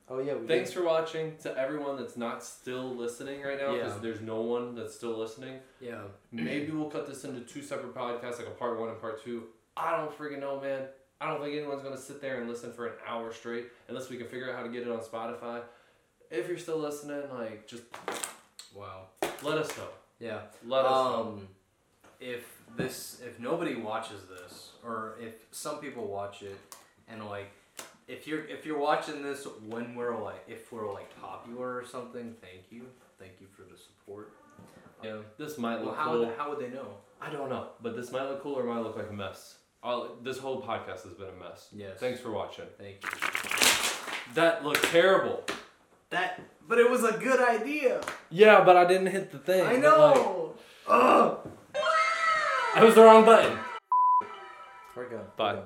Oh 0.10 0.20
yeah. 0.20 0.36
We 0.36 0.46
Thanks 0.48 0.72
for 0.74 0.84
watching 0.84 1.38
to 1.44 1.58
everyone 1.58 1.96
that's 1.98 2.18
not 2.18 2.44
still 2.44 2.94
listening 2.94 3.42
right 3.42 3.58
now 3.60 3.74
because 3.74 3.94
Yeah. 3.96 4.00
there's 4.02 4.22
no 4.22 4.42
one 4.42 4.76
that's 4.76 4.94
still 4.94 5.18
listening. 5.18 5.60
Yeah. 5.80 6.02
Maybe 6.32 6.72
we'll 6.72 6.90
cut 6.90 7.08
this 7.08 7.24
into 7.24 7.40
two 7.42 7.62
separate 7.64 7.96
podcasts, 7.96 8.38
like 8.38 8.48
a 8.48 8.52
part 8.52 8.80
one 8.80 8.90
and 8.90 9.00
part 9.00 9.24
two. 9.24 9.44
I 9.78 9.96
don't 9.98 10.16
freaking 10.16 10.40
know, 10.42 10.60
man. 10.60 10.84
I 11.24 11.30
don't 11.30 11.42
think 11.42 11.56
anyone's 11.56 11.82
gonna 11.84 11.98
sit 11.98 12.20
there 12.22 12.42
and 12.42 12.50
listen 12.50 12.74
for 12.74 12.88
an 12.88 12.94
hour 13.08 13.32
straight 13.32 13.68
unless 13.88 14.10
we 14.10 14.18
can 14.18 14.28
figure 14.28 14.50
out 14.52 14.58
how 14.58 14.64
to 14.64 14.70
get 14.70 14.82
it 14.82 14.90
on 14.90 15.00
Spotify. 15.00 15.62
If 16.30 16.50
you're 16.50 16.58
still 16.58 16.78
listening, 16.80 17.22
like 17.34 17.66
just 17.66 17.84
Wow. 18.76 19.08
let 19.42 19.58
us 19.58 19.76
know. 19.78 19.88
Yeah. 20.20 20.42
Let 20.66 20.84
us 20.86 20.92
know. 20.92 21.22
Um, 21.22 21.48
if 22.20 22.46
this, 22.76 23.22
if 23.26 23.40
nobody 23.40 23.76
watches 23.76 24.26
this, 24.26 24.72
or 24.84 25.16
if 25.22 25.34
some 25.52 25.78
people 25.78 26.08
watch 26.08 26.42
it, 26.44 26.58
and 27.08 27.26
like, 27.26 27.52
if 28.08 28.28
you're 28.28 28.44
if 28.46 28.66
you're 28.66 28.78
watching 28.80 29.22
this 29.24 29.46
when 29.68 29.96
we're 29.96 30.18
like, 30.22 30.44
if 30.48 30.72
we're 30.74 30.92
like 30.94 31.10
popular 31.22 31.78
or 31.78 31.86
something, 31.86 32.36
thank 32.42 32.70
you, 32.70 32.86
thank 33.18 33.34
you 33.40 33.48
for 33.56 33.62
the 33.64 33.78
support. 33.78 34.32
Yeah, 35.02 35.18
this 35.38 35.58
might 35.58 35.78
Well, 35.78 35.86
look 35.88 35.96
how 35.98 36.12
cool. 36.12 36.20
would, 36.26 36.38
how 36.38 36.50
would 36.50 36.60
they 36.60 36.70
know? 36.70 36.98
I 37.22 37.30
don't 37.30 37.50
know, 37.50 37.68
but 37.82 37.96
this 37.96 38.12
might 38.12 38.24
look 38.24 38.42
cool 38.42 38.56
or 38.56 38.64
might 38.66 38.80
look 38.82 38.98
like 38.98 39.10
a 39.10 39.14
mess. 39.14 39.56
I'll, 39.84 40.16
this 40.22 40.38
whole 40.38 40.62
podcast 40.62 41.04
has 41.04 41.14
been 41.14 41.28
a 41.28 41.44
mess. 41.44 41.68
Yes. 41.74 42.00
Thanks 42.00 42.22
for 42.22 42.32
watching. 42.32 42.66
Thank 42.78 43.04
you. 43.04 44.34
That 44.34 44.64
looked 44.64 44.84
terrible. 44.86 45.44
That, 46.10 46.40
but 46.68 46.78
it 46.78 46.90
was 46.90 47.04
a 47.04 47.18
good 47.18 47.42
idea. 47.42 48.00
Yeah, 48.30 48.64
but 48.64 48.78
I 48.78 48.86
didn't 48.86 49.08
hit 49.08 49.32
the 49.32 49.40
thing. 49.40 49.66
I 49.66 49.76
know. 49.76 50.56
Ugh. 50.88 51.38
Like, 51.44 51.84
that 52.76 52.84
was 52.84 52.96
the 52.96 53.04
wrong 53.04 53.26
button. 53.26 53.58
We're 54.96 55.10
good. 55.10 55.36
Bye. 55.36 55.54
We're 55.54 55.60
done. 55.60 55.66